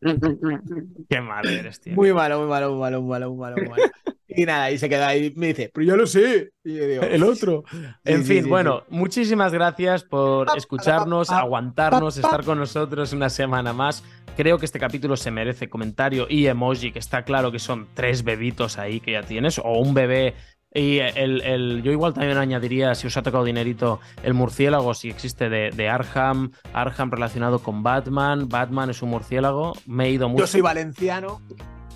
Qué 1.08 1.20
malo 1.20 1.50
eres, 1.50 1.80
tío. 1.80 1.94
Muy 1.94 2.12
malo, 2.12 2.40
muy 2.40 2.48
malo, 2.48 2.70
muy 2.70 2.80
malo, 2.80 3.00
muy 3.00 3.10
malo, 3.10 3.30
muy 3.30 3.38
malo. 3.38 3.56
Muy 3.56 3.68
malo. 3.68 3.82
Y 4.32 4.46
nada, 4.46 4.70
y 4.70 4.78
se 4.78 4.88
queda 4.88 5.08
ahí 5.08 5.32
me 5.34 5.48
dice, 5.48 5.70
pero 5.74 5.84
yo 5.84 5.96
lo 5.96 6.06
sé. 6.06 6.52
Y 6.62 6.76
yo 6.76 6.86
digo, 6.86 7.02
el 7.02 7.22
otro. 7.24 7.64
en 8.04 8.24
fin, 8.24 8.48
bueno, 8.48 8.84
muchísimas 8.88 9.52
gracias 9.52 10.04
por 10.04 10.46
escucharnos, 10.56 11.30
aguantarnos, 11.30 12.16
estar 12.16 12.44
con 12.44 12.58
nosotros 12.58 13.12
una 13.12 13.28
semana 13.28 13.72
más. 13.72 14.04
Creo 14.36 14.58
que 14.58 14.66
este 14.66 14.78
capítulo 14.78 15.16
se 15.16 15.32
merece 15.32 15.68
comentario 15.68 16.26
y 16.30 16.46
emoji, 16.46 16.92
que 16.92 17.00
está 17.00 17.24
claro 17.24 17.50
que 17.50 17.58
son 17.58 17.88
tres 17.94 18.22
bebitos 18.22 18.78
ahí 18.78 19.00
que 19.00 19.12
ya 19.12 19.22
tienes, 19.22 19.58
o 19.58 19.72
un 19.72 19.94
bebé 19.94 20.34
y 20.72 20.98
el, 20.98 21.82
yo 21.82 21.90
igual 21.90 22.14
también 22.14 22.38
añadiría, 22.38 22.94
si 22.94 23.06
os 23.06 23.16
ha 23.16 23.22
tocado 23.22 23.44
dinerito, 23.44 24.00
el 24.22 24.34
murciélago, 24.34 24.94
si 24.94 25.08
existe 25.08 25.48
de, 25.48 25.70
de, 25.70 25.88
Arkham, 25.88 26.52
Arkham 26.72 27.10
relacionado 27.10 27.58
con 27.60 27.82
Batman, 27.82 28.48
Batman 28.48 28.90
es 28.90 29.02
un 29.02 29.10
murciélago, 29.10 29.74
me 29.86 30.06
he 30.06 30.10
ido 30.10 30.28
mucho. 30.28 30.44
Yo 30.44 30.46
soy 30.46 30.60
valenciano. 30.60 31.40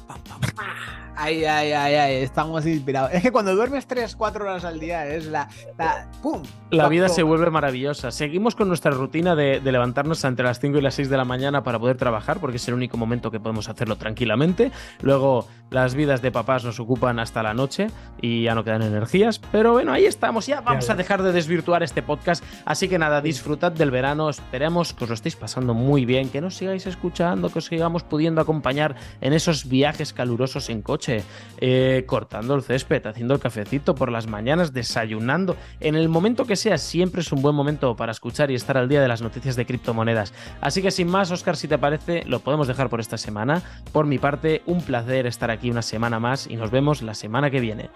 Ay, 1.16 1.44
ay, 1.44 1.72
ay, 1.72 1.94
ay, 1.94 2.14
estamos 2.22 2.66
inspirados. 2.66 3.12
Es 3.12 3.22
que 3.22 3.30
cuando 3.30 3.54
duermes 3.54 3.86
3, 3.86 4.16
4 4.16 4.44
horas 4.44 4.64
al 4.64 4.80
día 4.80 5.06
es 5.06 5.26
la. 5.26 5.48
la 5.78 6.08
¡Pum! 6.22 6.42
La 6.70 6.88
vida 6.88 7.08
se 7.08 7.22
vuelve 7.22 7.50
maravillosa. 7.50 8.10
Seguimos 8.10 8.56
con 8.56 8.66
nuestra 8.68 8.90
rutina 8.90 9.36
de, 9.36 9.60
levantarnos 9.60 10.24
entre 10.24 10.44
las 10.44 10.58
5 10.58 10.78
y 10.78 10.82
las 10.82 10.94
6 10.94 11.08
de 11.08 11.16
la 11.16 11.24
mañana 11.24 11.62
para 11.62 11.78
poder 11.78 11.96
trabajar, 11.96 12.40
porque 12.40 12.56
es 12.56 12.66
el 12.66 12.74
único 12.74 12.96
momento 12.96 13.30
que 13.30 13.38
podemos 13.38 13.68
hacerlo 13.68 13.96
tranquilamente. 13.96 14.72
Luego, 15.02 15.46
las 15.70 15.94
vidas 15.94 16.20
de 16.20 16.32
papás 16.32 16.64
nos 16.64 16.80
ocupan 16.80 17.18
hasta 17.20 17.42
la 17.42 17.54
noche 17.54 17.88
y 18.20 18.42
ya 18.42 18.54
no 18.54 18.64
quedan 18.64 18.82
energías. 18.82 19.38
Pero 19.52 19.72
bueno, 19.72 19.92
ahí 19.92 20.06
estamos. 20.06 20.46
Ya 20.46 20.60
vamos 20.62 20.90
a 20.90 20.94
dejar 20.94 21.22
de 21.22 21.32
desvirtuar 21.32 21.82
este 21.84 22.02
podcast. 22.02 22.44
Así 22.64 22.88
que 22.88 22.98
nada, 22.98 23.20
disfrutad 23.20 23.70
del 23.70 23.92
verano. 23.92 24.28
Esperemos 24.28 24.92
que 24.92 25.04
os 25.04 25.10
lo 25.10 25.14
estéis 25.14 25.36
pasando 25.36 25.74
muy 25.74 26.04
bien, 26.04 26.28
que 26.28 26.40
nos 26.40 26.56
sigáis 26.56 26.86
escuchando, 26.86 27.50
que 27.50 27.60
os 27.60 27.66
sigamos 27.66 28.02
pudiendo 28.02 28.40
acompañar 28.40 28.96
en 29.20 29.32
esos 29.32 29.68
viajes 29.68 30.12
calurosos 30.12 30.70
en 30.70 30.82
coche 31.04 31.22
eh, 31.60 32.04
cortando 32.06 32.54
el 32.54 32.62
césped, 32.62 33.06
haciendo 33.06 33.34
el 33.34 33.40
cafecito 33.40 33.94
por 33.94 34.10
las 34.10 34.26
mañanas, 34.26 34.72
desayunando. 34.72 35.56
En 35.80 35.94
el 35.94 36.08
momento 36.08 36.46
que 36.46 36.56
sea, 36.56 36.78
siempre 36.78 37.20
es 37.20 37.32
un 37.32 37.42
buen 37.42 37.54
momento 37.54 37.94
para 37.96 38.12
escuchar 38.12 38.50
y 38.50 38.54
estar 38.54 38.76
al 38.76 38.88
día 38.88 39.00
de 39.00 39.08
las 39.08 39.22
noticias 39.22 39.56
de 39.56 39.66
criptomonedas. 39.66 40.32
Así 40.60 40.82
que 40.82 40.90
sin 40.90 41.08
más, 41.08 41.30
Oscar, 41.30 41.56
si 41.56 41.68
te 41.68 41.78
parece, 41.78 42.24
lo 42.26 42.40
podemos 42.40 42.68
dejar 42.68 42.88
por 42.88 43.00
esta 43.00 43.18
semana. 43.18 43.62
Por 43.92 44.06
mi 44.06 44.18
parte, 44.18 44.62
un 44.66 44.82
placer 44.82 45.26
estar 45.26 45.50
aquí 45.50 45.70
una 45.70 45.82
semana 45.82 46.18
más 46.18 46.46
y 46.46 46.56
nos 46.56 46.70
vemos 46.70 47.02
la 47.02 47.14
semana 47.14 47.50
que 47.50 47.60
viene. 47.60 47.90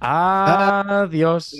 Adiós. 0.00 1.54